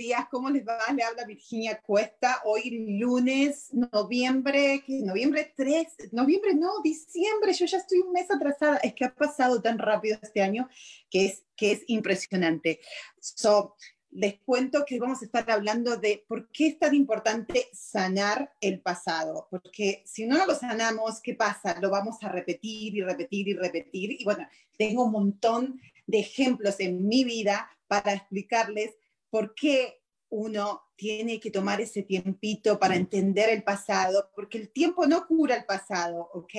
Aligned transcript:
Días, 0.00 0.28
¿cómo 0.30 0.48
les 0.48 0.66
va? 0.66 0.78
Le 0.94 1.02
habla 1.02 1.26
Virginia 1.26 1.78
Cuesta. 1.82 2.40
Hoy 2.46 2.96
lunes, 2.98 3.68
noviembre, 3.74 4.82
noviembre 4.88 5.52
3, 5.54 6.12
noviembre 6.12 6.54
no, 6.54 6.80
diciembre, 6.82 7.52
yo 7.52 7.66
ya 7.66 7.76
estoy 7.76 7.98
un 7.98 8.12
mes 8.12 8.30
atrasada. 8.30 8.78
Es 8.78 8.94
que 8.94 9.04
ha 9.04 9.14
pasado 9.14 9.60
tan 9.60 9.78
rápido 9.78 10.18
este 10.22 10.40
año 10.40 10.70
que 11.10 11.26
es, 11.26 11.44
que 11.54 11.72
es 11.72 11.82
impresionante. 11.86 12.80
So, 13.20 13.76
les 14.10 14.40
cuento 14.40 14.86
que 14.86 14.98
vamos 14.98 15.20
a 15.20 15.26
estar 15.26 15.50
hablando 15.50 15.98
de 15.98 16.24
por 16.26 16.50
qué 16.50 16.68
es 16.68 16.78
tan 16.78 16.94
importante 16.94 17.68
sanar 17.74 18.54
el 18.62 18.80
pasado. 18.80 19.48
Porque 19.50 20.02
si 20.06 20.24
no 20.24 20.46
lo 20.46 20.54
sanamos, 20.54 21.20
¿qué 21.20 21.34
pasa? 21.34 21.78
Lo 21.78 21.90
vamos 21.90 22.16
a 22.22 22.30
repetir 22.30 22.96
y 22.96 23.02
repetir 23.02 23.48
y 23.48 23.52
repetir. 23.52 24.16
Y 24.18 24.24
bueno, 24.24 24.48
tengo 24.78 25.04
un 25.04 25.12
montón 25.12 25.78
de 26.06 26.20
ejemplos 26.20 26.80
en 26.80 27.06
mi 27.06 27.22
vida 27.22 27.68
para 27.86 28.14
explicarles 28.14 28.94
por 29.30 29.54
qué 29.54 30.00
uno 30.28 30.82
tiene 30.96 31.40
que 31.40 31.50
tomar 31.50 31.80
ese 31.80 32.02
tiempito 32.02 32.78
para 32.78 32.94
entender 32.94 33.48
el 33.50 33.62
pasado, 33.62 34.30
porque 34.34 34.58
el 34.58 34.70
tiempo 34.70 35.06
no 35.06 35.26
cura 35.26 35.56
el 35.56 35.64
pasado, 35.64 36.28
¿ok? 36.34 36.54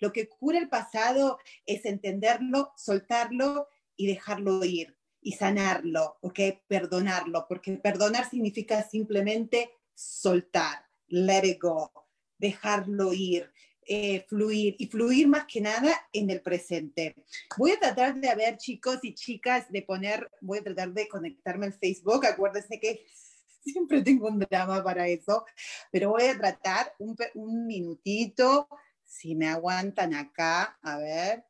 Lo 0.00 0.12
que 0.12 0.28
cura 0.28 0.58
el 0.58 0.68
pasado 0.68 1.38
es 1.66 1.84
entenderlo, 1.84 2.72
soltarlo 2.76 3.68
y 3.96 4.06
dejarlo 4.06 4.64
ir 4.64 4.96
y 5.20 5.32
sanarlo, 5.32 6.18
¿ok? 6.22 6.40
Perdonarlo, 6.66 7.46
porque 7.48 7.72
perdonar 7.74 8.28
significa 8.28 8.82
simplemente 8.82 9.70
soltar, 9.94 10.86
let 11.06 11.46
it 11.46 11.60
go, 11.60 11.92
dejarlo 12.38 13.12
ir. 13.12 13.52
Eh, 13.84 14.24
fluir 14.28 14.76
y 14.78 14.86
fluir 14.86 15.26
más 15.26 15.44
que 15.46 15.60
nada 15.60 15.92
en 16.12 16.30
el 16.30 16.40
presente. 16.40 17.16
Voy 17.58 17.72
a 17.72 17.80
tratar 17.80 18.14
de, 18.14 18.32
ver, 18.34 18.56
chicos 18.56 19.00
y 19.02 19.12
chicas, 19.14 19.70
de 19.72 19.82
poner, 19.82 20.30
voy 20.40 20.58
a 20.58 20.62
tratar 20.62 20.92
de 20.92 21.08
conectarme 21.08 21.66
al 21.66 21.72
Facebook. 21.72 22.24
Acuérdense 22.24 22.78
que 22.78 23.04
siempre 23.64 24.02
tengo 24.02 24.28
un 24.28 24.38
drama 24.38 24.84
para 24.84 25.08
eso, 25.08 25.44
pero 25.90 26.10
voy 26.10 26.24
a 26.24 26.38
tratar 26.38 26.94
un, 27.00 27.16
un 27.34 27.66
minutito, 27.66 28.68
si 29.04 29.34
me 29.34 29.48
aguantan 29.48 30.14
acá, 30.14 30.78
a 30.80 30.98
ver, 30.98 31.44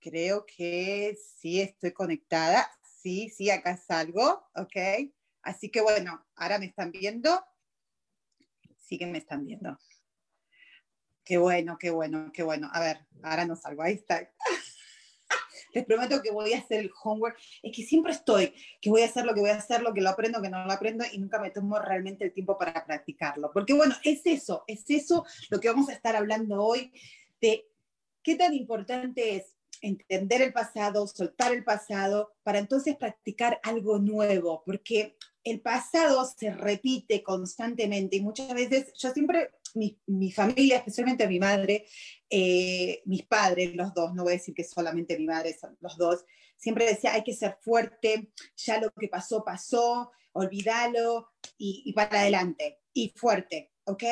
creo 0.00 0.44
que 0.44 1.16
sí 1.40 1.62
estoy 1.62 1.92
conectada. 1.92 2.70
Sí, 3.02 3.30
sí, 3.30 3.50
acá 3.50 3.76
salgo, 3.76 4.46
ok. 4.54 5.10
Así 5.42 5.70
que 5.70 5.80
bueno, 5.80 6.24
ahora 6.36 6.58
me 6.58 6.66
están 6.66 6.92
viendo. 6.92 7.42
Sí 8.78 8.98
que 8.98 9.06
me 9.06 9.18
están 9.18 9.46
viendo. 9.46 9.78
Qué 11.24 11.38
bueno, 11.38 11.78
qué 11.78 11.90
bueno, 11.90 12.30
qué 12.32 12.42
bueno. 12.42 12.68
A 12.72 12.80
ver, 12.80 13.06
ahora 13.22 13.46
no 13.46 13.56
salgo, 13.56 13.82
ahí 13.82 13.94
está. 13.94 14.30
Les 15.72 15.84
prometo 15.84 16.22
que 16.22 16.30
voy 16.30 16.52
a 16.52 16.58
hacer 16.58 16.80
el 16.80 16.90
homework. 17.02 17.36
Es 17.62 17.74
que 17.74 17.82
siempre 17.82 18.12
estoy, 18.12 18.54
que 18.80 18.90
voy 18.90 19.02
a 19.02 19.06
hacer 19.06 19.24
lo 19.24 19.34
que 19.34 19.40
voy 19.40 19.50
a 19.50 19.56
hacer, 19.56 19.82
lo 19.82 19.94
que 19.94 20.00
lo 20.00 20.10
aprendo, 20.10 20.42
que 20.42 20.50
no 20.50 20.64
lo 20.64 20.72
aprendo 20.72 21.04
y 21.10 21.18
nunca 21.18 21.40
me 21.40 21.50
tomo 21.50 21.78
realmente 21.78 22.24
el 22.24 22.32
tiempo 22.32 22.58
para 22.58 22.84
practicarlo. 22.84 23.50
Porque 23.52 23.72
bueno, 23.72 23.94
es 24.04 24.20
eso, 24.24 24.64
es 24.66 24.84
eso 24.88 25.24
lo 25.50 25.60
que 25.60 25.68
vamos 25.68 25.88
a 25.88 25.94
estar 25.94 26.14
hablando 26.14 26.62
hoy 26.62 26.92
de 27.40 27.66
qué 28.22 28.36
tan 28.36 28.54
importante 28.54 29.36
es 29.36 29.56
entender 29.80 30.42
el 30.42 30.52
pasado, 30.52 31.06
soltar 31.06 31.52
el 31.52 31.64
pasado, 31.64 32.34
para 32.42 32.58
entonces 32.58 32.96
practicar 32.96 33.60
algo 33.62 33.98
nuevo, 33.98 34.62
porque 34.64 35.16
el 35.42 35.60
pasado 35.60 36.24
se 36.24 36.50
repite 36.50 37.22
constantemente 37.22 38.16
y 38.16 38.22
muchas 38.22 38.52
veces 38.54 38.92
yo 38.96 39.10
siempre 39.10 39.50
mi, 39.74 40.32
familia, 40.32 40.78
especialmente 40.78 41.26
mi 41.28 41.38
madre, 41.38 41.86
eh, 42.30 43.02
mis 43.06 43.24
padres, 43.24 43.74
los 43.74 43.92
dos, 43.94 44.14
no 44.14 44.22
voy 44.22 44.32
a 44.32 44.36
decir 44.36 44.54
que 44.54 44.64
solamente 44.64 45.18
mi 45.18 45.26
madre, 45.26 45.56
son 45.58 45.76
los 45.80 45.96
dos, 45.96 46.24
siempre 46.56 46.86
decía, 46.86 47.14
hay 47.14 47.24
que 47.24 47.34
ser 47.34 47.58
fuerte, 47.60 48.32
ya 48.56 48.80
lo 48.80 48.90
que 48.92 49.08
pasó, 49.08 49.44
pasó, 49.44 50.12
olvídalo 50.32 51.32
y, 51.58 51.92
para 51.92 52.20
adelante, 52.20 52.80
y 52.92 53.12
fuerte, 53.16 53.72
¿ok? 53.84 54.02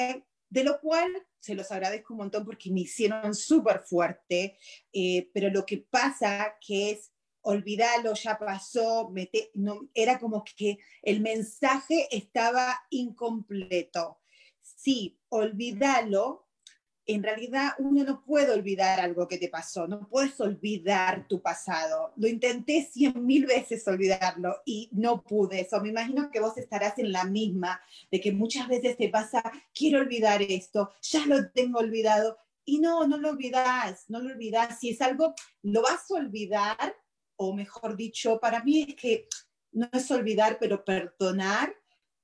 De 0.51 0.65
lo 0.65 0.81
cual 0.81 1.11
se 1.41 1.55
los 1.55 1.71
agradezco 1.72 2.15
un 2.15 2.19
montón 2.19 2.45
porque 2.45 2.71
me 2.71 2.81
hicieron 2.81 3.34
súper 3.34 3.81
fuerte, 3.81 4.59
eh, 4.93 5.31
pero 5.33 5.51
lo 5.51 5.65
que 5.65 5.78
pasa 5.78 6.56
que 6.61 6.91
es 6.91 7.12
olvídalo, 7.45 8.15
ya 8.15 8.39
pasó, 8.39 9.12
era 9.95 10.21
como 10.21 10.45
que 10.45 10.78
el 11.03 11.21
mensaje 11.21 12.06
estaba 12.12 12.81
incompleto 12.91 14.22
sí, 14.82 15.19
olvídalo, 15.28 16.48
en 17.06 17.22
realidad 17.22 17.72
uno 17.78 18.04
no 18.04 18.25
puede 18.25 18.53
olvidar 18.53 19.00
algo 19.00 19.26
que 19.26 19.38
te 19.38 19.48
pasó, 19.48 19.88
no 19.88 20.09
puedes 20.09 20.41
olvidar 20.41 21.26
tu 21.26 21.43
pasado. 21.43 22.12
Lo 22.16 22.28
intenté 22.28 22.88
cien 22.91 23.26
mil 23.26 23.47
veces 23.47 23.87
olvidarlo 23.88 24.62
y 24.65 24.88
no 24.92 25.22
pude. 25.22 25.60
Eso 25.60 25.81
me 25.81 25.88
imagino 25.88 26.31
que 26.31 26.41
vos 26.41 26.56
estarás 26.56 26.98
en 26.98 27.12
la 27.12 27.25
misma, 27.25 27.81
de 28.10 28.21
que 28.21 28.32
muchas 28.32 28.69
veces 28.69 28.97
te 28.97 29.09
pasa, 29.09 29.42
quiero 29.75 29.98
olvidar 29.98 30.42
esto, 30.42 30.92
ya 31.03 31.26
lo 31.26 31.50
tengo 31.50 31.81
olvidado. 31.81 32.38
Y 32.65 32.78
no, 32.78 33.06
no 33.09 33.16
lo 33.19 33.31
olvidas, 33.31 34.04
no 34.09 34.21
lo 34.21 34.32
olvidas. 34.32 34.78
Si 34.78 34.91
es 34.91 35.00
algo, 35.00 35.34
lo 35.62 35.82
vas 35.82 36.09
a 36.10 36.15
olvidar, 36.15 36.97
o 37.37 37.53
mejor 37.53 37.97
dicho, 37.97 38.38
para 38.38 38.62
mí 38.62 38.87
es 38.88 38.94
que 38.94 39.28
no 39.72 39.88
es 39.92 40.09
olvidar, 40.12 40.59
pero 40.60 40.84
perdonar 40.84 41.75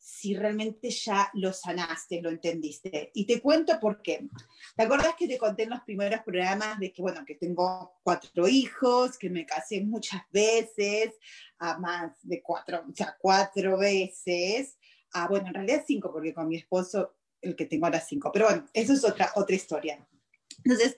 si 0.08 0.34
realmente 0.34 0.88
ya 0.88 1.30
lo 1.34 1.52
sanaste, 1.52 2.22
lo 2.22 2.30
entendiste. 2.30 3.10
Y 3.12 3.26
te 3.26 3.42
cuento 3.42 3.78
por 3.78 4.00
qué. 4.00 4.26
¿Te 4.74 4.82
acuerdas 4.82 5.14
que 5.18 5.28
te 5.28 5.36
conté 5.36 5.64
en 5.64 5.70
los 5.70 5.82
primeros 5.82 6.22
programas 6.22 6.78
de 6.78 6.94
que, 6.94 7.02
bueno, 7.02 7.26
que 7.26 7.34
tengo 7.34 8.00
cuatro 8.02 8.48
hijos, 8.48 9.18
que 9.18 9.28
me 9.28 9.44
casé 9.44 9.82
muchas 9.82 10.22
veces, 10.32 11.14
a 11.58 11.78
más 11.78 12.12
de 12.22 12.40
cuatro, 12.40 12.86
o 12.90 12.96
sea, 12.96 13.18
cuatro 13.20 13.76
veces, 13.76 14.78
a, 15.12 15.28
bueno, 15.28 15.48
en 15.48 15.54
realidad 15.54 15.84
cinco, 15.86 16.10
porque 16.10 16.32
con 16.32 16.48
mi 16.48 16.56
esposo, 16.56 17.18
el 17.42 17.54
que 17.54 17.66
tengo 17.66 17.84
ahora 17.84 18.00
cinco, 18.00 18.32
pero 18.32 18.46
bueno, 18.46 18.66
eso 18.72 18.94
es 18.94 19.04
otra, 19.04 19.30
otra 19.34 19.54
historia. 19.54 20.08
Entonces, 20.64 20.96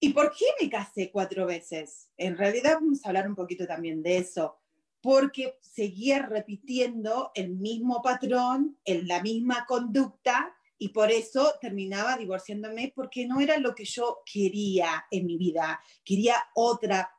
¿y 0.00 0.12
por 0.12 0.34
qué 0.36 0.46
me 0.60 0.68
casé 0.68 1.12
cuatro 1.12 1.46
veces? 1.46 2.10
En 2.16 2.36
realidad 2.36 2.74
vamos 2.74 3.04
a 3.04 3.08
hablar 3.08 3.28
un 3.28 3.36
poquito 3.36 3.68
también 3.68 4.02
de 4.02 4.16
eso 4.16 4.63
porque 5.04 5.58
seguía 5.60 6.20
repitiendo 6.20 7.30
el 7.34 7.50
mismo 7.50 8.00
patrón, 8.00 8.78
en 8.86 9.06
la 9.06 9.20
misma 9.20 9.66
conducta, 9.66 10.56
y 10.78 10.88
por 10.88 11.10
eso 11.12 11.56
terminaba 11.60 12.16
divorciándome 12.16 12.90
porque 12.96 13.26
no 13.26 13.38
era 13.38 13.58
lo 13.58 13.74
que 13.74 13.84
yo 13.84 14.22
quería 14.24 15.04
en 15.10 15.26
mi 15.26 15.36
vida. 15.36 15.78
Quería 16.02 16.36
otra, 16.54 17.10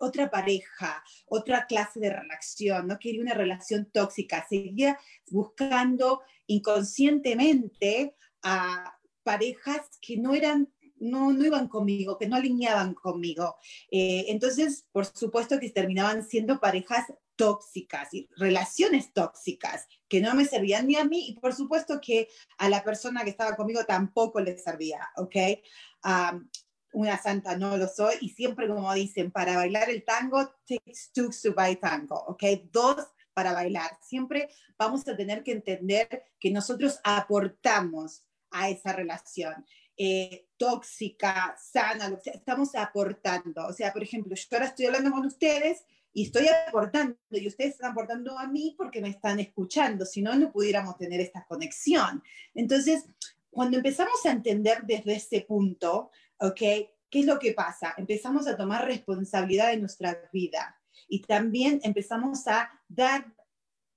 otra 0.00 0.28
pareja, 0.32 1.04
otra 1.26 1.66
clase 1.66 2.00
de 2.00 2.10
relación, 2.10 2.88
no 2.88 2.98
quería 2.98 3.22
una 3.22 3.34
relación 3.34 3.88
tóxica. 3.92 4.44
Seguía 4.48 4.98
buscando 5.30 6.22
inconscientemente 6.48 8.16
a 8.42 8.98
parejas 9.22 9.82
que 10.00 10.16
no 10.16 10.34
eran 10.34 10.72
no, 11.00 11.32
no 11.32 11.46
iban 11.46 11.68
conmigo, 11.68 12.18
que 12.18 12.26
no 12.26 12.34
alineaban 12.34 12.94
conmigo. 12.94 13.54
Eh, 13.92 14.24
entonces, 14.26 14.88
por 14.90 15.06
supuesto 15.06 15.60
que 15.60 15.70
terminaban 15.70 16.28
siendo 16.28 16.58
parejas 16.58 17.06
tóxicas 17.38 18.12
y 18.12 18.28
relaciones 18.36 19.14
tóxicas 19.14 19.86
que 20.08 20.20
no 20.20 20.34
me 20.34 20.44
servían 20.44 20.88
ni 20.88 20.96
a 20.96 21.04
mí 21.04 21.28
y 21.28 21.38
por 21.38 21.54
supuesto 21.54 22.00
que 22.02 22.28
a 22.58 22.68
la 22.68 22.82
persona 22.82 23.22
que 23.24 23.30
estaba 23.30 23.56
conmigo 23.56 23.84
tampoco 23.86 24.40
le 24.40 24.58
servía, 24.58 25.08
¿ok? 25.16 25.36
una 26.92 27.20
santa 27.20 27.56
no 27.56 27.76
lo 27.76 27.86
soy 27.86 28.16
y 28.22 28.30
siempre 28.30 28.66
como 28.66 28.92
dicen, 28.94 29.30
para 29.30 29.56
bailar 29.56 29.90
el 29.90 30.04
tango, 30.04 30.46
takes 30.66 31.10
two 31.14 31.28
to 31.42 31.54
buy 31.54 31.76
tango, 31.76 32.16
¿ok? 32.26 32.42
Dos 32.72 33.06
para 33.34 33.52
bailar, 33.52 33.98
siempre 34.00 34.48
vamos 34.78 35.06
a 35.06 35.16
tener 35.16 35.42
que 35.42 35.52
entender 35.52 36.24
que 36.40 36.50
nosotros 36.50 36.98
aportamos 37.04 38.24
a 38.50 38.70
esa 38.70 38.92
relación. 38.92 39.64
Eh, 39.96 40.48
tóxica, 40.56 41.56
sana, 41.60 42.18
estamos 42.24 42.74
aportando. 42.74 43.66
O 43.66 43.72
sea, 43.72 43.92
por 43.92 44.02
ejemplo, 44.02 44.34
yo 44.34 44.46
ahora 44.52 44.66
estoy 44.66 44.86
hablando 44.86 45.10
con 45.10 45.26
ustedes 45.26 45.84
y 46.18 46.24
estoy 46.24 46.48
aportando 46.48 47.16
y 47.30 47.46
ustedes 47.46 47.74
están 47.74 47.92
aportando 47.92 48.36
a 48.36 48.48
mí 48.48 48.74
porque 48.76 49.00
me 49.00 49.08
están 49.08 49.38
escuchando, 49.38 50.04
si 50.04 50.20
no, 50.20 50.34
no 50.34 50.50
pudiéramos 50.50 50.98
tener 50.98 51.20
esta 51.20 51.46
conexión. 51.46 52.24
Entonces, 52.56 53.04
cuando 53.52 53.76
empezamos 53.76 54.26
a 54.26 54.32
entender 54.32 54.82
desde 54.82 55.14
ese 55.14 55.42
punto, 55.42 56.10
¿ok? 56.40 56.58
¿Qué 56.58 57.20
es 57.20 57.24
lo 57.24 57.38
que 57.38 57.52
pasa? 57.52 57.94
Empezamos 57.96 58.48
a 58.48 58.56
tomar 58.56 58.84
responsabilidad 58.84 59.68
de 59.68 59.76
nuestra 59.76 60.28
vida 60.32 60.80
y 61.06 61.22
también 61.22 61.78
empezamos 61.84 62.48
a 62.48 62.68
dar 62.88 63.32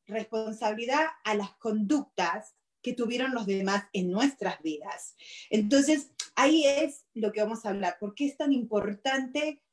responsabilidad 0.05 1.07
a 1.23 1.33
las 1.33 1.55
conductas 1.55 2.53
que 2.83 2.93
tuvieron 2.93 3.33
los 3.33 3.47
demás 3.47 3.85
en 3.93 4.11
nuestras 4.11 4.61
vidas. 4.61 5.15
Entonces, 5.49 6.11
ahí 6.35 6.67
es 6.67 7.03
lo 7.15 7.31
que 7.31 7.41
vamos 7.41 7.65
a 7.65 7.69
hablar. 7.69 7.97
¿Por 7.99 8.13
qué 8.13 8.27
es 8.27 8.37
tan 8.37 8.53
importante 8.53 9.63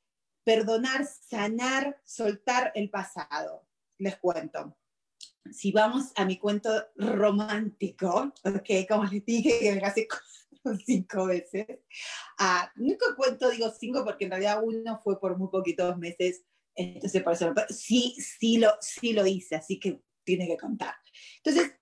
perdonar, 0.48 1.04
sanar, 1.04 2.00
soltar 2.06 2.72
el 2.74 2.88
pasado? 2.88 3.68
Les 3.98 4.16
cuento. 4.16 4.78
Si 5.52 5.72
vamos 5.72 6.10
a 6.16 6.24
mi 6.24 6.38
cuento 6.38 6.70
romántico, 6.96 8.32
okay, 8.42 8.86
como 8.86 9.04
les 9.04 9.26
dije 9.26 9.58
que 9.60 9.74
me 9.74 9.80
casé 9.82 10.08
cinco 10.86 11.26
veces, 11.26 11.66
uh, 12.40 12.66
nunca 12.76 13.14
cuento, 13.14 13.50
digo 13.50 13.70
cinco, 13.78 14.02
porque 14.06 14.24
en 14.24 14.30
realidad 14.30 14.62
uno 14.64 14.98
fue 15.04 15.20
por 15.20 15.36
muy 15.36 15.48
poquitos 15.48 15.98
meses, 15.98 16.42
entonces 16.74 17.22
por 17.22 17.34
eso, 17.34 17.52
sí, 17.68 18.16
sí 18.18 18.56
lo, 18.56 18.70
sí 18.80 19.12
lo 19.12 19.26
hice, 19.26 19.56
así 19.56 19.78
que 19.78 20.00
tiene 20.24 20.46
que 20.46 20.56
contar. 20.56 20.94
Entonces, 21.44 21.74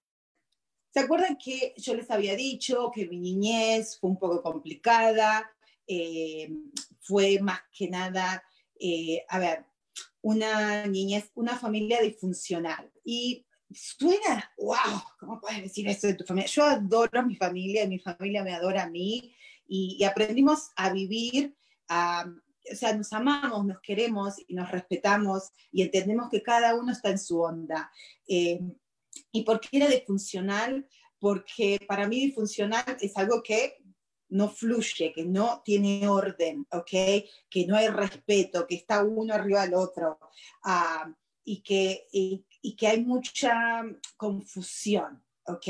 ¿Se 0.92 1.00
acuerdan 1.00 1.36
que 1.36 1.74
yo 1.76 1.94
les 1.94 2.10
había 2.10 2.34
dicho 2.34 2.90
que 2.90 3.06
mi 3.06 3.18
niñez 3.18 3.98
fue 4.00 4.08
un 4.08 4.18
poco 4.18 4.42
complicada? 4.42 5.54
Eh, 5.86 6.48
fue 7.00 7.38
más 7.40 7.60
que 7.70 7.90
nada, 7.90 8.42
eh, 8.80 9.24
a 9.28 9.38
ver, 9.38 9.64
una 10.22 10.86
niñez, 10.86 11.30
una 11.34 11.56
familia 11.56 12.00
disfuncional. 12.00 12.90
Y 13.04 13.46
suena, 13.72 14.50
wow, 14.58 15.02
¿cómo 15.18 15.40
puedes 15.40 15.62
decir 15.62 15.88
eso 15.88 16.06
de 16.06 16.14
tu 16.14 16.24
familia? 16.24 16.48
Yo 16.48 16.64
adoro 16.64 17.20
a 17.20 17.24
mi 17.24 17.36
familia 17.36 17.84
y 17.84 17.88
mi 17.88 17.98
familia 17.98 18.42
me 18.42 18.52
adora 18.52 18.84
a 18.84 18.90
mí 18.90 19.34
y, 19.68 20.02
aprendimos 20.04 20.70
a 20.76 20.92
vivir, 20.92 21.56
o 21.88 22.74
sea, 22.74 22.96
nos 22.96 23.12
amamos, 23.12 23.64
nos 23.64 23.80
queremos 23.80 24.34
y 24.46 24.54
nos 24.54 24.70
respetamos 24.70 25.50
y 25.72 25.82
entendemos 25.82 26.28
que 26.30 26.42
cada 26.42 26.74
uno 26.74 26.92
está 26.92 27.10
en 27.10 27.18
su 27.18 27.40
onda. 27.40 27.90
Eh, 28.28 28.60
¿Y 29.32 29.42
por 29.44 29.60
qué 29.60 29.78
era 29.78 29.88
disfuncional? 29.88 30.88
Porque 31.18 31.80
para 31.88 32.06
mí 32.06 32.20
disfuncional 32.20 32.96
es 33.00 33.16
algo 33.16 33.42
que 33.42 33.78
no 34.28 34.48
fluye, 34.48 35.12
que 35.12 35.24
no 35.24 35.62
tiene 35.64 36.08
orden, 36.08 36.66
¿ok? 36.70 36.90
Que 37.48 37.66
no 37.66 37.76
hay 37.76 37.88
respeto, 37.88 38.66
que 38.66 38.76
está 38.76 39.02
uno 39.02 39.34
arriba 39.34 39.62
del 39.62 39.74
otro 39.74 40.18
uh, 40.64 41.12
y, 41.44 41.62
que, 41.62 42.06
y, 42.12 42.44
que 42.76 42.86
hay 42.86 43.04
mucha 43.04 43.84
confusión, 44.16 45.22
¿ok? 45.46 45.66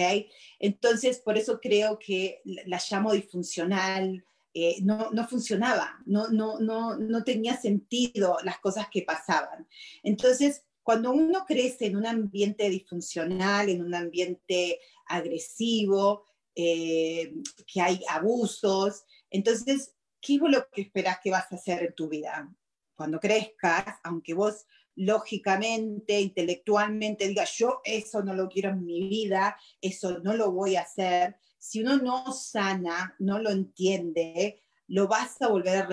Entonces, 0.58 1.18
por 1.20 1.36
eso 1.36 1.60
creo 1.60 1.98
que 1.98 2.40
la 2.44 2.80
llamo 2.90 3.12
disfuncional, 3.12 4.24
eh, 4.54 4.76
no, 4.82 5.10
no, 5.10 5.28
funcionaba, 5.28 6.00
no, 6.06 6.28
no, 6.28 6.58
no, 6.58 6.96
no 6.96 7.24
tenía 7.24 7.58
sentido 7.58 8.38
las 8.42 8.58
cosas 8.58 8.88
que 8.90 9.02
pasaban. 9.02 9.68
Entonces, 10.02 10.64
cuando 10.82 11.10
uno 11.10 11.44
crece 11.46 11.86
en 11.86 11.96
un 11.96 12.06
ambiente 12.06 12.70
disfuncional, 12.70 13.68
en 13.68 13.82
un 13.82 13.94
ambiente 13.94 14.80
agresivo, 15.06 16.24
eh, 16.56 17.32
que 17.66 17.80
hay 17.80 18.00
abusos, 18.08 19.04
entonces, 19.30 19.94
¿qué 20.20 20.34
es 20.36 20.40
lo 20.40 20.68
que 20.70 20.82
esperas 20.82 21.18
que 21.22 21.30
vas 21.30 21.52
a 21.52 21.56
hacer 21.56 21.82
en 21.84 21.94
tu 21.94 22.08
vida? 22.08 22.52
Cuando 22.96 23.20
crezcas, 23.20 23.84
aunque 24.02 24.34
vos 24.34 24.66
lógicamente, 24.96 26.20
intelectualmente 26.20 27.28
digas, 27.28 27.52
yo 27.58 27.80
eso 27.84 28.24
no 28.24 28.34
lo 28.34 28.48
quiero 28.48 28.70
en 28.70 28.84
mi 28.84 29.08
vida, 29.08 29.56
eso 29.80 30.18
no 30.20 30.34
lo 30.34 30.50
voy 30.50 30.76
a 30.76 30.82
hacer, 30.82 31.36
si 31.58 31.82
uno 31.82 31.98
no 31.98 32.32
sana, 32.32 33.14
no 33.18 33.38
lo 33.38 33.50
entiende, 33.50 34.62
lo 34.88 35.06
vas 35.06 35.42
a 35.42 35.48
volver 35.48 35.76
a 35.76 35.88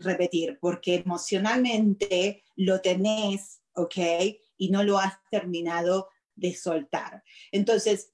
repetir, 0.00 0.58
porque 0.60 0.96
emocionalmente 0.96 2.44
lo 2.56 2.80
tenés 2.80 3.62
¿ok? 3.74 3.96
Y 4.56 4.70
no 4.70 4.82
lo 4.82 4.98
has 4.98 5.14
terminado 5.30 6.08
de 6.34 6.54
soltar. 6.54 7.22
Entonces, 7.50 8.12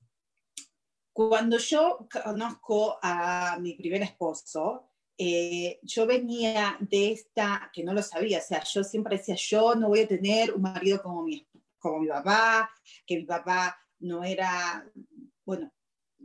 cuando 1.18 1.58
yo 1.58 2.06
conozco 2.22 2.96
a 3.02 3.58
mi 3.60 3.74
primer 3.74 4.02
esposo, 4.02 4.84
eh, 5.18 5.80
yo 5.82 6.06
venía 6.06 6.76
de 6.78 7.10
esta, 7.10 7.72
que 7.72 7.82
no 7.82 7.92
lo 7.92 8.04
sabía, 8.04 8.38
o 8.38 8.40
sea, 8.40 8.62
yo 8.62 8.84
siempre 8.84 9.16
decía, 9.16 9.34
yo 9.34 9.74
no 9.74 9.88
voy 9.88 10.02
a 10.02 10.06
tener 10.06 10.54
un 10.54 10.62
marido 10.62 11.02
como 11.02 11.24
mi, 11.24 11.44
como 11.80 11.98
mi 11.98 12.06
papá, 12.06 12.70
que 13.04 13.16
mi 13.16 13.24
papá 13.24 13.76
no 13.98 14.22
era, 14.22 14.88
bueno, 15.44 15.72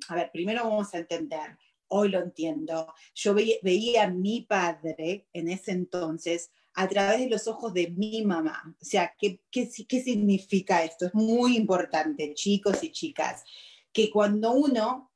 a 0.09 0.13
ver, 0.13 0.29
primero 0.31 0.65
vamos 0.65 0.93
a 0.93 0.99
entender, 0.99 1.57
hoy 1.87 2.09
lo 2.09 2.19
entiendo, 2.19 2.93
yo 3.15 3.33
veía 3.33 4.03
a 4.03 4.11
mi 4.11 4.41
padre 4.41 5.27
en 5.33 5.49
ese 5.49 5.71
entonces 5.71 6.51
a 6.75 6.87
través 6.87 7.19
de 7.21 7.29
los 7.29 7.47
ojos 7.47 7.73
de 7.73 7.89
mi 7.89 8.23
mamá. 8.23 8.75
O 8.79 8.85
sea, 8.85 9.11
¿qué, 9.17 9.41
qué, 9.49 9.67
qué 9.87 10.01
significa 10.01 10.83
esto? 10.83 11.07
Es 11.07 11.15
muy 11.15 11.57
importante, 11.57 12.35
chicos 12.35 12.83
y 12.83 12.91
chicas, 12.91 13.43
que 13.93 14.09
cuando 14.09 14.51
uno 14.51 15.11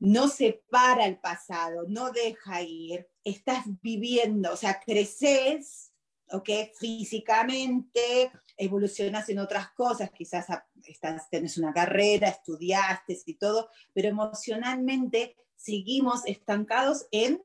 no 0.00 0.28
separa 0.28 1.06
el 1.06 1.18
pasado, 1.18 1.84
no 1.88 2.10
deja 2.10 2.62
ir, 2.62 3.08
estás 3.22 3.64
viviendo, 3.82 4.52
o 4.52 4.56
sea, 4.56 4.80
creces, 4.80 5.92
¿ok? 6.32 6.48
Físicamente, 6.78 8.32
evolucionas 8.56 9.28
en 9.28 9.38
otras 9.38 9.70
cosas, 9.72 10.10
quizás 10.10 10.46
estás, 10.84 11.30
tenés 11.30 11.58
una 11.58 11.72
carrera, 11.72 12.28
estudiaste 12.28 13.18
y 13.26 13.34
todo, 13.34 13.68
pero 13.92 14.08
emocionalmente 14.08 15.36
seguimos 15.56 16.22
estancados 16.26 17.06
en 17.10 17.42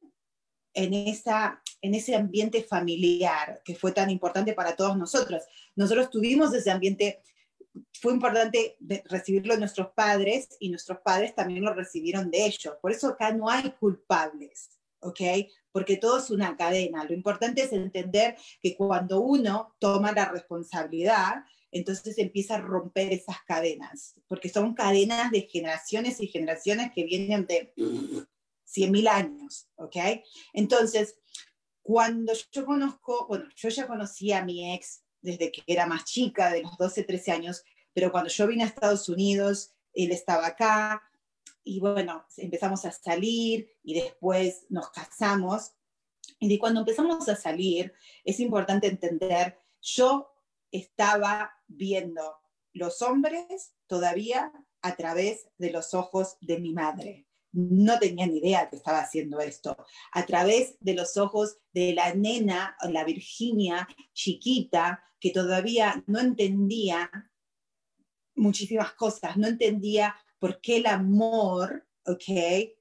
en, 0.76 0.94
esa, 0.94 1.62
en 1.82 1.96
ese 1.96 2.16
ambiente 2.16 2.62
familiar 2.62 3.62
que 3.64 3.76
fue 3.76 3.92
tan 3.94 4.10
importante 4.10 4.54
para 4.54 4.76
todos 4.76 4.98
nosotros. 4.98 5.44
Nosotros 5.76 6.10
tuvimos 6.10 6.54
ese 6.54 6.70
ambiente, 6.70 7.22
fue 7.94 8.14
importante 8.14 8.78
recibirlo 9.06 9.54
de 9.54 9.60
nuestros 9.60 9.90
padres 9.92 10.50
y 10.60 10.70
nuestros 10.70 11.00
padres 11.00 11.36
también 11.36 11.64
lo 11.64 11.74
recibieron 11.74 12.30
de 12.32 12.46
ellos. 12.46 12.76
Por 12.82 12.92
eso 12.92 13.10
acá 13.10 13.32
no 13.34 13.50
hay 13.50 13.72
culpables, 13.72 14.80
¿ok? 15.00 15.22
Porque 15.72 15.98
todo 15.98 16.20
es 16.20 16.30
una 16.30 16.56
cadena. 16.56 17.04
Lo 17.04 17.14
importante 17.14 17.64
es 17.64 17.74
entender 17.74 18.36
que 18.62 18.76
cuando 18.76 19.22
uno 19.22 19.76
toma 19.80 20.12
la 20.12 20.26
responsabilidad, 20.26 21.44
entonces 21.72 22.18
empieza 22.18 22.56
a 22.56 22.62
romper 22.62 23.12
esas 23.12 23.38
cadenas, 23.46 24.16
porque 24.28 24.50
son 24.50 24.74
cadenas 24.74 25.32
de 25.32 25.42
generaciones 25.42 26.22
y 26.22 26.28
generaciones 26.28 26.92
que 26.94 27.04
vienen 27.04 27.46
de 27.46 27.74
100.000 27.76 29.08
años, 29.10 29.68
¿ok? 29.76 29.96
Entonces, 30.54 31.18
cuando 31.82 32.34
yo 32.52 32.66
conozco, 32.66 33.28
bueno, 33.28 33.46
yo 33.56 33.70
ya 33.70 33.88
conocí 33.88 34.32
a 34.32 34.44
mi 34.44 34.74
ex 34.74 35.05
desde 35.26 35.52
que 35.52 35.64
era 35.68 35.86
más 35.86 36.06
chica, 36.06 36.52
de 36.52 36.62
los 36.62 36.78
12, 36.78 37.04
13 37.04 37.32
años, 37.32 37.64
pero 37.94 38.12
cuando 38.12 38.30
yo 38.30 38.48
vine 38.48 38.64
a 38.64 38.68
Estados 38.68 39.10
Unidos, 39.10 39.74
él 39.94 40.12
estaba 40.12 40.48
acá 40.48 41.02
y 41.64 41.80
bueno, 41.80 42.26
empezamos 42.38 42.86
a 42.86 42.92
salir 42.92 43.72
y 43.84 43.96
después 43.96 44.66
nos 44.70 44.90
casamos. 44.92 45.74
Y 46.40 46.58
cuando 46.60 46.82
empezamos 46.82 47.28
a 47.28 47.36
salir, 47.36 47.94
es 48.24 48.40
importante 48.40 48.88
entender, 48.88 49.58
yo 49.82 50.32
estaba 50.72 51.52
viendo 51.68 52.38
los 52.74 53.02
hombres 53.02 53.74
todavía 53.88 54.52
a 54.82 54.96
través 54.96 55.48
de 55.58 55.72
los 55.72 55.94
ojos 55.94 56.38
de 56.42 56.60
mi 56.60 56.74
madre 56.74 57.25
no 57.56 57.98
tenía 58.00 58.28
ni 58.28 58.38
idea 58.38 58.70
que 58.70 58.76
estaba 58.76 59.00
haciendo 59.00 59.40
esto. 59.40 59.78
A 60.12 60.26
través 60.26 60.76
de 60.82 60.94
los 60.94 61.16
ojos 61.18 61.58
de 61.74 61.94
la 61.94 62.14
nena, 62.14 62.76
la 62.90 63.04
Virginia 63.06 63.88
chiquita, 64.14 65.04
que 65.20 65.32
todavía 65.32 66.04
no 66.06 66.20
entendía 66.20 67.10
muchísimas 68.36 68.94
cosas, 68.94 69.38
no 69.38 69.48
entendía 69.48 70.16
por 70.38 70.60
qué 70.60 70.78
el 70.78 70.86
amor, 70.88 71.88
¿ok? 72.06 72.74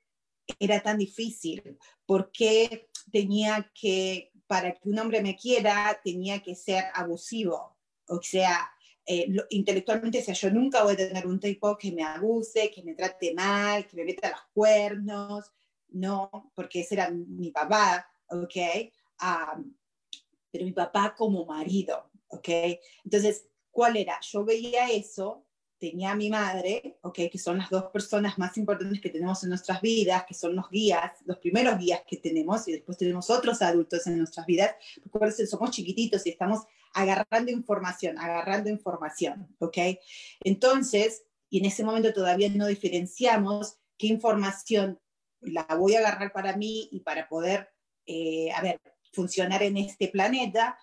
Era 0.58 0.82
tan 0.82 0.98
difícil, 0.98 1.78
por 2.04 2.32
qué 2.32 2.90
tenía 3.12 3.70
que, 3.72 4.32
para 4.46 4.72
que 4.74 4.88
un 4.88 4.98
hombre 4.98 5.22
me 5.22 5.36
quiera, 5.36 6.00
tenía 6.02 6.42
que 6.42 6.56
ser 6.56 6.84
abusivo. 6.94 7.78
O 8.08 8.20
sea, 8.20 8.73
eh, 9.06 9.28
intelectualmente 9.50 10.18
decía, 10.18 10.34
yo 10.34 10.50
nunca 10.50 10.82
voy 10.82 10.94
a 10.94 10.96
tener 10.96 11.26
un 11.26 11.38
tipo 11.38 11.76
que 11.76 11.92
me 11.92 12.02
abuse, 12.02 12.70
que 12.70 12.82
me 12.82 12.94
trate 12.94 13.34
mal, 13.34 13.86
que 13.86 13.96
me 13.96 14.04
meta 14.04 14.30
los 14.30 14.40
cuernos, 14.52 15.52
no, 15.88 16.50
porque 16.54 16.80
ese 16.80 16.94
era 16.94 17.10
mi 17.10 17.50
papá, 17.50 18.06
¿ok? 18.28 18.56
pero 20.50 20.64
mi 20.64 20.72
papá 20.72 21.14
como 21.16 21.44
marido, 21.44 22.10
¿ok? 22.28 22.48
Entonces, 23.04 23.48
¿cuál 23.70 23.96
era? 23.96 24.20
Yo 24.20 24.44
veía 24.44 24.88
eso, 24.90 25.43
tenía 25.90 26.12
a 26.12 26.16
mi 26.16 26.30
madre, 26.30 26.96
okay, 27.02 27.28
que 27.28 27.38
son 27.38 27.58
las 27.58 27.68
dos 27.68 27.84
personas 27.92 28.38
más 28.38 28.56
importantes 28.56 29.02
que 29.02 29.10
tenemos 29.10 29.42
en 29.42 29.50
nuestras 29.50 29.82
vidas, 29.82 30.24
que 30.26 30.32
son 30.32 30.56
los 30.56 30.70
guías, 30.70 31.12
los 31.26 31.36
primeros 31.36 31.78
guías 31.78 32.00
que 32.06 32.16
tenemos, 32.16 32.66
y 32.68 32.72
después 32.72 32.96
tenemos 32.96 33.28
otros 33.28 33.60
adultos 33.60 34.06
en 34.06 34.16
nuestras 34.16 34.46
vidas, 34.46 34.74
porque 35.12 35.46
somos 35.46 35.72
chiquititos 35.72 36.24
y 36.24 36.30
estamos 36.30 36.60
agarrando 36.94 37.50
información, 37.50 38.18
agarrando 38.18 38.70
información, 38.70 39.54
¿ok? 39.58 39.76
Entonces, 40.42 41.24
y 41.50 41.58
en 41.58 41.66
ese 41.66 41.84
momento 41.84 42.14
todavía 42.14 42.48
no 42.48 42.66
diferenciamos 42.66 43.76
qué 43.98 44.06
información 44.06 44.98
la 45.42 45.66
voy 45.78 45.96
a 45.96 45.98
agarrar 45.98 46.32
para 46.32 46.56
mí 46.56 46.88
y 46.92 47.00
para 47.00 47.28
poder, 47.28 47.68
eh, 48.06 48.50
a 48.52 48.62
ver, 48.62 48.80
funcionar 49.12 49.62
en 49.62 49.76
este 49.76 50.08
planeta, 50.08 50.78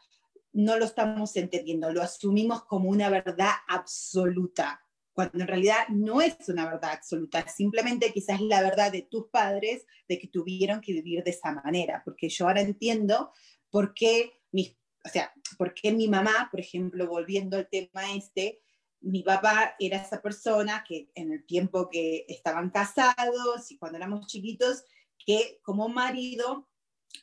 no 0.54 0.78
lo 0.78 0.86
estamos 0.86 1.36
entendiendo, 1.38 1.92
lo 1.92 2.04
asumimos 2.04 2.66
como 2.66 2.90
una 2.90 3.10
verdad 3.10 3.52
absoluta, 3.68 4.86
cuando 5.14 5.40
en 5.40 5.48
realidad 5.48 5.88
no 5.90 6.22
es 6.22 6.36
una 6.48 6.66
verdad 6.66 6.92
absoluta, 6.92 7.48
simplemente 7.48 8.14
quizás 8.14 8.40
la 8.42 8.62
verdad 8.62 8.92
de 8.92 9.02
tus 9.04 9.28
padres 9.28 9.86
de 10.08 10.20
que 10.20 10.28
tuvieron 10.28 10.82
que 10.82 10.94
vivir 10.94 11.24
de 11.24 11.32
esa 11.32 11.52
manera, 11.52 12.02
porque 12.06 12.30
yo 12.30 12.48
ahora 12.48 12.62
entiendo 12.62 13.32
por 13.70 13.94
qué 13.94 14.34
mis, 14.52 14.78
o 15.04 15.10
sea, 15.10 15.34
por 15.58 15.74
qué 15.74 15.92
mi 15.92 16.08
mamá, 16.08 16.48
por 16.50 16.60
ejemplo, 16.60 17.08
volviendo 17.08 17.58
al 17.58 17.68
tema 17.70 18.14
este, 18.16 18.62
mi 19.02 19.24
papá 19.24 19.76
era 19.80 19.98
esa 19.98 20.22
persona 20.22 20.84
que 20.88 21.10
en 21.16 21.32
el 21.32 21.46
tiempo 21.46 21.90
que 21.90 22.26
estaban 22.28 22.70
casados 22.70 23.72
y 23.72 23.78
cuando 23.78 23.98
éramos 23.98 24.28
chiquitos, 24.28 24.84
que 25.18 25.60
como 25.64 25.90
marido, 25.90 26.70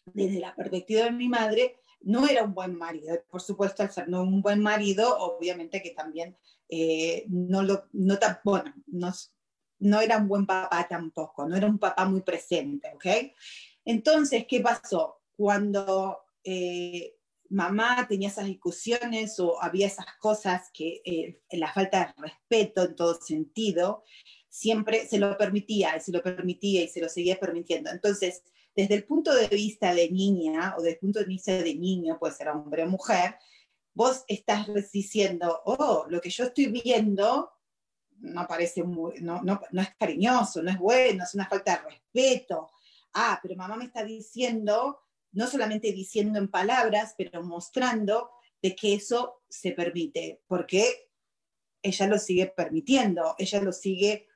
desde 0.07 0.41
la 0.41 0.55
perspectiva 0.55 1.05
de 1.05 1.13
mi 1.13 1.29
madre, 1.29 1.77
no 2.01 2.27
era 2.27 2.45
un 2.45 2.55
buen 2.55 2.77
marido. 2.77 3.17
Por 3.31 3.41
supuesto, 3.41 3.83
al 3.83 3.93
ser 3.93 4.09
no 4.09 4.23
un 4.23 4.43
buen 4.43 4.61
marido, 4.61 5.19
obviamente 5.19 5.83
que 5.83 5.91
también 5.91 6.37
eh, 6.69 7.25
no 7.29 7.63
lo, 7.63 7.85
no 7.93 8.19
tan, 8.19 8.39
no, 8.87 9.13
no 9.81 10.01
era 10.01 10.19
un 10.19 10.29
buen 10.29 10.47
papá 10.47 10.87
tampoco, 10.89 11.49
no 11.49 11.57
era 11.57 11.67
un 11.67 11.79
papá 11.79 12.05
muy 12.07 12.21
presente, 12.23 12.91
¿ok? 12.95 13.33
Entonces, 13.85 14.45
¿qué 14.47 14.61
pasó? 14.61 15.23
Cuando 15.37 16.19
eh, 16.45 17.17
mamá 17.51 18.07
tenía 18.09 18.29
esas 18.29 18.47
discusiones 18.47 19.39
o 19.41 19.63
había 19.63 19.87
esas 19.87 20.07
cosas 20.21 20.71
que 20.73 21.01
eh, 21.05 21.41
la 21.53 21.73
falta 21.73 22.15
de 22.17 22.23
respeto 22.23 22.85
en 22.85 22.97
todo 22.97 23.21
sentido, 23.21 24.05
siempre 24.49 25.07
se 25.07 25.19
lo 25.19 25.37
permitía 25.37 25.99
se 26.01 26.11
lo 26.13 26.23
permitía 26.23 26.83
y 26.83 26.89
se 26.89 27.01
lo 27.01 27.09
seguía 27.09 27.39
permitiendo. 27.39 27.91
Entonces, 27.91 28.43
desde 28.75 28.95
el 28.95 29.05
punto 29.05 29.35
de 29.35 29.49
vista 29.49 29.95
de 29.95 30.11
niña 30.11 30.75
o 30.77 30.83
desde 30.83 30.95
el 30.95 30.99
punto 30.99 31.19
de 31.21 31.25
vista 31.25 31.53
de 31.53 31.75
niño, 31.75 32.19
puede 32.19 32.35
ser 32.35 32.49
hombre 32.49 32.85
o 32.85 32.89
mujer, 32.89 33.37
vos 33.99 34.25
estás 34.29 34.69
diciendo, 34.93 35.61
oh, 35.65 36.07
lo 36.09 36.21
que 36.21 36.31
yo 36.31 36.45
estoy 36.45 36.67
viendo 36.67 37.51
no 38.21 38.47
parece 38.47 38.85
no, 38.85 39.43
no, 39.43 39.61
no 39.73 39.83
es 39.83 39.97
cariñoso, 39.97 40.63
no 40.63 40.71
es 40.71 40.79
bueno, 40.79 41.25
es 41.25 41.35
una 41.35 41.49
falta 41.49 41.73
de 41.77 41.91
respeto. 41.91 42.71
Ah, 43.15 43.41
pero 43.43 43.57
mamá 43.57 43.75
me 43.75 43.87
está 43.87 44.05
diciendo 44.05 45.01
no 45.33 45.49
solamente 45.49 45.91
diciendo 45.93 46.39
en 46.39 46.47
palabras, 46.49 47.15
pero 47.19 47.43
mostrando 47.43 48.31
de 48.63 48.77
que 48.77 48.95
eso 48.95 49.43
se 49.49 49.73
permite, 49.73 50.43
porque 50.47 51.11
ella 51.83 52.07
lo 52.07 52.19
sigue 52.19 52.47
permitiendo, 52.47 53.35
ella 53.37 53.61
lo 53.61 53.73
sigue 53.73 54.29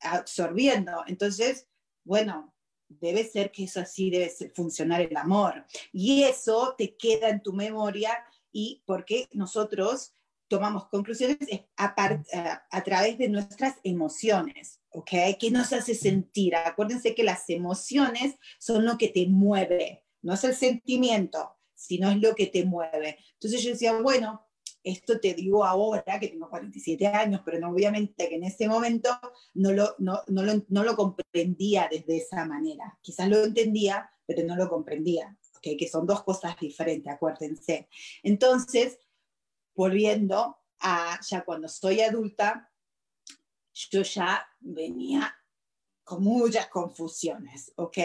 absorbiendo. 0.00 1.02
Entonces, 1.08 1.66
bueno, 2.04 2.54
debe 2.88 3.24
ser 3.24 3.50
que 3.50 3.64
eso 3.64 3.80
así 3.80 4.10
debe 4.10 4.32
funcionar 4.54 5.00
el 5.00 5.16
amor. 5.16 5.66
Y 5.92 6.22
eso 6.22 6.74
te 6.78 6.96
queda 6.96 7.28
en 7.28 7.42
tu 7.42 7.52
memoria 7.52 8.24
y 8.52 8.82
porque 8.86 9.28
nosotros 9.32 10.14
tomamos 10.48 10.88
conclusiones 10.88 11.38
a, 11.76 11.94
a, 12.70 12.84
través 12.84 13.18
de 13.18 13.28
nuestras 13.28 13.76
emociones, 13.84 14.80
¿ok? 14.90 15.10
¿Qué 15.38 15.50
nos 15.50 15.72
hace 15.74 15.94
sentir? 15.94 16.56
Acuérdense 16.56 17.14
que 17.14 17.22
las 17.22 17.50
emociones 17.50 18.36
son 18.58 18.86
lo 18.86 18.96
que 18.96 19.08
te 19.08 19.26
mueve 19.26 20.04
no 20.22 20.34
es 20.34 20.44
el 20.44 20.54
sentimiento, 20.54 21.56
sino 21.74 22.10
es 22.10 22.18
lo 22.18 22.34
que 22.34 22.46
te 22.46 22.64
mueve. 22.64 23.18
Entonces 23.34 23.62
yo 23.62 23.70
decía, 23.70 24.00
bueno, 24.00 24.44
esto 24.82 25.20
te 25.20 25.34
digo 25.34 25.64
ahora, 25.64 26.18
que 26.20 26.28
tengo 26.28 26.48
47 26.48 27.06
años, 27.06 27.42
pero 27.44 27.58
no, 27.58 27.70
obviamente 27.70 28.28
que 28.28 28.36
en 28.36 28.44
ese 28.44 28.68
momento 28.68 29.10
no 29.54 29.72
lo, 29.72 29.94
no, 29.98 30.22
lo, 30.28 30.96
comprendía 30.96 31.88
desde 31.90 32.18
esa 32.18 32.44
manera. 32.44 32.98
Quizás 33.02 33.28
lo 33.28 33.44
entendía, 33.44 34.10
pero 34.26 34.44
no 34.44 34.56
lo 34.56 34.68
comprendía, 34.68 35.36
que 35.60 35.88
son 35.88 36.06
dos 36.06 36.22
cosas 36.22 36.58
diferentes, 36.58 37.12
acuérdense. 37.12 37.88
Entonces, 38.22 38.98
volviendo 39.74 40.56
a 40.80 41.20
ya 41.28 41.44
cuando 41.44 41.68
soy 41.68 42.00
adulta, 42.00 42.70
yo 43.72 44.02
ya 44.02 44.46
venía 44.60 45.34
con 46.04 46.22
muchas 46.22 46.68
confusiones, 46.68 47.72
¿ok? 47.76 47.98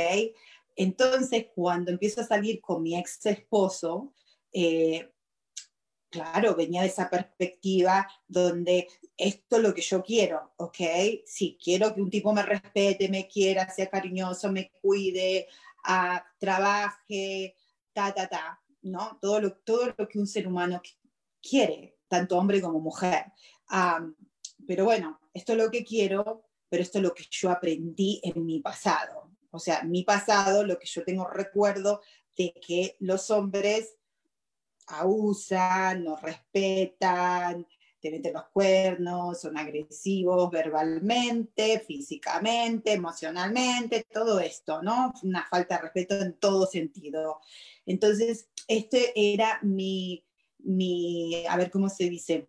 Entonces, 0.75 1.48
cuando 1.55 1.91
empiezo 1.91 2.22
a 2.22 2.27
salir 2.27 2.60
con 2.62 2.83
mi 2.83 2.98
ex 2.98 3.25
esposo, 3.25 4.13
eh, 4.51 5.13
claro, 6.10 6.55
venía 6.55 6.81
de 6.81 6.88
esa 6.88 7.10
perspectiva 7.10 8.07
donde 8.27 8.88
esto 9.17 9.57
es 9.57 9.63
lo 9.63 9.74
que 9.74 9.81
yo 9.81 10.03
quiero, 10.03 10.53
¿ok? 10.57 10.77
Si 11.25 11.57
quiero 11.62 11.93
que 11.93 12.01
un 12.01 12.10
tipo 12.10 12.33
me 12.33 12.43
respete, 12.43 13.10
me 13.10 13.27
quiera, 13.27 13.69
sea 13.69 13.89
cariñoso, 13.89 14.51
me 14.51 14.72
cuide, 14.81 15.48
ah, 15.84 16.24
trabaje, 16.40 17.56
ta, 17.94 18.13
ta, 18.13 18.28
ta, 18.28 18.62
¿no? 18.82 19.18
Todo 19.22 19.40
lo, 19.40 19.54
todo 19.58 19.94
lo 19.98 20.08
que 20.08 20.20
un 20.20 20.28
ser 20.28 20.48
humano 20.48 20.82
quiere, 21.42 21.98
tanto 22.08 22.38
hombre 22.38 22.62
como 22.62 22.80
mujer. 22.80 23.25
pero 24.68 24.86
bueno, 24.86 25.20
esto 25.34 25.54
es 25.54 25.58
lo 25.58 25.70
que 25.70 25.84
quiero, 25.84 26.46
pero 26.70 26.84
esto 26.84 27.00
es 27.00 27.04
lo 27.04 27.13
que 27.13 27.25
yo 27.30 27.50
aprendí 27.50 28.22
en 28.24 28.46
mi 28.46 28.60
pasado, 28.60 29.32
o 29.52 29.60
sea, 29.60 29.84
mi 29.84 30.04
pasado, 30.04 30.63
lo 30.63 30.80
que 30.80 30.88
yo 30.88 31.04
tengo 31.04 31.28
recuerdo 31.28 32.02
de 32.36 32.54
que 32.54 32.98
los 33.00 33.30
hombres 33.30 33.96
abusan, 34.88 36.04
no 36.04 36.16
respetan, 36.18 37.68
te 38.03 38.12
meten 38.12 38.33
los 38.33 38.50
cuernos, 38.50 39.39
son 39.39 39.57
agresivos 39.57 40.51
verbalmente, 40.51 41.79
físicamente, 41.79 42.91
emocionalmente, 42.91 44.05
todo 44.12 44.41
esto, 44.41 44.81
¿no? 44.81 45.13
Una 45.24 45.45
falta 45.45 45.77
de 45.77 45.83
respeto 45.83 46.15
en 46.19 46.33
todo 46.33 46.65
sentido. 46.65 47.39
Entonces, 47.86 48.50
este 48.67 49.13
era 49.15 49.60
mi, 49.63 50.25
mi 50.60 51.45
a 51.48 51.55
ver 51.55 51.72
cómo 51.72 51.88
se 51.88 52.10
dice, 52.10 52.45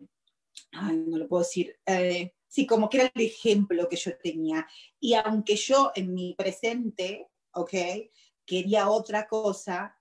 no 0.73 1.17
lo 1.17 1.29
puedo 1.29 1.43
decir, 1.43 1.79
eh, 1.85 2.33
sí, 2.49 2.67
como 2.67 2.89
que 2.89 2.97
era 2.97 3.11
el 3.15 3.21
ejemplo 3.21 3.87
que 3.87 3.95
yo 3.95 4.11
tenía. 4.17 4.67
Y 4.99 5.13
aunque 5.13 5.55
yo 5.55 5.93
en 5.95 6.13
mi 6.13 6.33
presente, 6.33 7.29
¿ok? 7.53 7.73
Quería 8.45 8.89
otra 8.89 9.25
cosa, 9.25 9.97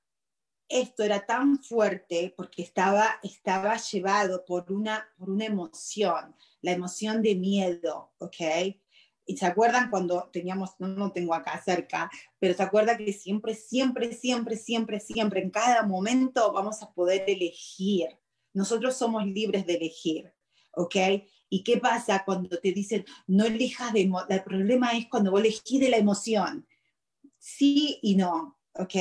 esto 0.68 1.02
era 1.02 1.26
tan 1.26 1.62
fuerte 1.62 2.33
porque 2.37 2.62
estaba, 2.62 3.18
estaba 3.23 3.76
llevado 3.76 4.44
por 4.44 4.73
una, 4.73 5.06
por 5.16 5.30
una 5.30 5.44
emoción, 5.44 6.35
la 6.62 6.73
emoción 6.73 7.23
de 7.23 7.35
miedo, 7.35 8.12
¿ok? 8.18 8.37
Y 9.26 9.37
se 9.37 9.47
acuerdan 9.47 9.90
cuando 9.90 10.28
teníamos, 10.33 10.71
no 10.78 10.88
lo 10.88 11.12
tengo 11.12 11.35
acá 11.35 11.61
cerca, 11.62 12.11
pero 12.38 12.54
se 12.54 12.62
acuerdan 12.62 12.99
que 12.99 13.12
siempre, 13.12 13.54
siempre, 13.54 14.12
siempre, 14.12 14.56
siempre, 14.56 15.00
siempre, 15.00 15.42
en 15.42 15.50
cada 15.50 15.83
momento 15.85 16.52
vamos 16.52 16.83
a 16.83 16.92
poder 16.92 17.25
elegir. 17.26 18.09
Nosotros 18.52 18.97
somos 18.97 19.25
libres 19.26 19.66
de 19.66 19.75
elegir, 19.76 20.33
¿ok? 20.73 20.97
¿Y 21.49 21.62
qué 21.62 21.78
pasa 21.78 22.25
cuando 22.25 22.59
te 22.59 22.73
dicen, 22.73 23.04
no 23.26 23.44
elijas 23.44 23.92
de... 23.92 24.11
El 24.28 24.42
problema 24.42 24.92
es 24.92 25.06
cuando 25.06 25.30
vos 25.30 25.40
elegís 25.40 25.80
de 25.80 25.88
la 25.88 25.97
emoción. 25.97 26.66
Sí 27.38 27.99
y 28.02 28.16
no, 28.16 28.59
¿ok? 28.75 28.94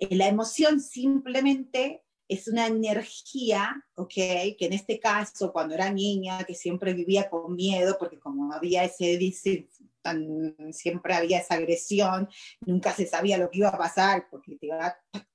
Eh, 0.00 0.16
la 0.16 0.28
emoción 0.28 0.80
simplemente 0.80 2.02
es 2.26 2.48
una 2.48 2.66
energía, 2.66 3.84
¿ok? 3.96 4.08
Que 4.08 4.56
en 4.60 4.72
este 4.72 4.98
caso, 4.98 5.52
cuando 5.52 5.74
era 5.74 5.92
niña, 5.92 6.44
que 6.44 6.54
siempre 6.54 6.94
vivía 6.94 7.28
con 7.28 7.54
miedo, 7.54 7.96
porque 7.98 8.18
como 8.18 8.52
había 8.52 8.84
ese, 8.84 9.68
tan, 10.00 10.56
siempre 10.72 11.14
había 11.14 11.40
esa 11.40 11.54
agresión, 11.54 12.28
nunca 12.60 12.92
se 12.94 13.06
sabía 13.06 13.36
lo 13.36 13.50
que 13.50 13.58
iba 13.58 13.68
a 13.68 13.78
pasar, 13.78 14.28
porque 14.30 14.56
te, 14.56 14.70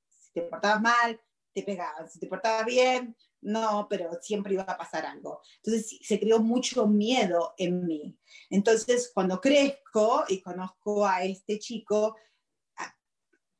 si 0.09 0.31
te 0.33 0.41
portabas 0.43 0.81
mal, 0.81 1.19
te 1.53 1.63
pegaban, 1.63 2.09
si 2.09 2.19
te 2.19 2.27
portabas 2.27 2.65
bien, 2.65 3.15
no, 3.41 3.87
pero 3.89 4.09
siempre 4.21 4.53
iba 4.53 4.63
a 4.63 4.77
pasar 4.77 5.05
algo. 5.05 5.41
Entonces 5.57 5.99
se 6.01 6.19
creó 6.19 6.39
mucho 6.39 6.87
miedo 6.87 7.53
en 7.57 7.85
mí. 7.85 8.17
Entonces 8.49 9.11
cuando 9.13 9.39
crezco 9.39 10.23
y 10.27 10.41
conozco 10.41 11.05
a 11.05 11.23
este 11.23 11.59
chico, 11.59 12.15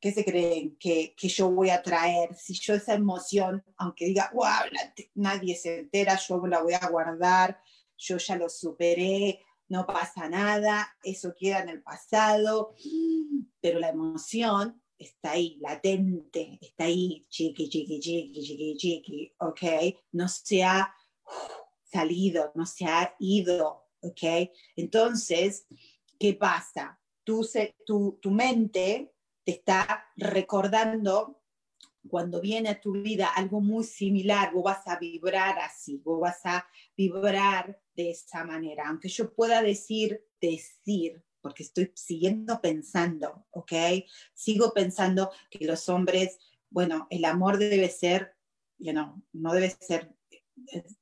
¿qué 0.00 0.12
se 0.12 0.24
creen 0.24 0.76
que, 0.78 1.14
que 1.16 1.28
yo 1.28 1.50
voy 1.50 1.70
a 1.70 1.82
traer? 1.82 2.34
Si 2.34 2.54
yo 2.54 2.74
esa 2.74 2.94
emoción, 2.94 3.64
aunque 3.76 4.06
diga, 4.06 4.30
wow, 4.34 4.70
nadie 5.14 5.56
se 5.56 5.80
entera, 5.80 6.16
yo 6.16 6.46
la 6.46 6.62
voy 6.62 6.74
a 6.74 6.88
guardar, 6.88 7.60
yo 7.96 8.18
ya 8.18 8.36
lo 8.36 8.48
superé, 8.48 9.42
no 9.68 9.86
pasa 9.86 10.28
nada, 10.28 10.88
eso 11.02 11.34
queda 11.38 11.60
en 11.60 11.70
el 11.70 11.82
pasado, 11.82 12.74
pero 13.60 13.80
la 13.80 13.88
emoción 13.88 14.80
está 14.98 15.32
ahí, 15.32 15.58
latente, 15.60 16.58
está 16.60 16.84
ahí, 16.84 17.26
chiqui, 17.28 17.68
chiqui, 17.68 18.00
chiqui, 18.00 18.42
chiqui, 18.42 18.76
chiqui, 18.76 19.34
¿ok? 19.38 19.60
No 20.12 20.28
se 20.28 20.62
ha 20.62 20.94
salido, 21.84 22.52
no 22.54 22.64
se 22.64 22.86
ha 22.86 23.14
ido, 23.18 23.88
¿ok? 24.00 24.50
Entonces, 24.76 25.66
¿qué 26.18 26.34
pasa? 26.34 27.00
Tu, 27.24 27.44
tu, 27.84 28.18
tu 28.22 28.30
mente 28.30 29.15
te 29.46 29.52
está 29.52 30.04
recordando 30.16 31.40
cuando 32.08 32.40
viene 32.40 32.68
a 32.70 32.80
tu 32.80 32.92
vida 32.92 33.28
algo 33.28 33.60
muy 33.60 33.84
similar, 33.84 34.52
vos 34.52 34.64
vas 34.64 34.86
a 34.88 34.98
vibrar 34.98 35.56
así, 35.60 35.98
vos 36.04 36.20
vas 36.20 36.40
a 36.44 36.66
vibrar 36.96 37.80
de 37.94 38.10
esa 38.10 38.44
manera. 38.44 38.88
Aunque 38.88 39.08
yo 39.08 39.32
pueda 39.32 39.62
decir, 39.62 40.24
decir, 40.40 41.22
porque 41.40 41.62
estoy 41.62 41.92
siguiendo 41.94 42.60
pensando, 42.60 43.46
¿ok? 43.50 43.72
Sigo 44.34 44.72
pensando 44.72 45.30
que 45.48 45.64
los 45.64 45.88
hombres, 45.88 46.38
bueno, 46.68 47.06
el 47.08 47.24
amor 47.24 47.58
debe 47.58 47.88
ser, 47.88 48.34
you 48.78 48.92
know, 48.92 49.22
no 49.32 49.52
debe 49.52 49.70
ser, 49.70 50.12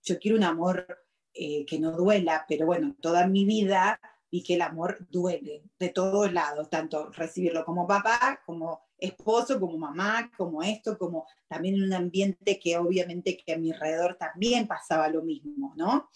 yo 0.02 0.18
quiero 0.18 0.36
un 0.36 0.44
amor 0.44 0.86
eh, 1.32 1.64
que 1.64 1.78
no 1.78 1.92
duela, 1.92 2.44
pero 2.46 2.66
bueno, 2.66 2.94
toda 3.00 3.26
mi 3.26 3.46
vida 3.46 3.98
vi 4.34 4.42
que 4.42 4.54
el 4.54 4.62
amor 4.62 4.98
duele 5.10 5.62
de 5.78 5.90
todos 5.90 6.32
lados, 6.32 6.68
tanto 6.68 7.08
recibirlo 7.12 7.64
como 7.64 7.86
papá, 7.86 8.42
como 8.44 8.82
esposo, 8.98 9.60
como 9.60 9.78
mamá, 9.78 10.28
como 10.36 10.60
esto, 10.60 10.98
como 10.98 11.24
también 11.46 11.76
en 11.76 11.84
un 11.84 11.92
ambiente 11.92 12.58
que 12.58 12.76
obviamente 12.76 13.36
que 13.36 13.52
a 13.52 13.58
mi 13.58 13.70
alrededor 13.70 14.16
también 14.18 14.66
pasaba 14.66 15.08
lo 15.08 15.22
mismo, 15.22 15.72
¿no? 15.76 16.10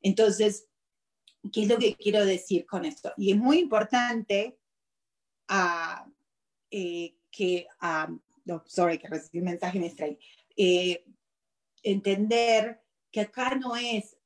Entonces, 0.00 0.66
¿qué 1.52 1.62
es 1.62 1.68
lo 1.68 1.78
que 1.78 1.94
quiero 1.94 2.26
decir 2.26 2.66
con 2.66 2.84
esto? 2.84 3.12
Y 3.16 3.30
es 3.30 3.38
muy 3.38 3.60
importante 3.60 4.58
uh, 5.48 6.10
que, 6.68 7.66
uh, 7.80 8.18
no, 8.44 8.64
sorry, 8.66 8.98
que 8.98 9.06
recibí 9.06 9.38
un 9.38 9.44
mensaje 9.44 9.78
me 9.78 9.86
extraí, 9.86 10.18
eh, 10.56 11.04
entender 11.84 12.82
que 13.12 13.20
acá 13.20 13.54
no 13.54 13.76
es 13.76 14.16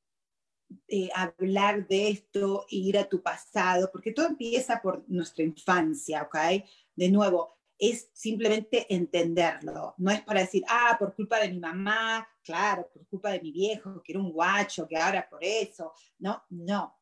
eh, 0.87 1.09
hablar 1.15 1.87
de 1.87 2.09
esto 2.09 2.65
ir 2.69 2.97
a 2.97 3.07
tu 3.07 3.21
pasado, 3.21 3.89
porque 3.91 4.11
todo 4.11 4.27
empieza 4.27 4.81
por 4.81 5.03
nuestra 5.07 5.43
infancia, 5.43 6.23
¿ok? 6.23 6.63
De 6.95 7.09
nuevo, 7.09 7.57
es 7.77 8.09
simplemente 8.13 8.93
entenderlo. 8.93 9.93
No 9.97 10.11
es 10.11 10.21
para 10.21 10.41
decir, 10.41 10.63
ah, 10.67 10.95
por 10.97 11.15
culpa 11.15 11.39
de 11.39 11.49
mi 11.49 11.59
mamá, 11.59 12.27
claro, 12.43 12.89
por 12.91 13.07
culpa 13.07 13.31
de 13.31 13.41
mi 13.41 13.51
viejo, 13.51 14.01
que 14.03 14.13
era 14.13 14.21
un 14.21 14.31
guacho, 14.31 14.87
que 14.87 14.97
ahora 14.97 15.27
por 15.29 15.43
eso. 15.43 15.93
No, 16.19 16.43
no. 16.49 16.97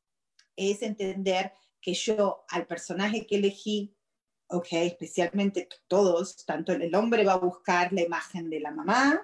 Es 0.56 0.82
entender 0.82 1.54
que 1.82 1.94
yo 1.94 2.46
al 2.50 2.66
personaje 2.68 3.26
que 3.26 3.38
elegí, 3.38 3.96
ok, 4.48 4.68
especialmente 4.72 5.68
todos, 5.88 6.46
tanto 6.46 6.74
el 6.74 6.94
hombre 6.96 7.24
va 7.24 7.34
a 7.34 7.38
buscar 7.38 7.94
la 7.94 8.02
imagen 8.02 8.50
de 8.50 8.60
la 8.60 8.72
mamá, 8.72 9.22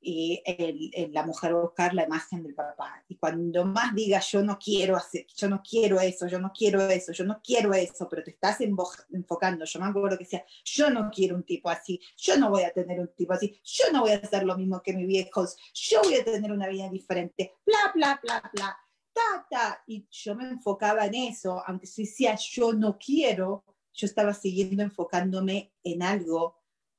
y 0.00 0.42
el, 0.44 1.12
la 1.12 1.24
mujer 1.24 1.54
buscar 1.54 1.94
la 1.94 2.04
imagen 2.04 2.42
del 2.42 2.54
papá. 2.54 3.02
Y 3.08 3.16
cuando 3.16 3.64
más 3.64 3.94
digas, 3.94 4.30
yo 4.30 4.42
no 4.42 4.58
quiero 4.58 4.96
hacer, 4.96 5.26
yo 5.34 5.48
no 5.48 5.62
quiero 5.62 6.00
eso, 6.00 6.26
yo 6.26 6.38
no 6.38 6.52
quiero 6.52 6.88
eso, 6.88 7.12
yo 7.12 7.24
no 7.24 7.40
quiero 7.42 7.74
eso, 7.74 8.08
pero 8.08 8.22
te 8.22 8.30
estás 8.30 8.60
enfocando, 8.60 9.64
yo 9.64 9.80
me 9.80 9.86
acuerdo 9.86 10.16
que 10.16 10.24
decía, 10.24 10.44
yo 10.64 10.90
no 10.90 11.10
quiero 11.10 11.36
un 11.36 11.42
tipo 11.42 11.68
así, 11.68 12.00
yo 12.16 12.36
no 12.36 12.50
voy 12.50 12.62
a 12.62 12.72
tener 12.72 13.00
un 13.00 13.08
tipo 13.08 13.32
así, 13.32 13.60
yo 13.64 13.92
no 13.92 14.02
voy 14.02 14.12
a 14.12 14.16
hacer 14.18 14.44
lo 14.44 14.56
mismo 14.56 14.82
que 14.82 14.92
mis 14.92 15.06
viejos, 15.06 15.56
yo 15.74 16.00
voy 16.02 16.14
a 16.14 16.24
tener 16.24 16.52
una 16.52 16.68
vida 16.68 16.88
diferente, 16.88 17.54
bla, 17.66 17.92
bla, 17.94 18.20
bla, 18.22 18.50
bla, 18.52 18.78
ta, 19.12 19.46
ta. 19.50 19.82
Y 19.86 20.06
yo 20.10 20.34
me 20.36 20.48
enfocaba 20.48 21.06
en 21.06 21.14
eso, 21.14 21.62
aunque 21.66 21.86
si 21.86 22.04
decía, 22.04 22.36
yo 22.36 22.72
no 22.72 22.96
quiero, 22.98 23.64
yo 23.92 24.06
estaba 24.06 24.32
siguiendo 24.32 24.82
enfocándome 24.82 25.72
en 25.82 26.02
algo 26.02 26.58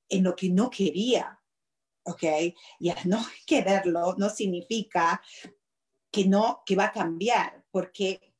en 0.09 0.23
lo 0.23 0.35
que 0.35 0.49
no 0.49 0.69
quería 0.69 1.38
¿ok? 2.09 2.23
Y 2.79 2.89
al 2.89 2.97
no 3.05 3.25
quererlo 3.45 4.15
no 4.17 4.29
significa 4.29 5.21
que 6.11 6.25
no, 6.25 6.63
que 6.65 6.75
va 6.75 6.85
a 6.85 6.91
cambiar, 6.91 7.63
porque 7.71 8.33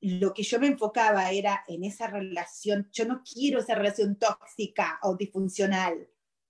lo 0.00 0.32
que 0.32 0.42
yo 0.42 0.58
me 0.58 0.66
enfocaba 0.66 1.30
era 1.30 1.64
en 1.68 1.84
esa 1.84 2.06
relación, 2.06 2.88
yo 2.92 3.04
no 3.04 3.22
quiero 3.22 3.60
esa 3.60 3.74
relación 3.74 4.16
tóxica 4.16 4.98
o 5.02 5.16
disfuncional, 5.16 6.08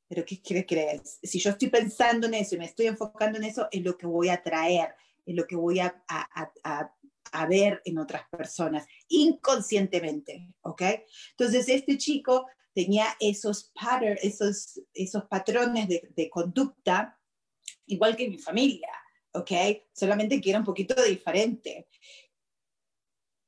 pero 0.09 0.24
¿qué, 0.24 0.66
crees? 0.66 1.18
Si 1.22 1.38
yo 1.38 1.50
estoy 1.50 1.68
pensando 1.68 2.26
en 2.26 2.35
eso 2.35 2.55
y 2.55 2.59
me 2.59 2.66
estoy 2.66 2.87
enfocando 2.87 3.38
en 3.38 3.44
eso, 3.44 3.68
es 3.70 3.83
lo 3.83 3.96
que 3.96 4.07
voy 4.07 4.28
a 4.28 4.42
traer, 4.42 4.94
es 5.26 5.35
lo 5.35 5.46
que 5.46 5.57
voy 5.57 5.81
a, 5.81 6.05
a, 6.09 6.52
a, 6.62 6.94
a 7.33 7.46
ver 7.46 7.81
en 7.85 7.98
otras 7.98 8.22
personas, 8.28 8.87
inconscientemente, 9.09 10.52
¿ok? 10.62 10.83
Entonces, 11.31 11.68
este 11.68 11.98
chico 11.98 12.46
tenía 12.74 13.06
esos, 13.20 13.72
esos, 14.22 14.80
esos 14.92 15.24
patrones 15.24 15.88
de, 15.88 16.10
de, 16.14 16.28
conducta, 16.28 17.18
igual 17.87 18.16
que 18.16 18.28
mi 18.28 18.38
familia, 18.38 18.90
¿ok? 19.32 19.50
Solamente 19.92 20.40
que 20.40 20.50
era 20.50 20.58
un 20.58 20.64
poquito 20.64 21.00
diferente. 21.02 21.88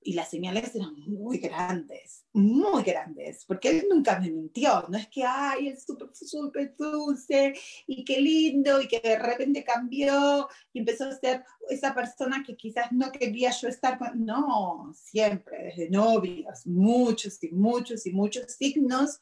Y 0.06 0.12
las 0.12 0.30
señales 0.30 0.72
eran 0.76 0.94
muy 1.00 1.38
grandes, 1.38 2.24
muy 2.32 2.84
grandes, 2.84 3.44
porque 3.44 3.70
él 3.70 3.86
nunca 3.90 4.20
me 4.20 4.30
mintió. 4.30 4.86
No 4.88 4.96
es 4.96 5.08
que, 5.08 5.24
ay, 5.24 5.66
es 5.66 5.82
súper, 5.82 6.10
súper 6.14 6.76
dulce 6.76 7.58
y 7.88 8.04
qué 8.04 8.20
lindo, 8.20 8.80
y 8.80 8.86
que 8.86 9.00
de 9.00 9.18
repente 9.18 9.64
cambió 9.64 10.48
y 10.72 10.78
empezó 10.78 11.06
a 11.06 11.16
ser 11.16 11.44
esa 11.68 11.92
persona 11.92 12.44
que 12.46 12.56
quizás 12.56 12.92
no 12.92 13.10
quería 13.10 13.50
yo 13.50 13.66
estar. 13.66 13.98
No, 14.14 14.92
siempre, 14.94 15.64
desde 15.64 15.90
novios, 15.90 16.64
muchos 16.68 17.42
y 17.42 17.50
muchos 17.50 18.06
y 18.06 18.12
muchos 18.12 18.52
signos 18.52 19.20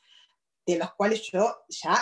de 0.66 0.80
los 0.80 0.92
cuales 0.96 1.22
yo 1.32 1.64
ya, 1.70 1.96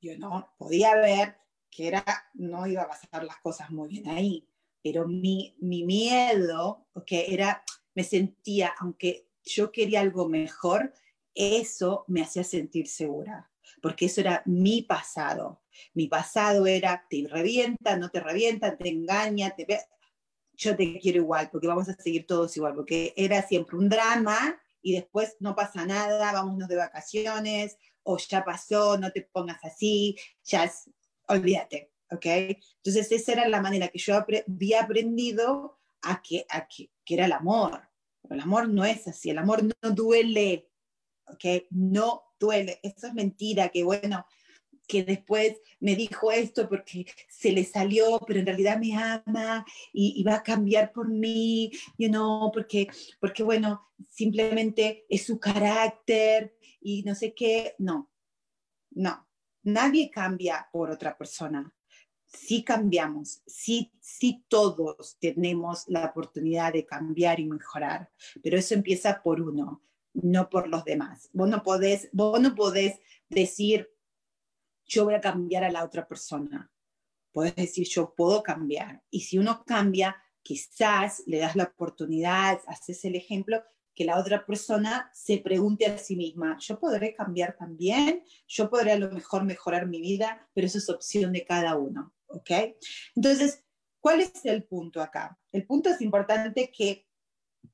yo 0.00 0.18
no 0.18 0.52
podía 0.58 0.96
ver 0.96 1.36
que 1.70 1.86
era, 1.86 2.04
no 2.34 2.66
iba 2.66 2.82
a 2.82 2.88
pasar 2.88 3.22
las 3.22 3.36
cosas 3.36 3.70
muy 3.70 3.90
bien 3.90 4.08
ahí 4.08 4.44
pero 4.82 5.06
mi, 5.06 5.54
mi 5.58 5.84
miedo, 5.84 6.86
que 7.06 7.32
era, 7.32 7.62
me 7.94 8.04
sentía, 8.04 8.72
aunque 8.78 9.28
yo 9.44 9.72
quería 9.72 10.00
algo 10.00 10.28
mejor, 10.28 10.92
eso 11.34 12.04
me 12.08 12.22
hacía 12.22 12.44
sentir 12.44 12.88
segura, 12.88 13.50
porque 13.82 14.06
eso 14.06 14.20
era 14.20 14.42
mi 14.46 14.82
pasado. 14.82 15.62
Mi 15.94 16.08
pasado 16.08 16.66
era, 16.66 17.06
te 17.08 17.26
revienta, 17.28 17.96
no 17.96 18.10
te 18.10 18.20
revienta, 18.20 18.76
te 18.76 18.88
engaña, 18.88 19.54
te 19.54 19.66
yo 20.54 20.76
te 20.76 20.98
quiero 20.98 21.18
igual, 21.18 21.48
porque 21.50 21.68
vamos 21.68 21.88
a 21.88 21.94
seguir 21.94 22.26
todos 22.26 22.56
igual, 22.56 22.74
porque 22.74 23.14
era 23.16 23.42
siempre 23.42 23.76
un 23.76 23.88
drama 23.88 24.60
y 24.82 24.94
después 24.94 25.36
no 25.38 25.54
pasa 25.54 25.86
nada, 25.86 26.32
vámonos 26.32 26.68
de 26.68 26.76
vacaciones, 26.76 27.76
o 28.02 28.18
ya 28.18 28.44
pasó, 28.44 28.98
no 28.98 29.12
te 29.12 29.22
pongas 29.22 29.64
así, 29.64 30.16
ya 30.42 30.64
es, 30.64 30.90
olvídate. 31.28 31.92
¿Ok? 32.10 32.26
Entonces 32.26 33.12
esa 33.12 33.32
era 33.32 33.48
la 33.48 33.60
manera 33.60 33.88
que 33.88 33.98
yo 33.98 34.14
había 34.16 34.82
aprendido 34.82 35.78
a 36.02 36.22
que, 36.22 36.46
a 36.48 36.66
que, 36.66 36.90
que 37.04 37.14
era 37.14 37.26
el 37.26 37.32
amor. 37.32 37.82
Pero 38.22 38.34
el 38.34 38.40
amor 38.40 38.68
no 38.68 38.84
es 38.84 39.06
así, 39.08 39.30
el 39.30 39.38
amor 39.38 39.62
no 39.64 39.90
duele, 39.90 40.70
¿ok? 41.26 41.66
No 41.70 42.22
duele. 42.38 42.80
Eso 42.82 43.06
es 43.06 43.14
mentira, 43.14 43.68
que 43.68 43.82
bueno, 43.82 44.26
que 44.88 45.04
después 45.04 45.60
me 45.80 45.94
dijo 45.94 46.32
esto 46.32 46.68
porque 46.68 47.06
se 47.28 47.52
le 47.52 47.64
salió, 47.64 48.18
pero 48.26 48.40
en 48.40 48.46
realidad 48.46 48.78
me 48.78 48.96
ama 48.96 49.64
y, 49.92 50.22
va 50.24 50.36
a 50.36 50.42
cambiar 50.42 50.92
por 50.92 51.08
mí, 51.08 51.70
you 51.98 52.08
know, 52.08 52.50
porque, 52.50 52.88
porque 53.20 53.42
bueno, 53.42 53.86
simplemente 54.08 55.04
es 55.08 55.26
su 55.26 55.38
carácter 55.38 56.56
y 56.80 57.02
no 57.02 57.14
sé 57.14 57.34
qué. 57.34 57.74
No, 57.78 58.10
no, 58.90 59.28
nadie 59.62 60.10
cambia 60.10 60.66
por 60.72 60.90
otra 60.90 61.16
persona 61.16 61.72
sí 62.28 62.62
cambiamos, 62.62 63.42
sí, 63.46 63.92
sí 64.00 64.44
todos 64.48 65.16
tenemos 65.20 65.84
la 65.88 66.06
oportunidad 66.06 66.72
de 66.72 66.86
cambiar 66.86 67.40
y 67.40 67.46
mejorar, 67.46 68.10
pero 68.42 68.58
eso 68.58 68.74
empieza 68.74 69.22
por 69.22 69.40
uno, 69.40 69.82
no 70.12 70.48
por 70.48 70.68
los 70.68 70.84
demás. 70.84 71.30
Vos 71.32 71.48
no 71.48 71.62
podés, 71.62 72.08
vos 72.12 72.40
no 72.40 72.54
podés 72.54 73.00
decir, 73.28 73.90
yo 74.84 75.04
voy 75.04 75.14
a 75.14 75.20
cambiar 75.20 75.64
a 75.64 75.70
la 75.70 75.84
otra 75.84 76.06
persona. 76.06 76.70
Podés 77.32 77.56
decir, 77.56 77.86
yo 77.88 78.14
puedo 78.14 78.42
cambiar. 78.42 79.02
Y 79.10 79.20
si 79.20 79.38
uno 79.38 79.62
cambia, 79.64 80.16
quizás 80.42 81.22
le 81.26 81.38
das 81.38 81.56
la 81.56 81.64
oportunidad, 81.64 82.60
haces 82.66 83.04
el 83.04 83.14
ejemplo, 83.14 83.62
que 83.94 84.04
la 84.04 84.18
otra 84.18 84.46
persona 84.46 85.10
se 85.12 85.38
pregunte 85.38 85.84
a 85.86 85.98
sí 85.98 86.14
misma, 86.14 86.56
yo 86.60 86.78
podré 86.78 87.14
cambiar 87.14 87.56
también, 87.56 88.22
yo 88.46 88.70
podré 88.70 88.92
a 88.92 88.98
lo 88.98 89.10
mejor 89.10 89.44
mejorar 89.44 89.88
mi 89.88 90.00
vida, 90.00 90.48
pero 90.54 90.68
eso 90.68 90.78
es 90.78 90.88
opción 90.88 91.32
de 91.32 91.44
cada 91.44 91.76
uno. 91.76 92.14
¿Ok? 92.28 92.50
Entonces, 93.14 93.64
¿cuál 94.00 94.20
es 94.20 94.44
el 94.44 94.64
punto 94.64 95.02
acá? 95.02 95.38
El 95.52 95.66
punto 95.66 95.90
es 95.90 96.00
importante 96.00 96.70
que 96.70 97.06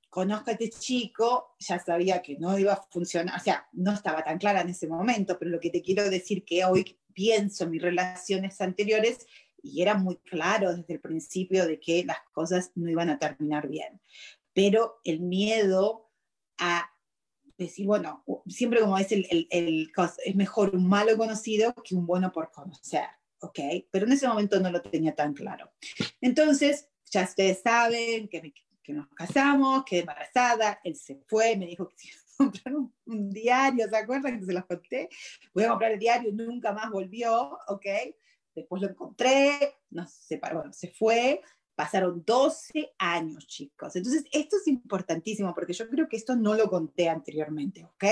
conozca 0.09 0.53
a 0.53 0.55
este 0.55 0.71
chico, 0.71 1.57
ya 1.59 1.79
sabía 1.79 2.23
que 2.23 2.39
no 2.39 2.57
iba 2.59 2.73
a 2.73 2.83
funcionar, 2.91 3.37
o 3.37 3.43
sea, 3.43 3.69
no 3.73 3.93
estaba 3.93 4.23
tan 4.23 4.39
clara 4.39 4.61
en 4.61 4.69
ese 4.69 4.87
momento, 4.87 5.37
pero 5.39 5.51
lo 5.51 5.59
que 5.59 5.71
te 5.71 5.83
quiero 5.83 6.09
decir 6.09 6.45
que 6.45 6.65
hoy 6.65 7.01
pienso 7.13 7.65
en 7.65 7.71
mis 7.71 7.83
relaciones 7.83 8.61
anteriores 8.61 9.27
y 9.61 9.83
era 9.83 9.95
muy 9.95 10.19
claro 10.19 10.77
desde 10.77 10.95
el 10.95 11.01
principio 11.01 11.67
de 11.67 11.81
que 11.81 12.05
las 12.05 12.19
cosas 12.33 12.71
no 12.75 12.89
iban 12.89 13.11
a 13.11 13.19
terminar 13.19 13.67
bien. 13.67 14.01
Pero 14.53 15.01
el 15.05 15.21
miedo 15.21 16.13
a 16.59 16.89
decir, 17.57 17.87
bueno, 17.87 18.25
siempre 18.47 18.81
como 18.81 18.99
es 18.99 19.11
el, 19.11 19.27
el, 19.31 19.49
el, 19.51 19.93
es 20.25 20.37
mejor 20.37 20.75
un 20.75 20.87
malo 20.87 21.17
conocido 21.17 21.75
que 21.83 21.95
un 21.95 22.07
bueno 22.07 22.31
por 22.31 22.51
conocer. 22.51 23.07
¿Ok? 23.45 23.59
Pero 23.91 24.07
en 24.07 24.13
ese 24.13 24.27
momento 24.27 24.59
no 24.61 24.71
lo 24.71 24.81
tenía 24.83 25.15
tan 25.15 25.35
claro. 25.35 25.71
Entonces, 26.21 26.89
ya 27.11 27.25
ustedes 27.25 27.61
saben 27.63 28.29
que, 28.29 28.53
nos 28.89 29.09
casamos, 29.09 29.85
quedé 29.85 30.01
embarazada, 30.01 30.81
él 30.85 30.97
se 30.97 31.17
fue, 31.27 31.57
me 31.57 31.67
dijo 31.67 31.89
que 31.89 31.97
si 31.97 32.11
comprar 32.37 32.75
un, 32.75 32.93
un, 33.07 33.31
diario, 33.31 33.89
¿se 33.89 33.97
acuerdan 33.97 34.41
que 34.41 34.47
se 34.47 34.53
los 34.53 34.65
conté? 34.67 35.09
Voy 35.55 35.65
a 35.65 35.69
comprar 35.69 35.93
el 35.93 35.99
diario, 35.99 36.33
nunca 36.33 36.73
más 36.73 36.91
volvió, 36.91 37.59
¿ok? 37.69 37.87
Después 38.55 38.83
lo 38.83 38.89
encontré, 38.89 39.77
nos 39.91 40.13
separó, 40.13 40.59
bueno, 40.59 40.73
se 40.73 40.89
fue, 40.89 41.41
pasaron 41.75 42.23
12 42.25 42.95
años, 42.99 43.47
chicos. 43.47 43.95
Entonces, 43.97 44.25
esto 44.33 44.57
es 44.57 44.67
importantísimo 44.69 45.55
porque 45.55 45.73
yo 45.73 45.89
creo 45.89 46.09
que 46.09 46.17
esto 46.17 46.37
no 46.37 46.55
lo 46.55 46.69
conté 46.69 47.09
anteriormente, 47.09 47.85
¿ok? 47.85 48.05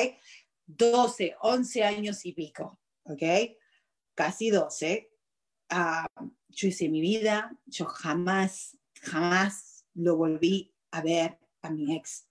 12, 0.67 1.37
11 1.41 1.85
años 1.85 2.25
y 2.25 2.33
pico, 2.33 2.81
¿ok? 3.05 3.23
Casi 4.15 4.51
12. 4.51 5.12
Uh, 5.73 6.29
yo 6.51 6.69
hice 6.69 6.89
mi 6.91 7.01
vida, 7.01 7.57
yo 7.65 7.87
jamás, 7.87 8.77
jamás 9.01 9.87
lo 9.95 10.17
volví 10.17 10.75
a 10.91 11.01
ver 11.01 11.39
a 11.63 11.71
mi 11.71 11.97
ex 11.97 12.29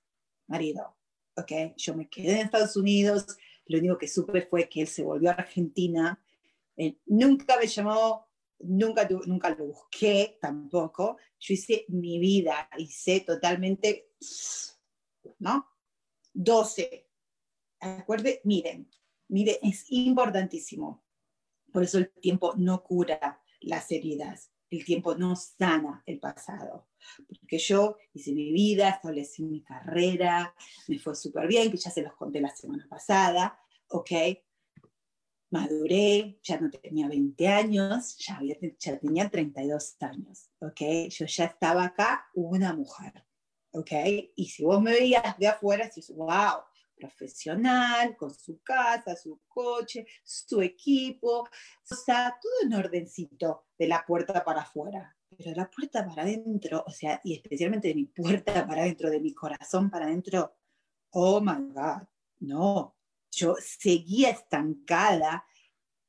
marido, 0.47 0.95
¿ok? 1.36 1.75
Yo 1.75 1.95
me 1.95 2.08
quedé 2.08 2.34
en 2.34 2.45
Estados 2.45 2.75
Unidos, 2.75 3.25
lo 3.65 3.80
único 3.80 3.97
que 3.97 4.08
supe 4.08 4.43
fue 4.43 4.69
que 4.69 4.82
él 4.82 4.88
se 4.88 5.04
volvió 5.04 5.32
a 5.32 5.34
Argentina, 5.34 6.23
él 6.75 6.99
nunca 7.08 7.58
me 7.58 7.65
llamó, 7.65 8.27
nunca, 8.60 9.10
nunca 9.25 9.49
lo 9.49 9.65
busqué 9.65 10.38
tampoco, 10.39 11.17
yo 11.39 11.54
hice 11.56 11.86
mi 11.88 12.19
vida, 12.19 12.69
hice 12.77 13.21
totalmente, 13.21 14.12
¿no? 15.39 15.67
12. 16.34 17.08
Acuerde, 17.80 18.41
miren, 18.43 18.88
miren, 19.30 19.56
es 19.63 19.86
importantísimo. 19.89 21.04
Por 21.71 21.84
eso 21.84 21.97
el 21.97 22.10
tiempo 22.10 22.53
no 22.57 22.84
cura 22.84 23.41
las 23.62 23.91
heridas, 23.91 24.51
el 24.69 24.84
tiempo 24.86 25.15
no 25.15 25.36
sana 25.36 26.03
el 26.05 26.19
pasado. 26.19 26.88
Porque 27.39 27.57
yo 27.57 27.97
hice 28.13 28.31
mi 28.34 28.51
vida, 28.51 28.89
establecí 28.89 29.43
mi 29.43 29.62
carrera, 29.62 30.53
me 30.88 30.99
fue 30.99 31.15
súper 31.15 31.47
bien, 31.47 31.71
que 31.71 31.77
ya 31.77 31.89
se 31.89 32.01
los 32.01 32.13
conté 32.13 32.41
la 32.41 32.55
semana 32.55 32.88
pasada, 32.89 33.60
¿ok? 33.89 34.12
maduré, 35.51 36.39
ya 36.41 36.60
no 36.60 36.69
tenía 36.71 37.07
20 37.07 37.47
años, 37.47 38.17
ya, 38.17 38.38
había, 38.38 38.55
ya 38.79 38.97
tenía 38.97 39.29
32 39.29 39.97
años, 39.99 40.49
¿ok? 40.60 40.81
Yo 41.10 41.25
ya 41.25 41.45
estaba 41.45 41.84
acá 41.84 42.29
una 42.34 42.73
mujer, 42.73 43.25
¿ok? 43.71 43.91
Y 44.36 44.45
si 44.47 44.63
vos 44.63 44.81
me 44.81 44.91
veías 44.91 45.38
de 45.38 45.47
afuera, 45.47 45.86
decís, 45.86 46.10
wow, 46.15 46.63
profesional, 47.02 48.16
con 48.16 48.34
su 48.34 48.62
casa, 48.62 49.16
su 49.16 49.42
coche, 49.48 50.06
su 50.24 50.62
equipo, 50.62 51.42
o 51.90 51.96
sea, 51.96 52.38
todo 52.42 52.54
en 52.64 52.74
ordencito 52.74 53.66
de 53.78 53.88
la 53.88 54.06
puerta 54.06 54.44
para 54.44 54.62
afuera. 54.62 55.18
Pero 55.38 55.52
la 55.56 55.70
puerta 55.70 56.06
para 56.06 56.24
adentro, 56.24 56.84
o 56.86 56.92
sea, 56.92 57.20
y 57.24 57.36
especialmente 57.36 57.88
de 57.88 57.96
mi 57.96 58.06
puerta 58.06 58.54
para 58.68 58.84
adentro, 58.84 59.10
de 59.10 59.20
mi 59.20 59.34
corazón 59.34 59.90
para 59.90 60.06
adentro, 60.06 60.56
oh 61.12 61.42
my 61.42 61.74
God, 61.74 62.08
no, 62.40 62.96
yo 63.32 63.56
seguía 63.60 64.30
estancada 64.30 65.46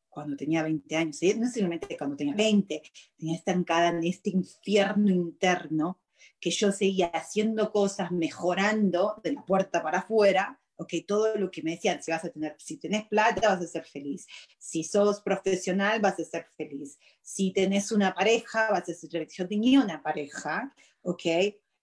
cuando 0.08 0.36
tenía 0.36 0.62
20 0.62 0.96
años, 0.96 1.18
no 1.38 1.50
solamente 1.50 1.96
cuando 1.96 2.16
tenía 2.16 2.34
20, 2.34 2.82
tenía 3.16 3.36
estancada 3.36 3.88
en 3.88 4.04
este 4.04 4.30
infierno 4.30 5.10
interno 5.10 6.02
que 6.38 6.50
yo 6.50 6.72
seguía 6.72 7.06
haciendo 7.06 7.70
cosas, 7.72 8.10
mejorando 8.10 9.20
de 9.22 9.32
la 9.32 9.44
puerta 9.44 9.82
para 9.82 10.00
afuera, 10.00 10.60
ok, 10.82 10.92
todo 11.06 11.36
lo 11.36 11.50
que 11.50 11.62
me 11.62 11.72
decían, 11.72 12.02
si 12.02 12.10
vas 12.10 12.24
a 12.24 12.30
tener, 12.30 12.54
si 12.58 12.76
tenés 12.76 13.06
plata 13.06 13.48
vas 13.48 13.62
a 13.62 13.66
ser 13.66 13.84
feliz, 13.84 14.26
si 14.58 14.84
sos 14.84 15.20
profesional 15.20 16.00
vas 16.00 16.18
a 16.18 16.24
ser 16.24 16.46
feliz, 16.56 16.98
si 17.20 17.52
tenés 17.52 17.92
una 17.92 18.14
pareja 18.14 18.70
vas 18.70 18.88
a 18.88 18.94
ser 18.94 19.10
feliz. 19.10 19.34
Yo 19.34 19.48
tenía 19.48 19.80
una 19.80 20.02
pareja, 20.02 20.74
ok, 21.02 21.24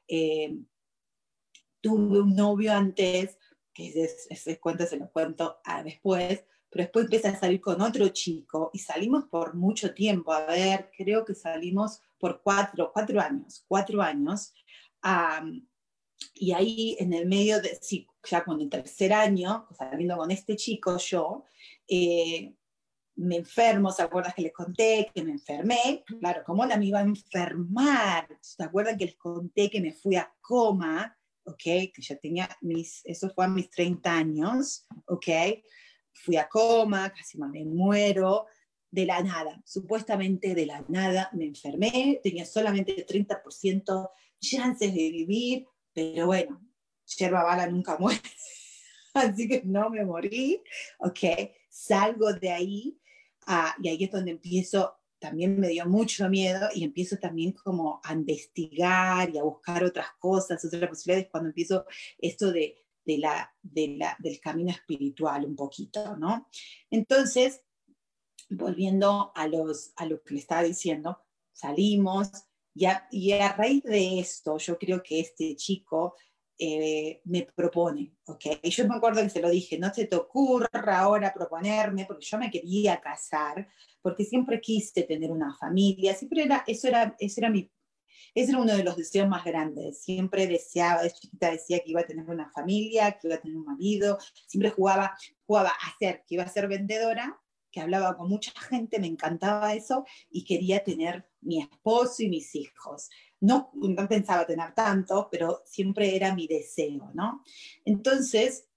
eh, 0.07 0.57
tuve 1.81 2.21
un 2.21 2.35
novio 2.35 2.73
antes, 2.73 3.38
que 3.73 4.12
ese, 4.29 4.59
cuento 4.59 4.85
se 4.85 4.97
lo 4.97 5.09
cuento 5.12 5.59
a 5.63 5.83
después, 5.83 6.43
pero 6.69 6.83
después 6.83 7.05
empecé 7.05 7.29
a 7.29 7.39
salir 7.39 7.62
con 7.62 7.81
otro 7.81 8.07
chico 8.09 8.69
y 8.73 8.79
salimos 8.79 9.25
por 9.25 9.55
mucho 9.55 9.93
tiempo, 9.93 10.33
a 10.33 10.45
ver, 10.45 10.91
creo 10.95 11.23
que 11.23 11.33
salimos 11.33 12.01
por 12.19 12.41
cuatro, 12.41 12.91
cuatro 12.93 13.21
años, 13.21 13.63
cuatro 13.67 14.01
años, 14.01 14.53
y 16.34 16.53
ahí 16.53 16.95
en 16.99 17.13
el 17.13 17.27
medio 17.27 17.62
de, 17.62 17.77
sí, 17.82 18.08
ya 18.23 18.43
con 18.43 18.62
el 18.62 18.69
tercer 18.69 19.13
año, 19.13 19.67
saliendo 19.77 20.17
con 20.17 20.32
este 20.32 20.55
chico 20.55 20.97
yo, 20.97 21.45
eh, 21.88 22.53
me 23.15 23.38
enfermo, 23.38 23.91
¿se 23.91 24.01
acuerdan 24.01 24.34
que 24.36 24.43
les 24.43 24.53
conté 24.53 25.12
que 25.13 25.23
me 25.23 25.32
enfermé? 25.32 26.03
Claro, 26.19 26.41
¿cómo 26.45 26.65
la 26.65 26.77
me 26.77 26.86
iba 26.86 26.99
a 26.99 27.03
enfermar? 27.03 28.27
¿Se 28.41 28.63
acuerdan 28.63 28.97
que 28.97 29.05
les 29.05 29.17
conté 29.17 29.69
que 29.69 29.82
me 29.82 29.91
fui 29.91 30.15
a 30.15 30.34
coma? 30.39 31.17
¿Ok? 31.43 31.63
Que 31.63 31.91
ya 31.97 32.15
tenía 32.15 32.49
mis, 32.62 33.01
eso 33.03 33.29
fue 33.29 33.45
a 33.45 33.49
mis 33.49 33.69
30 33.69 34.12
años, 34.12 34.88
¿ok? 35.08 35.27
Fui 36.13 36.38
a 36.38 36.47
coma, 36.47 37.12
casi 37.13 37.38
me 37.38 37.65
muero, 37.65 38.45
de 38.91 39.05
la 39.05 39.21
nada, 39.21 39.62
supuestamente 39.65 40.55
de 40.55 40.65
la 40.65 40.84
nada 40.88 41.29
me 41.34 41.45
enfermé, 41.45 42.19
tenía 42.23 42.45
solamente 42.45 43.05
30% 43.05 44.10
chances 44.39 44.93
de 44.93 45.12
vivir, 45.12 45.67
pero 45.93 46.28
bueno, 46.28 46.62
yerba 47.17 47.43
bala 47.43 47.67
nunca 47.67 47.97
muere, 47.99 48.21
así 49.13 49.47
que 49.47 49.62
no 49.65 49.89
me 49.89 50.06
morí, 50.06 50.62
¿ok? 50.99 51.19
Salgo 51.69 52.34
de 52.34 52.52
ahí 52.52 52.99
uh, 53.47 53.82
y 53.82 53.89
ahí 53.89 54.04
es 54.04 54.12
donde 54.12 54.32
empiezo 54.32 54.99
también 55.19 55.60
me 55.60 55.67
dio 55.67 55.86
mucho 55.86 56.30
miedo 56.30 56.69
y 56.73 56.84
empiezo 56.84 57.17
también 57.17 57.52
como 57.52 57.99
a 58.04 58.13
investigar 58.13 59.30
y 59.30 59.38
a 59.38 59.43
buscar 59.43 59.84
otras 59.84 60.08
cosas, 60.17 60.63
otras 60.63 60.88
posibilidades, 60.88 61.30
cuando 61.30 61.49
empiezo 61.49 61.86
esto 62.17 62.52
de, 62.52 62.78
de 63.06 63.17
la, 63.17 63.54
de 63.62 63.95
la, 63.97 64.15
del 64.19 64.39
camino 64.39 64.71
espiritual 64.71 65.45
un 65.45 65.56
poquito, 65.56 66.15
¿no? 66.15 66.47
Entonces, 66.89 67.62
volviendo 68.49 69.32
a, 69.36 69.47
los, 69.47 69.91
a 69.97 70.06
lo 70.06 70.23
que 70.23 70.36
le 70.36 70.39
estaba 70.39 70.63
diciendo, 70.63 71.19
salimos 71.52 72.32
y 72.79 72.85
a, 72.85 73.07
y 73.11 73.33
a 73.33 73.51
raíz 73.51 73.83
de 73.83 74.19
esto, 74.19 74.57
yo 74.57 74.77
creo 74.79 75.03
que 75.03 75.19
este 75.19 75.53
chico 75.57 76.15
eh, 76.57 77.19
me 77.25 77.45
propone, 77.53 78.13
¿ok? 78.25 78.45
Y 78.63 78.69
yo 78.69 78.87
me 78.87 78.95
acuerdo 78.95 79.21
que 79.21 79.29
se 79.29 79.41
lo 79.41 79.49
dije, 79.49 79.77
no 79.77 79.93
se 79.93 80.05
te 80.05 80.15
ocurra 80.15 80.69
ahora 80.97 81.33
proponerme, 81.33 82.05
porque 82.05 82.25
yo 82.25 82.37
me 82.37 82.49
quería 82.49 83.01
casar, 83.01 83.67
porque 84.01 84.23
siempre 84.23 84.61
quise 84.61 85.03
tener 85.03 85.29
una 85.29 85.53
familia, 85.57 86.15
siempre 86.15 86.43
era, 86.43 86.63
eso 86.67 86.87
era, 86.87 87.17
eso 87.19 87.41
era 87.41 87.49
mi, 87.49 87.69
ese 88.33 88.51
era 88.51 88.61
uno 88.61 88.73
de 88.73 88.85
los 88.85 88.95
deseos 88.95 89.27
más 89.27 89.43
grandes, 89.43 90.01
siempre 90.01 90.47
deseaba, 90.47 91.03
de 91.03 91.11
chiquita 91.11 91.51
decía 91.51 91.79
que 91.79 91.91
iba 91.91 91.99
a 91.99 92.07
tener 92.07 92.29
una 92.29 92.49
familia, 92.49 93.11
que 93.11 93.27
iba 93.27 93.35
a 93.35 93.41
tener 93.41 93.57
un 93.57 93.65
marido, 93.65 94.17
siempre 94.47 94.71
jugaba, 94.71 95.17
jugaba 95.45 95.71
a 95.71 95.97
ser, 95.99 96.23
que 96.25 96.35
iba 96.35 96.43
a 96.43 96.47
ser 96.47 96.69
vendedora, 96.69 97.37
que 97.71 97.81
hablaba 97.81 98.15
con 98.15 98.29
mucha 98.29 98.53
gente, 98.69 98.99
me 98.99 99.07
encantaba 99.07 99.73
eso, 99.73 100.05
y 100.31 100.45
quería 100.45 100.81
tener 100.81 101.28
mi 101.41 101.62
esposo 101.62 102.23
y 102.23 102.30
mis 102.30 102.56
hijos. 102.56 103.10
No, 103.39 103.71
no 103.73 104.08
pensaba 104.08 104.45
tener 104.45 104.73
tanto, 104.73 105.30
pero 105.32 105.62
siempre 105.65 106.15
era 106.15 106.36
mi 106.36 106.47
deseo, 106.47 107.12
¿no? 107.13 107.43
Entonces, 107.86 108.67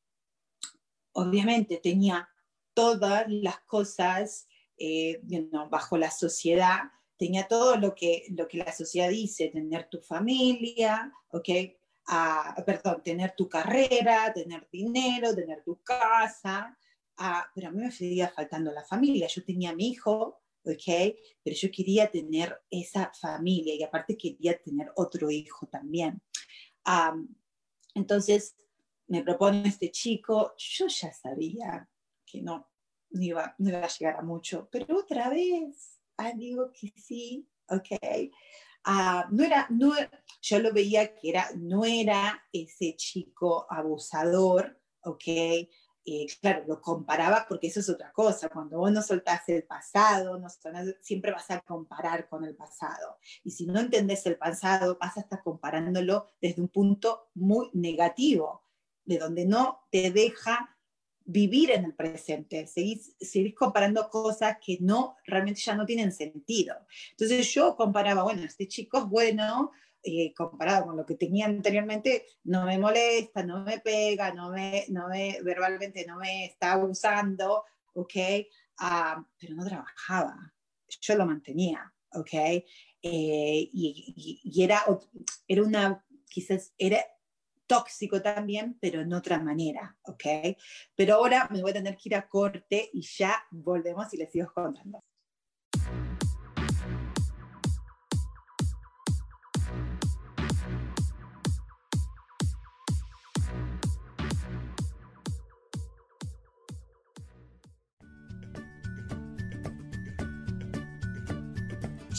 obviamente 1.12 1.78
tenía 1.78 2.28
todas 2.74 3.26
las 3.28 3.60
cosas 3.60 4.48
eh, 4.78 5.20
bajo 5.70 5.96
la 5.98 6.10
sociedad, 6.10 6.80
tenía 7.16 7.46
todo 7.46 7.76
lo 7.76 7.94
que, 7.94 8.24
lo 8.30 8.48
que 8.48 8.58
la 8.58 8.72
sociedad 8.72 9.10
dice, 9.10 9.48
tener 9.48 9.88
tu 9.88 10.00
familia, 10.00 11.12
¿ok? 11.28 11.48
Ah, 12.08 12.60
perdón, 12.66 13.02
tener 13.04 13.34
tu 13.36 13.48
carrera, 13.48 14.32
tener 14.32 14.68
dinero, 14.72 15.34
tener 15.34 15.62
tu 15.62 15.80
casa, 15.82 16.76
ah, 17.18 17.46
pero 17.54 17.68
a 17.68 17.70
mí 17.70 17.80
me 17.80 17.92
seguía 17.92 18.28
faltando 18.28 18.72
la 18.72 18.82
familia. 18.82 19.28
Yo 19.28 19.44
tenía 19.44 19.70
a 19.70 19.74
mi 19.74 19.88
hijo, 19.90 20.41
¿ok? 20.64 21.16
Pero 21.42 21.56
yo 21.56 21.70
quería 21.70 22.10
tener 22.10 22.56
esa 22.70 23.12
familia 23.20 23.74
y 23.74 23.82
aparte 23.82 24.16
quería 24.16 24.60
tener 24.60 24.90
otro 24.96 25.30
hijo 25.30 25.66
también. 25.66 26.20
entonces 27.94 28.56
me 29.08 29.22
propone 29.22 29.68
este 29.68 29.90
chico, 29.90 30.54
yo 30.56 30.86
ya 30.86 31.12
sabía 31.12 31.88
que 32.24 32.40
no, 32.40 32.66
no 33.10 33.22
iba, 33.22 33.54
no 33.58 33.68
iba 33.68 33.84
a 33.84 33.88
llegar 33.88 34.16
a 34.16 34.22
mucho, 34.22 34.68
pero 34.70 34.98
otra 34.98 35.28
vez, 35.28 36.00
ah, 36.16 36.32
digo 36.34 36.72
que 36.72 36.92
sí, 36.96 37.46
ok. 37.68 38.30
Ah, 38.84 39.28
no 39.30 39.44
era, 39.44 39.66
no, 39.70 39.92
yo 40.40 40.58
lo 40.58 40.72
veía 40.72 41.14
que 41.14 41.30
era, 41.30 41.50
no 41.56 41.84
era 41.84 42.42
ese 42.52 42.96
chico 42.96 43.66
abusador, 43.70 44.80
ok. 45.04 45.24
Eh, 46.04 46.26
claro, 46.40 46.64
lo 46.66 46.80
comparaba 46.80 47.46
porque 47.48 47.68
eso 47.68 47.80
es 47.80 47.88
otra 47.88 48.12
cosa. 48.12 48.48
Cuando 48.48 48.78
vos 48.78 48.90
no 48.90 49.02
soltás 49.02 49.48
el 49.48 49.62
pasado, 49.62 50.38
no 50.38 50.48
siempre 51.00 51.30
vas 51.30 51.50
a 51.50 51.60
comparar 51.60 52.28
con 52.28 52.44
el 52.44 52.56
pasado. 52.56 53.18
Y 53.44 53.52
si 53.52 53.66
no 53.66 53.78
entendés 53.78 54.26
el 54.26 54.36
pasado, 54.36 54.98
vas 55.00 55.16
a 55.16 55.20
estar 55.20 55.42
comparándolo 55.42 56.26
desde 56.40 56.60
un 56.60 56.68
punto 56.68 57.30
muy 57.34 57.70
negativo, 57.72 58.64
de 59.04 59.18
donde 59.18 59.44
no 59.44 59.86
te 59.90 60.10
deja 60.10 60.76
vivir 61.24 61.70
en 61.70 61.84
el 61.84 61.94
presente, 61.94 62.66
seguís, 62.66 63.14
seguís, 63.20 63.54
comparando 63.54 64.08
cosas 64.10 64.56
que 64.64 64.78
no, 64.80 65.16
realmente 65.24 65.60
ya 65.60 65.76
no 65.76 65.86
tienen 65.86 66.10
sentido. 66.10 66.74
Entonces 67.12 67.52
yo 67.54 67.76
comparaba, 67.76 68.24
bueno, 68.24 68.42
este 68.42 68.66
chico 68.66 68.98
es 68.98 69.04
bueno, 69.04 69.70
eh, 70.02 70.32
comparado 70.34 70.86
con 70.86 70.96
lo 70.96 71.06
que 71.06 71.14
tenía 71.14 71.46
anteriormente, 71.46 72.26
no 72.44 72.64
me 72.64 72.78
molesta, 72.78 73.44
no 73.44 73.62
me 73.64 73.78
pega, 73.78 74.32
no 74.34 74.50
me, 74.50 74.84
no 74.88 75.08
me 75.08 75.40
verbalmente 75.42 76.04
no 76.06 76.16
me 76.18 76.46
está 76.46 76.72
abusando, 76.72 77.64
¿ok? 77.94 78.14
Ah, 78.78 79.24
pero 79.38 79.54
no 79.54 79.64
trabajaba, 79.64 80.52
yo 81.00 81.14
lo 81.14 81.26
mantenía, 81.26 81.92
¿ok? 82.14 82.32
Eh, 82.34 83.70
y, 83.72 84.62
era, 84.62 84.84
era 85.46 85.62
una, 85.62 86.04
quizás 86.28 86.72
era 86.78 87.04
tóxico 87.66 88.20
también, 88.20 88.76
pero 88.80 89.00
en 89.00 89.12
otra 89.12 89.38
manera, 89.38 89.96
¿ok? 90.02 90.56
Pero 90.94 91.14
ahora 91.14 91.48
me 91.50 91.62
voy 91.62 91.70
a 91.70 91.74
tener 91.74 91.96
que 91.96 92.08
ir 92.08 92.14
a 92.16 92.28
corte 92.28 92.90
y 92.92 93.02
ya 93.02 93.42
volvemos 93.50 94.12
y 94.12 94.18
les 94.18 94.30
sigo 94.30 94.52
contando. 94.52 95.02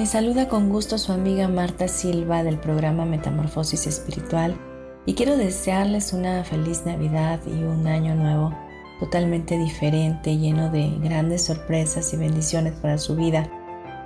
Le 0.00 0.06
saluda 0.06 0.48
con 0.48 0.70
gusto 0.70 0.96
su 0.96 1.12
amiga 1.12 1.46
Marta 1.46 1.86
Silva 1.86 2.42
del 2.42 2.58
programa 2.58 3.04
Metamorfosis 3.04 3.86
Espiritual 3.86 4.56
y 5.04 5.12
quiero 5.12 5.36
desearles 5.36 6.14
una 6.14 6.42
feliz 6.42 6.86
Navidad 6.86 7.38
y 7.46 7.64
un 7.64 7.86
año 7.86 8.14
nuevo 8.14 8.50
totalmente 8.98 9.58
diferente, 9.58 10.38
lleno 10.38 10.70
de 10.70 10.88
grandes 11.02 11.44
sorpresas 11.44 12.14
y 12.14 12.16
bendiciones 12.16 12.72
para 12.80 12.96
su 12.96 13.14
vida. 13.14 13.50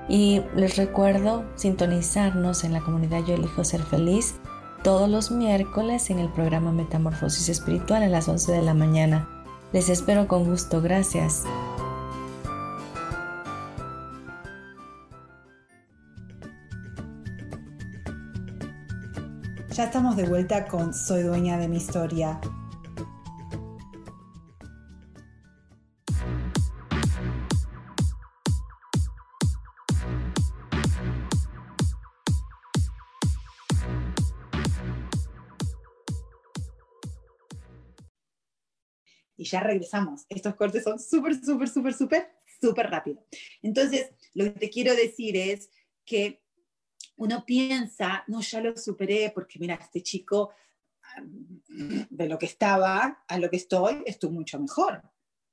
Y 0.08 0.42
les 0.56 0.76
recuerdo 0.76 1.44
sintonizarnos 1.54 2.64
en 2.64 2.72
la 2.72 2.80
comunidad 2.80 3.24
Yo 3.24 3.34
Elijo 3.36 3.62
Ser 3.62 3.84
Feliz 3.84 4.34
todos 4.82 5.08
los 5.08 5.30
miércoles 5.30 6.10
en 6.10 6.18
el 6.18 6.28
programa 6.28 6.72
Metamorfosis 6.72 7.48
Espiritual 7.48 8.02
a 8.02 8.08
las 8.08 8.26
11 8.28 8.50
de 8.50 8.62
la 8.62 8.74
mañana. 8.74 9.28
Les 9.72 9.88
espero 9.88 10.26
con 10.26 10.44
gusto, 10.44 10.82
gracias. 10.82 11.44
Ya 19.74 19.86
estamos 19.86 20.16
de 20.16 20.22
vuelta 20.22 20.68
con 20.68 20.94
Soy 20.94 21.24
dueña 21.24 21.58
de 21.58 21.66
mi 21.66 21.78
historia. 21.78 22.40
Y 39.36 39.44
ya 39.44 39.58
regresamos. 39.58 40.24
Estos 40.28 40.54
cortes 40.54 40.84
son 40.84 41.00
súper, 41.00 41.34
súper, 41.44 41.68
súper, 41.68 41.94
súper, 41.94 42.28
súper 42.60 42.90
rápido. 42.90 43.26
Entonces, 43.60 44.12
lo 44.34 44.44
que 44.44 44.50
te 44.50 44.70
quiero 44.70 44.94
decir 44.94 45.36
es 45.36 45.68
que 46.04 46.43
uno 47.16 47.44
piensa, 47.44 48.24
no, 48.26 48.40
ya 48.40 48.60
lo 48.60 48.76
superé 48.76 49.30
porque 49.34 49.58
mira, 49.58 49.74
este 49.74 50.02
chico 50.02 50.52
de 52.10 52.28
lo 52.28 52.38
que 52.38 52.46
estaba 52.46 53.24
a 53.28 53.38
lo 53.38 53.50
que 53.50 53.56
estoy, 53.56 54.02
estoy 54.06 54.30
mucho 54.30 54.58
mejor, 54.58 55.02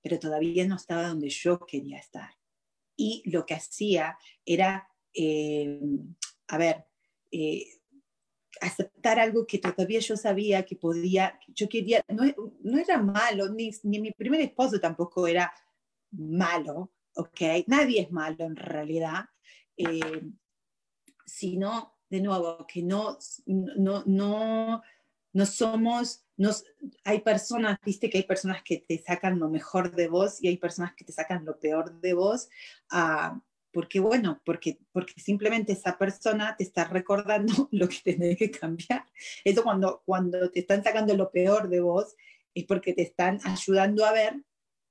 pero 0.02 0.18
todavía 0.20 0.66
no 0.66 0.76
estaba 0.76 1.08
donde 1.08 1.30
yo 1.30 1.60
quería 1.66 2.00
estar. 2.00 2.30
Y 2.96 3.22
lo 3.30 3.46
que 3.46 3.54
hacía 3.54 4.18
era, 4.46 4.88
eh, 5.14 5.80
a 6.48 6.58
ver, 6.58 6.86
eh, 7.32 7.66
aceptar 8.60 9.20
algo 9.20 9.46
que 9.46 9.60
todavía 9.60 10.00
yo 10.00 10.18
sabía 10.18 10.66
que 10.66 10.76
podía, 10.76 11.40
yo 11.48 11.70
quería, 11.70 12.04
no, 12.10 12.24
no 12.62 12.78
era 12.78 13.02
malo, 13.02 13.50
ni, 13.50 13.72
ni, 13.84 14.00
mi 14.00 14.12
primer 14.12 14.42
esposo 14.42 14.80
tampoco 14.80 15.28
era 15.28 15.52
malo, 16.12 16.92
¿ok? 17.16 17.42
Nadie 17.68 18.02
es 18.02 18.12
malo 18.12 18.46
en 18.46 18.56
realidad. 18.56 19.26
Eh, 19.78 20.22
sino, 21.32 21.98
de 22.10 22.22
nuevo, 22.22 22.66
que 22.68 22.84
no, 22.84 23.18
no, 23.46 24.04
no, 24.06 24.84
no 25.34 25.46
somos, 25.46 26.26
nos, 26.36 26.66
hay 27.06 27.22
personas, 27.22 27.80
viste 27.86 28.10
que 28.10 28.18
hay 28.20 28.24
personas 28.24 28.62
que 28.64 28.80
te 28.80 28.98
sacan 28.98 29.40
lo 29.40 29.50
mejor 29.50 29.96
de 29.96 30.10
vos 30.10 30.44
y 30.44 30.50
hay 30.50 30.58
personas 30.58 30.94
que 30.94 31.06
te 31.06 31.14
sacan 31.14 31.46
lo 31.46 31.58
peor 31.58 32.02
de 32.02 32.14
vos, 32.14 32.50
uh, 32.92 33.40
porque 33.72 34.02
bueno, 34.02 34.42
porque, 34.44 34.80
porque 34.92 35.14
simplemente 35.22 35.72
esa 35.72 35.98
persona 35.98 36.56
te 36.58 36.66
está 36.66 36.84
recordando 36.84 37.54
lo 37.72 37.88
que 37.88 38.00
tenés 38.04 38.38
que 38.38 38.52
cambiar. 38.52 39.06
Eso 39.46 39.64
cuando, 39.64 40.04
cuando 40.06 40.52
te 40.52 40.60
están 40.60 40.84
sacando 40.84 41.16
lo 41.16 41.32
peor 41.32 41.70
de 41.70 41.80
vos 41.80 42.16
es 42.54 42.66
porque 42.66 42.94
te 42.94 43.04
están 43.04 43.40
ayudando 43.46 44.06
a 44.06 44.12
ver, 44.12 44.44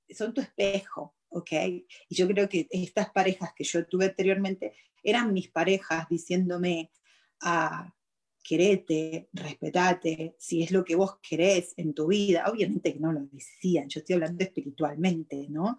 son 0.09 0.33
tu 0.33 0.41
espejo, 0.41 1.15
¿ok? 1.29 1.53
Y 1.53 1.87
yo 2.09 2.27
creo 2.27 2.49
que 2.49 2.67
estas 2.71 3.11
parejas 3.11 3.53
que 3.55 3.65
yo 3.65 3.87
tuve 3.87 4.07
anteriormente 4.07 4.73
eran 5.03 5.33
mis 5.33 5.51
parejas 5.51 6.09
diciéndome, 6.09 6.91
ah, 7.43 7.93
querete, 8.43 9.29
respetate, 9.33 10.35
si 10.39 10.63
es 10.63 10.71
lo 10.71 10.85
que 10.85 10.97
vos 10.97 11.19
querés 11.23 11.75
en 11.77 11.95
tu 11.95 12.09
vida, 12.09 12.47
obviamente 12.51 12.93
que 12.93 13.01
no 13.01 13.13
lo 13.13 13.21
decían, 13.31 13.89
yo 13.89 14.01
estoy 14.01 14.15
hablando 14.15 14.43
espiritualmente, 14.43 15.47
¿no? 15.49 15.77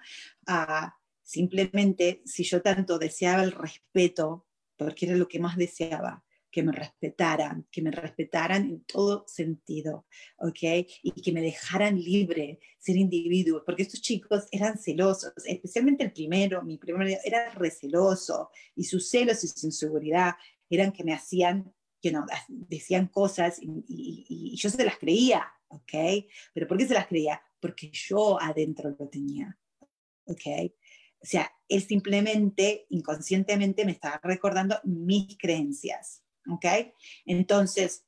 Ah, 0.47 0.95
simplemente 1.23 2.21
si 2.25 2.43
yo 2.43 2.61
tanto 2.61 2.99
deseaba 2.99 3.43
el 3.43 3.51
respeto, 3.51 4.47
porque 4.77 5.05
era 5.05 5.15
lo 5.15 5.27
que 5.27 5.39
más 5.39 5.57
deseaba, 5.57 6.23
que 6.51 6.63
me 6.63 6.71
respetaran, 6.71 7.65
que 7.71 7.81
me 7.81 7.91
respetaran 7.91 8.65
en 8.65 8.83
todo 8.83 9.25
sentido, 9.27 10.05
¿ok? 10.37 10.85
Y 11.01 11.21
que 11.21 11.31
me 11.31 11.41
dejaran 11.41 11.99
libre, 11.99 12.59
ser 12.77 12.97
individuo, 12.97 13.63
porque 13.65 13.83
estos 13.83 14.01
chicos 14.01 14.47
eran 14.51 14.77
celosos, 14.77 15.33
especialmente 15.45 16.03
el 16.03 16.11
primero, 16.11 16.61
mi 16.61 16.77
primero 16.77 17.09
era 17.23 17.49
receloso, 17.51 18.49
y 18.75 18.83
sus 18.83 19.09
celos 19.09 19.43
y 19.43 19.47
su 19.47 19.65
inseguridad 19.65 20.33
eran 20.69 20.91
que 20.91 21.03
me 21.03 21.13
hacían, 21.13 21.73
que 22.01 22.11
no, 22.11 22.25
decían 22.49 23.07
cosas 23.07 23.59
y, 23.61 24.25
y 24.27 24.55
yo 24.57 24.69
se 24.69 24.83
las 24.83 24.97
creía, 24.97 25.45
¿ok? 25.69 26.25
Pero 26.53 26.67
¿por 26.67 26.77
qué 26.77 26.87
se 26.87 26.93
las 26.93 27.07
creía? 27.07 27.41
Porque 27.59 27.89
yo 27.91 28.41
adentro 28.41 28.95
lo 28.97 29.07
tenía, 29.07 29.57
¿ok? 30.25 30.71
O 31.23 31.25
sea, 31.25 31.51
él 31.67 31.83
simplemente, 31.83 32.87
inconscientemente, 32.89 33.85
me 33.85 33.91
estaba 33.91 34.19
recordando 34.23 34.79
mis 34.83 35.37
creencias. 35.37 36.20
¿Ok? 36.49 36.65
Entonces, 37.25 38.05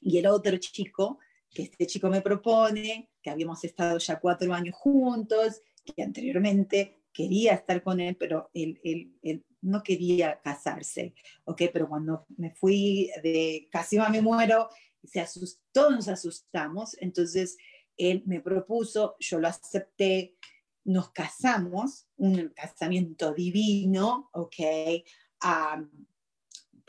y 0.00 0.18
el 0.18 0.26
otro 0.26 0.56
chico 0.58 1.18
que 1.50 1.62
este 1.62 1.86
chico 1.86 2.08
me 2.08 2.20
propone, 2.20 3.10
que 3.22 3.30
habíamos 3.30 3.64
estado 3.64 3.98
ya 3.98 4.20
cuatro 4.20 4.52
años 4.52 4.74
juntos, 4.76 5.62
que 5.96 6.02
anteriormente 6.02 7.04
quería 7.12 7.54
estar 7.54 7.82
con 7.82 8.00
él, 8.00 8.16
pero 8.16 8.50
él, 8.54 8.80
él, 9.22 9.44
no 9.60 9.82
quería 9.82 10.40
casarse, 10.40 11.14
¿ok? 11.44 11.62
Pero 11.72 11.88
cuando 11.88 12.26
me 12.36 12.52
fui 12.52 13.10
de 13.24 13.68
casi 13.72 13.98
me 13.98 14.22
muero, 14.22 14.68
se 15.02 15.20
asustó, 15.20 15.90
nos 15.90 16.06
asustamos, 16.06 16.96
entonces 17.00 17.56
él 17.96 18.22
me 18.26 18.40
propuso, 18.40 19.16
yo 19.18 19.40
lo 19.40 19.48
acepté, 19.48 20.36
nos 20.84 21.10
casamos, 21.10 22.06
un 22.16 22.50
casamiento 22.50 23.34
divino, 23.34 24.30
¿ok? 24.32 25.02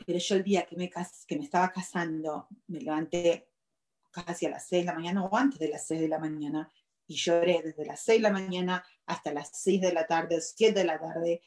Pero 0.06 0.18
yo 0.18 0.34
el 0.36 0.42
día 0.42 0.66
que 0.66 0.76
me, 0.76 0.90
que 0.90 1.36
me 1.36 1.44
estaba 1.44 1.70
casando, 1.70 2.48
me 2.66 2.80
levanté 2.80 3.48
casi 4.10 4.46
a 4.46 4.50
las 4.50 4.66
6 4.68 4.82
de 4.82 4.86
la 4.86 4.94
mañana 4.94 5.24
o 5.24 5.36
antes 5.36 5.58
de 5.58 5.68
las 5.68 5.86
6 5.86 6.00
de 6.00 6.08
la 6.08 6.18
mañana 6.18 6.70
y 7.06 7.16
lloré 7.16 7.62
desde 7.62 7.84
las 7.84 8.00
6 8.02 8.18
de 8.18 8.22
la 8.22 8.32
mañana 8.32 8.84
hasta 9.06 9.32
las 9.32 9.50
6 9.52 9.80
de 9.80 9.92
la 9.92 10.06
tarde, 10.06 10.40
7 10.40 10.78
de 10.78 10.84
la 10.84 10.98
tarde, 10.98 11.42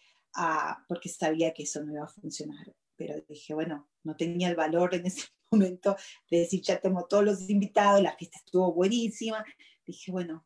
porque 0.87 1.09
sabía 1.09 1.53
que 1.53 1.63
eso 1.63 1.83
no 1.83 1.93
iba 1.93 2.03
a 2.03 2.07
funcionar. 2.07 2.73
Pero 2.95 3.15
dije, 3.27 3.53
bueno, 3.53 3.89
no 4.03 4.15
tenía 4.15 4.49
el 4.49 4.55
valor 4.55 4.93
en 4.93 5.05
ese 5.05 5.27
momento 5.51 5.95
de 6.29 6.39
decir, 6.39 6.61
ya 6.61 6.79
tengo 6.79 7.05
todos 7.05 7.23
los 7.23 7.49
invitados, 7.49 8.01
la 8.01 8.15
fiesta 8.15 8.39
estuvo 8.39 8.73
buenísima. 8.73 9.43
Dije, 9.85 10.11
bueno, 10.11 10.45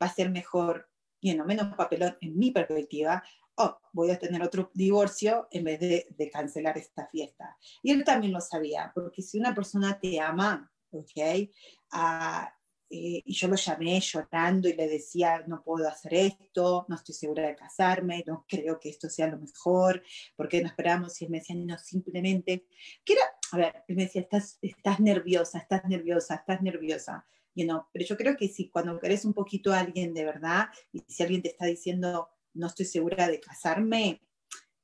va 0.00 0.06
a 0.06 0.14
ser 0.14 0.30
mejor, 0.30 0.88
y 1.20 1.34
no 1.34 1.44
menos 1.44 1.74
papelón 1.74 2.16
en 2.20 2.38
mi 2.38 2.50
perspectiva, 2.50 3.22
oh, 3.56 3.78
voy 3.92 4.10
a 4.10 4.18
tener 4.18 4.42
otro 4.42 4.70
divorcio 4.74 5.48
en 5.50 5.64
vez 5.64 5.80
de, 5.80 6.06
de, 6.10 6.30
cancelar 6.30 6.78
esta 6.78 7.06
fiesta. 7.06 7.56
Y 7.82 7.90
él 7.90 8.04
también 8.04 8.32
lo 8.32 8.40
sabía, 8.40 8.92
porque 8.94 9.22
si 9.22 9.38
una 9.38 9.54
persona 9.54 9.98
te 9.98 10.20
ama, 10.20 10.70
¿ok? 10.90 11.48
Ah, 11.92 12.52
eh, 12.94 13.22
y 13.24 13.32
yo 13.32 13.48
lo 13.48 13.56
llamé 13.56 13.98
llorando 14.00 14.68
y 14.68 14.74
le 14.74 14.86
decía, 14.86 15.42
no 15.46 15.62
puedo 15.62 15.88
hacer 15.88 16.12
esto, 16.12 16.84
no 16.88 16.94
estoy 16.94 17.14
segura 17.14 17.46
de 17.46 17.56
casarme, 17.56 18.22
no 18.26 18.44
creo 18.46 18.78
que 18.78 18.90
esto 18.90 19.08
sea 19.08 19.28
lo 19.28 19.38
mejor, 19.38 20.02
¿por 20.36 20.46
qué 20.46 20.60
no 20.60 20.68
esperamos? 20.68 21.18
Y 21.18 21.24
él 21.24 21.30
me 21.30 21.38
decía, 21.38 21.56
no, 21.56 21.78
simplemente, 21.78 22.66
que 23.02 23.14
era, 23.14 23.22
a 23.52 23.56
ver, 23.56 23.84
él 23.88 23.96
me 23.96 24.02
decía, 24.02 24.20
estás, 24.20 24.58
estás 24.60 25.00
nerviosa, 25.00 25.58
estás 25.58 25.86
nerviosa, 25.86 26.34
estás 26.34 26.60
nerviosa. 26.60 27.26
You 27.54 27.64
know, 27.64 27.86
pero 27.92 28.04
yo 28.04 28.16
creo 28.18 28.36
que 28.36 28.48
si 28.48 28.68
cuando 28.68 28.98
querés 29.00 29.24
un 29.24 29.32
poquito 29.32 29.72
a 29.72 29.80
alguien 29.80 30.12
de 30.12 30.26
verdad, 30.26 30.66
y 30.92 31.00
si 31.08 31.22
alguien 31.22 31.40
te 31.40 31.48
está 31.48 31.64
diciendo, 31.64 32.28
no 32.54 32.66
estoy 32.66 32.86
segura 32.86 33.28
de 33.28 33.40
casarme, 33.40 34.22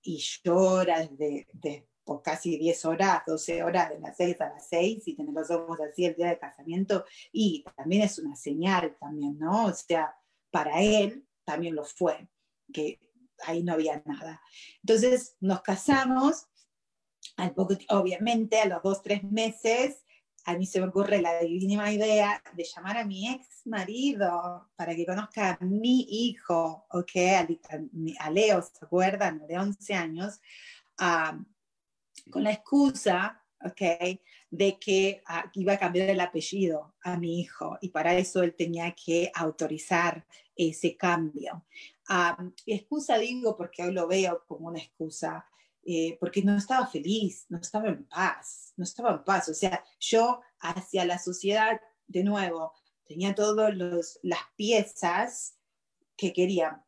y 0.02 0.22
llora 0.44 1.00
desde, 1.00 1.46
de, 1.52 1.88
por 2.04 2.22
casi 2.22 2.56
10 2.56 2.84
horas, 2.86 3.22
12 3.26 3.62
horas, 3.62 3.90
de 3.90 4.00
las 4.00 4.16
6 4.16 4.40
a 4.40 4.48
las 4.50 4.68
6, 4.68 5.06
y 5.06 5.14
tener 5.14 5.34
los 5.34 5.50
ojos 5.50 5.78
así 5.80 6.06
el 6.06 6.14
día 6.14 6.28
de 6.28 6.38
casamiento, 6.38 7.04
y 7.32 7.64
también 7.76 8.02
es 8.02 8.18
una 8.18 8.34
señal 8.34 8.96
también, 8.98 9.38
¿no? 9.38 9.66
O 9.66 9.74
sea, 9.74 10.16
para 10.50 10.80
él 10.80 11.26
también 11.44 11.74
lo 11.74 11.84
fue, 11.84 12.28
que 12.72 12.98
ahí 13.44 13.62
no 13.62 13.74
había 13.74 14.02
nada. 14.04 14.40
Entonces 14.82 15.36
nos 15.40 15.62
casamos, 15.62 16.46
al 17.36 17.54
poco, 17.54 17.74
obviamente 17.90 18.60
a 18.60 18.66
los 18.66 18.82
dos, 18.82 19.02
tres 19.02 19.22
meses, 19.24 20.04
a 20.48 20.56
mí 20.56 20.64
se 20.64 20.80
me 20.80 20.86
ocurre 20.86 21.20
la 21.20 21.40
divina 21.40 21.92
idea 21.92 22.42
de 22.54 22.64
llamar 22.64 22.96
a 22.96 23.04
mi 23.04 23.28
ex 23.28 23.66
marido 23.66 24.70
para 24.76 24.96
que 24.96 25.04
conozca 25.04 25.58
a 25.60 25.64
mi 25.64 26.06
hijo, 26.08 26.86
¿ok? 26.90 27.10
A, 28.18 28.30
Leo, 28.30 28.62
¿se 28.62 28.84
acuerdan? 28.84 29.46
De 29.46 29.58
11 29.58 29.94
años. 29.94 30.40
a 30.96 31.38
con 32.30 32.44
la 32.44 32.52
excusa, 32.52 33.42
¿ok? 33.64 34.18
De 34.50 34.78
que 34.78 35.22
ah, 35.26 35.50
iba 35.54 35.74
a 35.74 35.78
cambiar 35.78 36.10
el 36.10 36.20
apellido 36.20 36.94
a 37.02 37.18
mi 37.18 37.40
hijo 37.40 37.78
y 37.80 37.90
para 37.90 38.16
eso 38.16 38.42
él 38.42 38.54
tenía 38.54 38.94
que 38.94 39.30
autorizar 39.34 40.26
ese 40.56 40.96
cambio. 40.96 41.64
excusa 42.66 43.18
digo 43.18 43.56
porque 43.56 43.82
hoy 43.82 43.92
lo 43.92 44.06
veo 44.06 44.44
como 44.46 44.68
una 44.68 44.78
excusa, 44.78 45.46
eh, 45.84 46.16
porque 46.20 46.42
no 46.42 46.56
estaba 46.56 46.86
feliz, 46.86 47.46
no 47.48 47.58
estaba 47.58 47.88
en 47.88 48.04
paz, 48.04 48.72
no 48.76 48.84
estaba 48.84 49.12
en 49.12 49.24
paz. 49.24 49.48
O 49.48 49.54
sea, 49.54 49.84
yo 50.00 50.40
hacia 50.60 51.04
la 51.04 51.18
sociedad, 51.18 51.80
de 52.06 52.24
nuevo, 52.24 52.72
tenía 53.04 53.34
todas 53.34 53.74
las 54.22 54.40
piezas 54.56 55.58
que 56.16 56.32
quería 56.32 56.84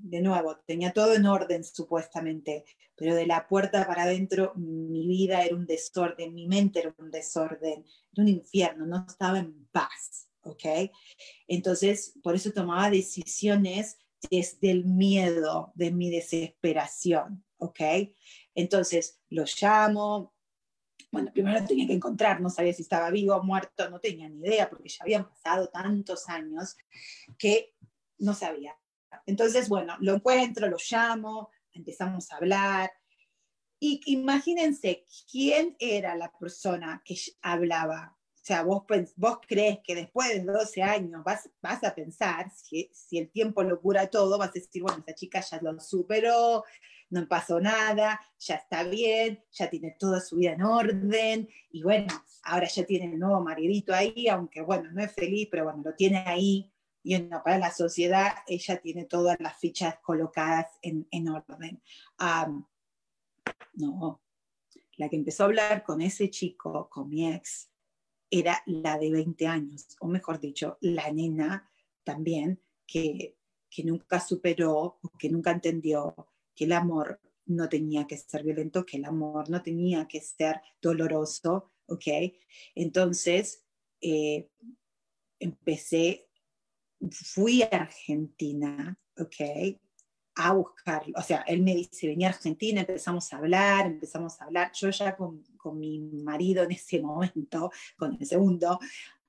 de 0.00 0.20
nuevo, 0.20 0.56
tenía 0.66 0.92
todo 0.92 1.14
en 1.14 1.26
orden 1.26 1.62
supuestamente, 1.64 2.64
pero 2.94 3.14
de 3.14 3.26
la 3.26 3.46
puerta 3.46 3.86
para 3.86 4.04
adentro 4.04 4.52
mi 4.56 5.06
vida 5.06 5.44
era 5.44 5.54
un 5.54 5.66
desorden, 5.66 6.34
mi 6.34 6.46
mente 6.46 6.80
era 6.80 6.94
un 6.98 7.10
desorden, 7.10 7.84
era 8.12 8.22
un 8.22 8.28
infierno, 8.28 8.86
no 8.86 9.04
estaba 9.06 9.38
en 9.38 9.66
paz, 9.72 10.28
¿ok? 10.42 10.90
Entonces, 11.46 12.14
por 12.22 12.34
eso 12.34 12.52
tomaba 12.52 12.90
decisiones 12.90 13.98
desde 14.30 14.70
el 14.70 14.84
miedo, 14.86 15.72
de 15.74 15.90
mi 15.90 16.10
desesperación, 16.10 17.44
¿ok? 17.58 17.80
Entonces, 18.54 19.20
lo 19.30 19.44
llamo, 19.60 20.34
bueno, 21.10 21.32
primero 21.32 21.64
tenía 21.64 21.86
que 21.86 21.94
encontrar, 21.94 22.40
no 22.40 22.50
sabía 22.50 22.72
si 22.72 22.82
estaba 22.82 23.10
vivo 23.10 23.34
o 23.34 23.42
muerto, 23.42 23.88
no 23.90 24.00
tenía 24.00 24.28
ni 24.28 24.40
idea, 24.40 24.68
porque 24.68 24.88
ya 24.88 24.98
habían 25.02 25.28
pasado 25.28 25.68
tantos 25.68 26.28
años 26.28 26.76
que 27.38 27.74
no 28.18 28.34
sabía. 28.34 28.76
Entonces, 29.24 29.68
bueno, 29.68 29.96
lo 30.00 30.14
encuentro, 30.14 30.68
lo 30.68 30.76
llamo, 30.90 31.50
empezamos 31.72 32.30
a 32.30 32.36
hablar. 32.36 32.92
Y 33.78 34.00
imagínense 34.06 35.06
quién 35.30 35.76
era 35.78 36.16
la 36.16 36.30
persona 36.32 37.02
que 37.04 37.16
hablaba. 37.42 38.16
O 38.34 38.44
sea, 38.46 38.62
vos, 38.62 38.84
vos 39.16 39.38
crees 39.46 39.80
que 39.82 39.94
después 39.94 40.28
de 40.28 40.40
12 40.40 40.82
años 40.82 41.22
vas, 41.24 41.50
vas 41.60 41.82
a 41.82 41.94
pensar, 41.94 42.50
si, 42.52 42.90
si 42.92 43.18
el 43.18 43.30
tiempo 43.30 43.62
lo 43.62 43.80
cura 43.80 44.08
todo, 44.08 44.38
vas 44.38 44.50
a 44.50 44.52
decir, 44.52 44.82
bueno, 44.82 45.02
esa 45.04 45.14
chica 45.14 45.40
ya 45.40 45.60
lo 45.60 45.78
superó, 45.80 46.64
no 47.10 47.26
pasó 47.28 47.60
nada, 47.60 48.20
ya 48.38 48.56
está 48.56 48.82
bien, 48.84 49.42
ya 49.52 49.70
tiene 49.70 49.96
toda 49.98 50.20
su 50.20 50.36
vida 50.36 50.52
en 50.52 50.62
orden, 50.62 51.48
y 51.70 51.82
bueno, 51.82 52.08
ahora 52.42 52.66
ya 52.66 52.84
tiene 52.84 53.06
el 53.06 53.18
nuevo 53.18 53.40
maridito 53.40 53.94
ahí, 53.94 54.28
aunque 54.28 54.62
bueno, 54.62 54.90
no 54.92 55.02
es 55.02 55.12
feliz, 55.12 55.48
pero 55.50 55.64
bueno, 55.64 55.82
lo 55.84 55.94
tiene 55.94 56.18
ahí, 56.26 56.72
y 57.02 57.16
para 57.18 57.58
la 57.58 57.70
sociedad 57.70 58.32
ella 58.48 58.80
tiene 58.80 59.04
todas 59.04 59.36
las 59.38 59.56
fichas 59.58 59.98
colocadas 60.02 60.66
en, 60.82 61.06
en 61.12 61.28
orden. 61.28 61.80
no, 63.74 64.20
la 64.96 65.08
que 65.08 65.16
empezó 65.16 65.44
a 65.44 65.46
hablar 65.46 65.84
con 65.84 66.00
ese 66.00 66.30
chico, 66.30 66.88
con 66.90 67.08
mi 67.08 67.32
ex, 67.32 67.70
era 68.28 68.60
la 68.66 68.98
de 68.98 69.12
20 69.12 69.46
años, 69.46 69.96
o 70.00 70.08
mejor 70.08 70.40
dicho, 70.40 70.78
la 70.80 71.12
nena 71.12 71.70
también, 72.02 72.60
que, 72.84 73.36
que 73.70 73.84
nunca 73.84 74.18
superó, 74.18 74.98
que 75.16 75.28
nunca 75.28 75.52
entendió 75.52 76.14
que 76.56 76.64
el 76.64 76.72
amor 76.72 77.20
no 77.44 77.68
tenía 77.68 78.06
que 78.06 78.16
ser 78.16 78.42
violento, 78.42 78.84
que 78.84 78.96
el 78.96 79.04
amor 79.04 79.48
no 79.50 79.62
tenía 79.62 80.08
que 80.08 80.20
ser 80.20 80.60
doloroso, 80.82 81.70
¿ok? 81.86 82.06
Entonces, 82.74 83.64
eh, 84.00 84.50
empecé 85.38 86.26
fui 87.10 87.62
a 87.62 87.68
Argentina, 87.68 88.98
¿ok? 89.18 89.78
A 90.36 90.52
buscarlo. 90.52 91.14
O 91.16 91.22
sea, 91.22 91.42
él 91.46 91.62
me 91.62 91.74
dice, 91.74 92.06
venía 92.06 92.28
a 92.28 92.30
Argentina, 92.30 92.80
empezamos 92.80 93.32
a 93.32 93.38
hablar, 93.38 93.86
empezamos 93.86 94.40
a 94.40 94.44
hablar. 94.44 94.70
Yo 94.74 94.90
ya 94.90 95.16
con, 95.16 95.42
con 95.56 95.78
mi 95.78 96.00
marido 96.00 96.64
en 96.64 96.72
ese 96.72 97.00
momento, 97.00 97.70
con 97.96 98.16
el 98.18 98.26
segundo, 98.26 98.78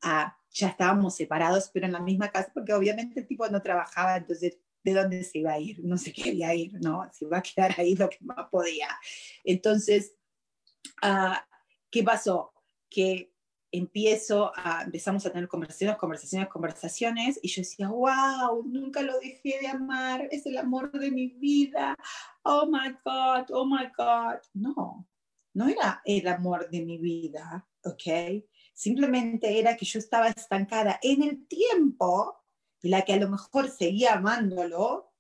ah, 0.02 0.38
ya 0.52 0.70
estábamos 0.70 1.16
separados, 1.16 1.70
pero 1.74 1.86
en 1.86 1.94
la 1.94 2.02
misma 2.02 2.30
casa, 2.30 2.52
porque 2.54 2.74
obviamente 2.74 3.20
el 3.20 3.28
tipo 3.28 3.48
no 3.48 3.62
trabajaba, 3.62 4.18
entonces, 4.18 4.58
¿de 4.88 4.93
dónde 4.93 5.21
se 5.21 5.39
iba 5.39 5.52
a 5.52 5.60
ir? 5.60 5.84
No 5.84 5.97
se 5.97 6.13
quería 6.13 6.56
ir, 6.56 6.73
¿no? 6.82 7.04
Se 7.12 7.26
iba 7.26 7.39
a 7.39 7.41
quedar 7.41 7.76
ahí 7.78 7.93
lo 7.95 8.10
que 8.10 8.19
más 8.21 8.47
podía. 8.50 8.88
Entonces, 9.43 10.15
ah, 11.02 11.45
¿qué 11.91 12.04
pasó? 12.04 12.54
Que 12.89 13.34
empiezo 13.69 14.54
a, 14.56 14.84
empezamos 14.84 15.26
a 15.26 15.32
tener 15.32 15.50
conversaciones, 15.50 15.97
conversaciones, 15.97 16.47
conversaciones, 16.47 17.38
y 17.41 17.50
yo 17.50 17.63
decía, 17.63 17.89
wow, 17.89 18.63
nunca 18.65 19.02
lo 19.02 19.19
dejé 19.19 19.60
de 19.60 19.67
amar, 19.67 20.30
es 20.32 20.45
el 20.45 20.58
amor 20.58 20.89
de 20.97 21.12
mi 21.12 21.28
vida, 21.28 21.93
oh 22.43 22.65
my 22.65 22.95
God, 23.04 23.51
oh 23.51 23.66
my 23.66 23.88
God. 23.97 24.39
No, 24.53 25.05
no 25.53 25.68
era 25.68 26.01
el 26.05 26.30
amor 26.30 26.70
de 26.70 26.86
mi 26.86 26.97
vida, 26.97 27.68
¿ok? 27.84 28.41
Simplemente 28.74 29.59
era 29.59 29.76
que 29.76 29.86
yo 29.86 29.99
estaba 29.99 30.30
estancada 30.30 30.97
en 31.01 31.24
el 31.24 31.45
tiempo 31.45 32.38
y 32.82 32.89
la 32.89 33.03
que 33.03 33.13
a 33.13 33.17
lo 33.17 33.30
mejor 33.30 33.69
seguía 33.69 34.13
amándolo, 34.13 35.11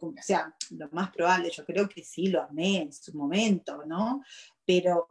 o 0.00 0.14
sea, 0.22 0.54
lo 0.70 0.88
más 0.90 1.10
probable, 1.10 1.50
yo 1.50 1.64
creo 1.64 1.88
que 1.88 2.02
sí 2.02 2.28
lo 2.28 2.42
amé 2.42 2.82
en 2.82 2.92
su 2.92 3.16
momento, 3.16 3.84
¿no? 3.84 4.22
Pero 4.64 5.08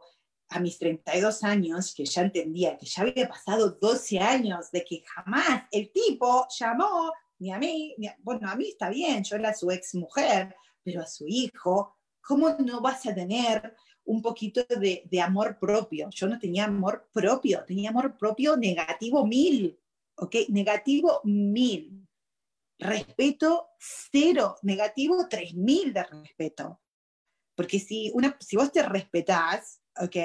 a 0.48 0.60
mis 0.60 0.78
32 0.78 1.44
años, 1.44 1.94
que 1.94 2.04
ya 2.04 2.22
entendía 2.22 2.76
que 2.76 2.86
ya 2.86 3.02
había 3.02 3.28
pasado 3.28 3.70
12 3.70 4.18
años 4.18 4.70
de 4.70 4.84
que 4.84 5.02
jamás 5.06 5.64
el 5.70 5.90
tipo 5.90 6.46
llamó 6.58 7.12
ni 7.38 7.52
a 7.52 7.58
mí, 7.58 7.96
bueno, 8.18 8.48
a 8.48 8.54
mí 8.54 8.68
está 8.68 8.88
bien, 8.88 9.24
yo 9.24 9.36
era 9.36 9.52
su 9.52 9.70
ex 9.70 9.94
mujer, 9.94 10.54
pero 10.84 11.00
a 11.02 11.06
su 11.06 11.26
hijo, 11.26 11.96
¿cómo 12.20 12.50
no 12.58 12.80
vas 12.80 13.04
a 13.06 13.14
tener 13.14 13.74
un 14.04 14.22
poquito 14.22 14.62
de, 14.68 15.02
de, 15.08 15.20
amor 15.20 15.58
propio. 15.58 16.08
Yo 16.10 16.26
no 16.26 16.38
tenía 16.38 16.64
amor 16.64 17.08
propio, 17.12 17.64
tenía 17.64 17.90
amor 17.90 18.16
propio 18.16 18.56
negativo 18.56 19.26
mil, 19.26 19.78
¿ok? 20.22 20.36
Negativo 20.48 21.20
mil. 21.24 22.06
Respeto 22.78 23.70
cero, 23.78 24.56
negativo 24.62 25.26
tres 25.28 25.54
mil 25.54 25.92
de 25.92 26.04
respeto. 26.04 26.80
Porque 27.54 27.78
si, 27.78 28.10
una, 28.14 28.36
si 28.40 28.56
vos 28.56 28.72
te 28.72 28.82
respetás, 28.82 29.82
¿ok? 30.00 30.16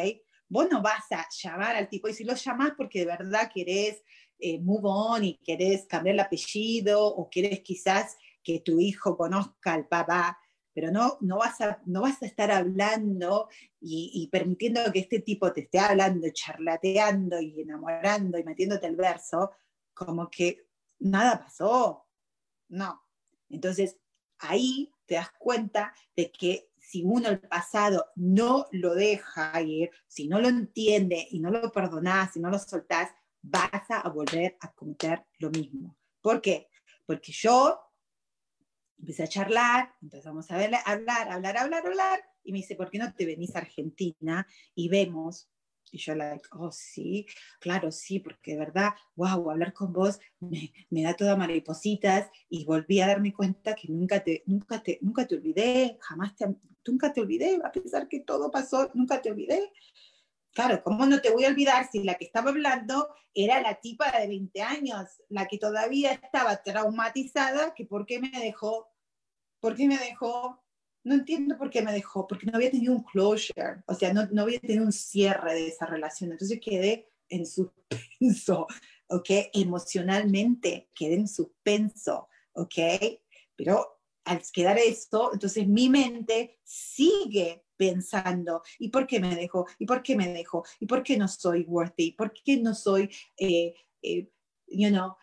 Vos 0.50 0.68
no 0.72 0.82
vas 0.82 1.12
a 1.12 1.28
llamar 1.43 1.76
al 1.76 1.89
tipo, 1.89 2.08
y 2.08 2.14
si 2.14 2.24
lo 2.24 2.36
llamás 2.36 2.72
porque 2.78 3.00
de 3.00 3.06
verdad 3.06 3.52
querés 3.54 4.02
eh, 4.39 4.60
move 4.60 4.84
on 4.84 5.24
y 5.24 5.38
querés 5.38 5.86
cambiar 5.88 6.14
el 6.14 6.20
apellido 6.20 7.06
o 7.06 7.30
querés 7.30 7.62
quizás 7.62 8.16
que 8.43 8.60
tu 8.62 8.80
hijo 8.80 9.18
conozca 9.18 9.74
al 9.74 9.88
papá, 9.88 10.39
pero 10.74 10.91
no, 10.91 11.18
no, 11.22 11.38
vas, 11.38 11.60
a, 11.60 11.82
no 11.88 12.02
vas 12.02 12.22
a 12.22 12.28
estar 12.28 12.52
hablando 12.52 13.50
y, 13.82 14.30
permitiendo 14.32 14.91
que 14.93 15.00
este 15.00 15.20
tipo 15.20 15.52
te 15.52 15.62
esté 15.62 15.80
hablando, 15.80 16.28
charlateando 16.32 17.41
y 17.41 17.62
enamorando 17.62 18.38
y 18.38 18.43
metiéndote 18.43 18.86
el 18.86 18.95
verso, 18.95 19.52
como 19.98 20.30
que 20.30 20.68
nada 21.00 21.39
pasó. 21.43 22.06
No. 22.70 23.02
Entonces, 23.50 23.98
ahí 24.39 24.93
te 25.06 25.16
das 25.16 25.32
cuenta 25.39 25.93
de 26.16 26.32
que 26.32 26.70
si 26.78 27.04
uno 27.04 27.30
el 27.30 27.39
pasado 27.39 28.06
no 28.16 28.68
lo 28.72 28.93
deja 28.93 29.60
ir, 29.62 29.89
si 30.08 30.28
no 30.28 30.39
lo 30.39 30.48
entiende 30.48 31.28
y 31.32 31.39
no 31.39 31.50
lo 31.50 31.72
perdonás, 31.72 32.34
si 32.34 32.39
no 32.39 32.50
lo 32.50 32.60
soltás, 32.60 33.10
vas 33.41 33.89
a 33.89 34.08
volver 34.10 34.58
a 34.62 34.72
cometer 34.72 35.26
lo 35.39 35.50
mismo. 35.50 35.98
¿Por 36.22 36.41
qué? 36.41 36.70
Porque 37.06 37.32
yo 37.32 37.80
empecé 39.00 39.24
a 39.24 39.28
charlar, 39.28 39.95
empezamos 40.02 40.50
a 40.50 40.56
hablar, 40.56 40.82
hablar, 40.86 41.32
hablar, 41.32 41.58
hablar, 41.58 42.24
y 42.43 42.52
me 42.52 42.60
dice, 42.60 42.76
¿por 42.76 42.89
qué 42.89 42.98
no 42.98 43.14
te 43.14 43.26
venís 43.26 43.56
a 43.56 43.60
Argentina 43.60 44.48
y 44.74 44.89
vemos? 44.89 45.50
Y 45.92 45.98
yo, 45.98 46.16
like, 46.16 46.48
oh, 46.52 46.72
sí, 46.72 47.26
claro, 47.60 47.92
sí, 47.92 48.20
porque 48.20 48.52
de 48.52 48.60
verdad, 48.60 48.90
wow, 49.16 49.50
hablar 49.52 49.74
con 49.74 49.94
vos 49.94 50.20
me, 50.40 50.74
me, 50.90 51.04
da 51.04 51.14
toda 51.14 51.36
maripositas 51.36 52.30
y 52.50 52.66
volví 52.66 53.00
a 53.00 53.08
darme 53.08 53.34
cuenta 53.34 53.76
que 53.76 53.88
nunca 53.88 54.24
te, 54.24 54.44
nunca 54.46 54.82
te, 54.84 55.00
nunca 55.02 55.26
te 55.26 55.36
olvidé, 55.36 55.98
jamás 56.02 56.36
te, 56.36 56.46
nunca 56.86 57.14
te 57.14 57.22
olvidé, 57.22 57.60
a 57.64 57.72
pesar 57.72 58.08
que 58.08 58.22
todo 58.22 58.52
pasó, 58.52 58.92
nunca 58.94 59.22
te 59.22 59.32
olvidé. 59.32 59.72
Claro, 60.52 60.82
¿cómo 60.84 61.06
no 61.06 61.22
te 61.22 61.30
voy 61.30 61.46
a 61.46 61.50
olvidar 61.50 61.88
si 61.92 62.04
la 62.04 62.16
que 62.16 62.26
estaba 62.26 62.50
hablando 62.50 63.10
era 63.34 63.62
la 63.62 63.76
tipa 63.76 64.12
de 64.20 64.28
20 64.28 64.62
años, 64.64 65.22
la 65.30 65.48
que 65.48 65.60
todavía 65.60 66.14
estaba 66.14 66.64
traumatizada, 66.64 67.76
que 67.76 67.86
por 67.86 68.08
qué 68.08 68.20
me 68.20 68.32
dejó, 68.32 68.90
por 69.60 69.76
qué 69.76 69.88
me 69.88 70.00
dejó, 70.00 70.64
no 71.08 71.16
entiendo 71.16 71.58
por 71.58 71.70
qué 71.70 71.82
me 71.82 71.93
dejó, 71.93 72.28
porque 72.28 72.45
no 72.45 72.58
había 72.58 72.70
tenido 72.70 72.93
un 72.93 73.03
closure, 73.03 73.84
o 73.88 73.93
sea, 73.93 74.14
no, 74.14 74.28
no 74.32 74.41
había 74.43 74.60
tenido 74.60 74.84
un 74.84 74.91
cierre 74.91 75.53
de 75.53 75.68
esa 75.68 75.86
relación, 75.86 76.32
entonces 76.32 76.60
quedé 76.62 77.10
en 77.30 77.45
suspenso, 77.45 78.68
¿ok? 79.08 79.30
Emocionalmente 79.53 80.89
quedé 80.93 81.16
en 81.16 81.28
suspenso, 81.28 82.28
¿ok? 82.53 82.76
Pero 83.55 84.01
al 84.26 84.41
quedar 84.51 84.78
esto, 84.78 85.32
entonces 85.34 85.66
mi 85.66 85.89
mente 85.89 86.60
sigue 86.64 87.64
pensando, 87.78 88.62
¿y 88.78 88.89
por 88.89 89.08
qué 89.08 89.22
me 89.22 89.34
dejó? 89.36 89.66
¿Y 89.80 89.86
por 89.86 90.03
qué 90.03 90.16
me 90.16 90.28
dejó? 90.34 90.66
¿Y 90.80 90.88
por 90.88 91.03
qué 91.03 91.16
no 91.16 91.28
soy 91.30 91.64
worthy? 91.64 92.12
¿Por 92.12 92.34
qué 92.34 92.58
no 92.58 92.76
soy, 92.76 93.10
eh, 93.38 93.74
eh, 94.01 94.30
you 94.68 94.89
know, 94.89 95.16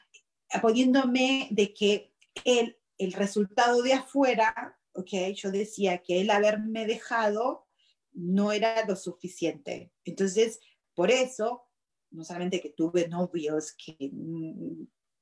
poniéndome 0.62 1.48
de 1.50 1.74
que 1.74 2.14
el, 2.44 2.78
el 2.96 3.12
resultado 3.12 3.82
de 3.82 3.92
afuera, 3.92 4.78
ok, 4.94 5.10
yo 5.34 5.50
decía 5.50 5.98
que 6.02 6.20
el 6.20 6.30
haberme 6.30 6.86
dejado 6.86 7.66
no 8.12 8.52
era 8.52 8.86
lo 8.86 8.96
suficiente. 8.96 9.92
Entonces, 10.04 10.60
por 10.94 11.10
eso, 11.10 11.64
no 12.10 12.24
solamente 12.24 12.60
que 12.60 12.70
tuve 12.70 13.08
novios 13.08 13.74
que 13.74 14.10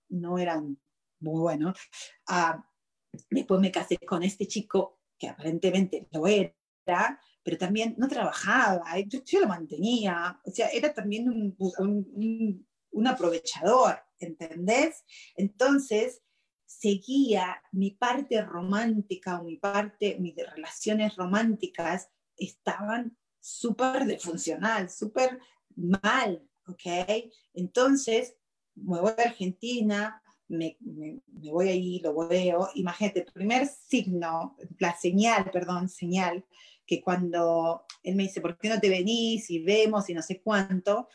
no 0.08 0.38
eran 0.38 0.78
muy 1.20 1.40
buenos, 1.40 1.78
uh, 2.28 2.60
después 3.30 3.60
me 3.60 3.72
casé 3.72 3.98
con 3.98 4.22
este 4.22 4.46
chico 4.46 5.00
que 5.18 5.28
aparentemente 5.28 6.08
lo 6.12 6.26
era, 6.26 6.54
pero 7.42 7.56
también 7.56 7.94
no 7.96 8.08
trabajaba, 8.08 8.98
yo, 9.06 9.20
yo 9.24 9.40
lo 9.40 9.48
mantenía, 9.48 10.40
o 10.44 10.50
sea, 10.50 10.68
era 10.68 10.92
también 10.92 11.28
un, 11.28 11.56
un, 11.78 12.66
un 12.90 13.06
aprovechador, 13.06 13.98
¿entendés? 14.18 15.02
Entonces, 15.36 16.22
seguía 16.78 17.62
mi 17.72 17.90
parte 17.92 18.42
romántica 18.42 19.40
o 19.40 19.44
mi 19.44 19.56
parte, 19.56 20.16
mis 20.18 20.34
relaciones 20.36 21.16
románticas 21.16 22.10
estaban 22.36 23.16
súper 23.40 24.04
defuncional, 24.06 24.88
súper 24.90 25.38
mal, 25.76 26.48
¿ok? 26.66 27.30
Entonces, 27.54 28.36
me 28.74 29.00
voy 29.00 29.12
a 29.18 29.22
Argentina, 29.22 30.22
me, 30.48 30.76
me, 30.80 31.20
voy 31.26 31.68
ahí, 31.68 32.00
lo 32.00 32.14
veo, 32.28 32.68
imagínate, 32.74 33.20
el 33.20 33.32
primer 33.32 33.66
signo, 33.66 34.56
la 34.78 34.96
señal, 34.96 35.50
perdón, 35.50 35.88
señal, 35.88 36.44
que 36.86 37.00
cuando 37.00 37.84
él 38.02 38.16
me 38.16 38.24
dice, 38.24 38.40
¿por 38.40 38.58
qué 38.58 38.68
no 38.68 38.80
te 38.80 38.88
venís 38.88 39.50
y 39.50 39.62
vemos 39.62 40.08
y 40.08 40.14
no 40.14 40.22
sé 40.22 40.40
cuánto? 40.40 41.08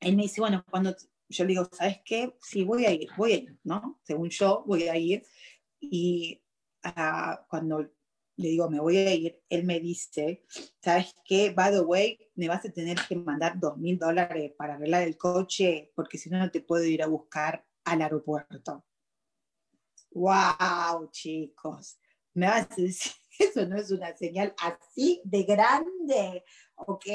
Él 0.00 0.16
me 0.16 0.22
dice, 0.22 0.40
bueno, 0.40 0.64
cuando 0.70 0.94
yo 1.30 1.44
le 1.44 1.50
digo, 1.50 1.68
¿sabes 1.72 2.00
qué? 2.04 2.36
Sí, 2.40 2.64
voy 2.64 2.84
a 2.84 2.92
ir, 2.92 3.08
voy 3.16 3.32
a 3.32 3.36
ir, 3.36 3.58
¿no? 3.64 4.00
Según 4.02 4.28
yo, 4.30 4.64
voy 4.66 4.88
a 4.88 4.96
ir. 4.96 5.24
Y 5.80 6.42
uh, 6.84 7.46
cuando 7.48 7.88
le 8.36 8.48
digo, 8.48 8.68
me 8.70 8.80
voy 8.80 8.96
a 8.96 9.14
ir, 9.14 9.42
él 9.48 9.64
me 9.64 9.80
dice, 9.80 10.44
¿sabes 10.82 11.14
qué? 11.24 11.50
By 11.50 11.72
the 11.72 11.80
way, 11.80 12.18
me 12.34 12.48
vas 12.48 12.64
a 12.64 12.70
tener 12.70 12.98
que 13.06 13.16
mandar 13.16 13.58
dos 13.60 13.76
mil 13.76 13.98
dólares 13.98 14.52
para 14.56 14.74
arreglar 14.74 15.02
el 15.02 15.16
coche, 15.16 15.92
porque 15.94 16.18
si 16.18 16.30
no, 16.30 16.38
no 16.38 16.50
te 16.50 16.60
puedo 16.60 16.84
ir 16.84 17.02
a 17.02 17.06
buscar 17.06 17.64
al 17.84 18.02
aeropuerto. 18.02 18.84
¡Wow, 20.12 21.10
chicos! 21.10 21.98
Me 22.34 22.46
vas 22.46 22.66
a 22.70 22.76
decir, 22.76 23.12
eso 23.38 23.66
no 23.66 23.76
es 23.76 23.90
una 23.90 24.16
señal 24.16 24.54
así 24.58 25.20
de 25.24 25.42
grande, 25.44 26.44
¿ok? 26.76 27.06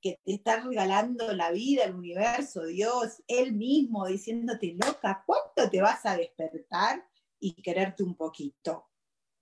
Que 0.00 0.18
te 0.24 0.34
está 0.34 0.60
regalando 0.60 1.32
la 1.32 1.50
vida, 1.50 1.84
el 1.84 1.94
universo, 1.94 2.64
Dios, 2.64 3.22
Él 3.26 3.52
mismo 3.52 4.06
diciéndote, 4.06 4.76
loca, 4.84 5.22
¿cuánto 5.26 5.68
te 5.70 5.80
vas 5.80 6.06
a 6.06 6.16
despertar 6.16 7.06
y 7.38 7.52
quererte 7.62 8.02
un 8.02 8.14
poquito? 8.14 8.88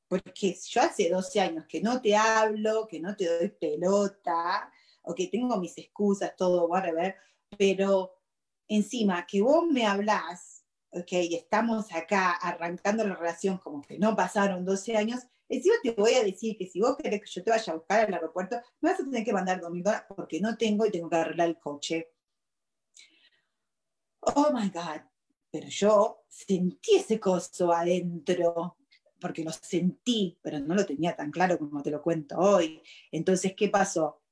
Porque 0.09 0.57
yo 0.69 0.81
hace 0.81 1.11
12 1.11 1.41
años 1.41 1.67
que 1.69 1.81
no 1.81 2.01
te 2.01 2.17
hablo, 2.17 2.89
que 2.89 2.99
no 2.99 3.15
te 3.15 3.27
doy 3.27 3.51
pelota, 3.51 4.73
o 5.09 5.15
que 5.15 5.27
tengo 5.27 5.57
mis 5.57 5.77
excusas, 5.79 6.37
todo, 6.37 6.67
whatever, 6.67 7.17
pero 7.57 8.15
encima 8.69 9.27
que 9.27 9.41
vos 9.41 9.65
me 9.67 9.87
hablás, 9.87 10.65
ok, 10.91 11.13
y 11.13 11.35
estamos 11.35 11.93
acá 11.95 12.33
arrancando 12.33 13.05
la 13.05 13.15
relación 13.15 13.57
como 13.57 13.81
que 13.81 13.99
no 13.99 14.15
pasaron 14.15 14.67
12 14.67 14.97
años, 14.97 15.27
encima 15.49 15.77
te 15.83 15.91
voy 15.93 16.15
a 16.15 16.25
decir 16.25 16.57
que 16.57 16.67
si 16.67 16.81
vos 16.81 16.97
querés 16.97 17.21
que 17.21 17.31
yo 17.31 17.45
te 17.45 17.51
vaya 17.51 17.73
a 17.73 17.77
buscar 17.77 18.07
al 18.07 18.15
aeropuerto, 18.15 18.57
me 18.81 18.91
vas 18.91 19.01
a 19.01 19.05
tener 19.05 19.25
que 19.25 19.33
mandar 19.33 19.61
dos 19.61 19.71
dólares 19.73 20.07
porque 20.09 20.41
no 20.41 20.57
tengo 20.57 20.87
y 20.87 20.91
tengo 20.91 21.09
que 21.09 21.17
arreglar 21.17 21.49
el 21.49 21.59
coche. 21.59 22.11
Oh 24.21 24.51
my 24.53 24.69
God. 24.69 25.03
Pero 25.51 25.69
yo 25.69 26.25
sentí 26.29 26.97
ese 26.97 27.19
coso 27.19 27.73
adentro, 27.73 28.77
porque 29.19 29.43
lo 29.43 29.51
sentí, 29.51 30.39
pero 30.43 30.61
no 30.61 30.75
lo 30.75 30.85
tenía 30.85 31.17
tan 31.17 31.31
claro 31.31 31.59
como 31.59 31.83
te 31.83 31.91
lo 31.91 32.03
cuento 32.03 32.37
hoy. 32.39 32.83
Entonces, 33.11 33.55
¿qué 33.57 33.69
pasó? 33.69 34.23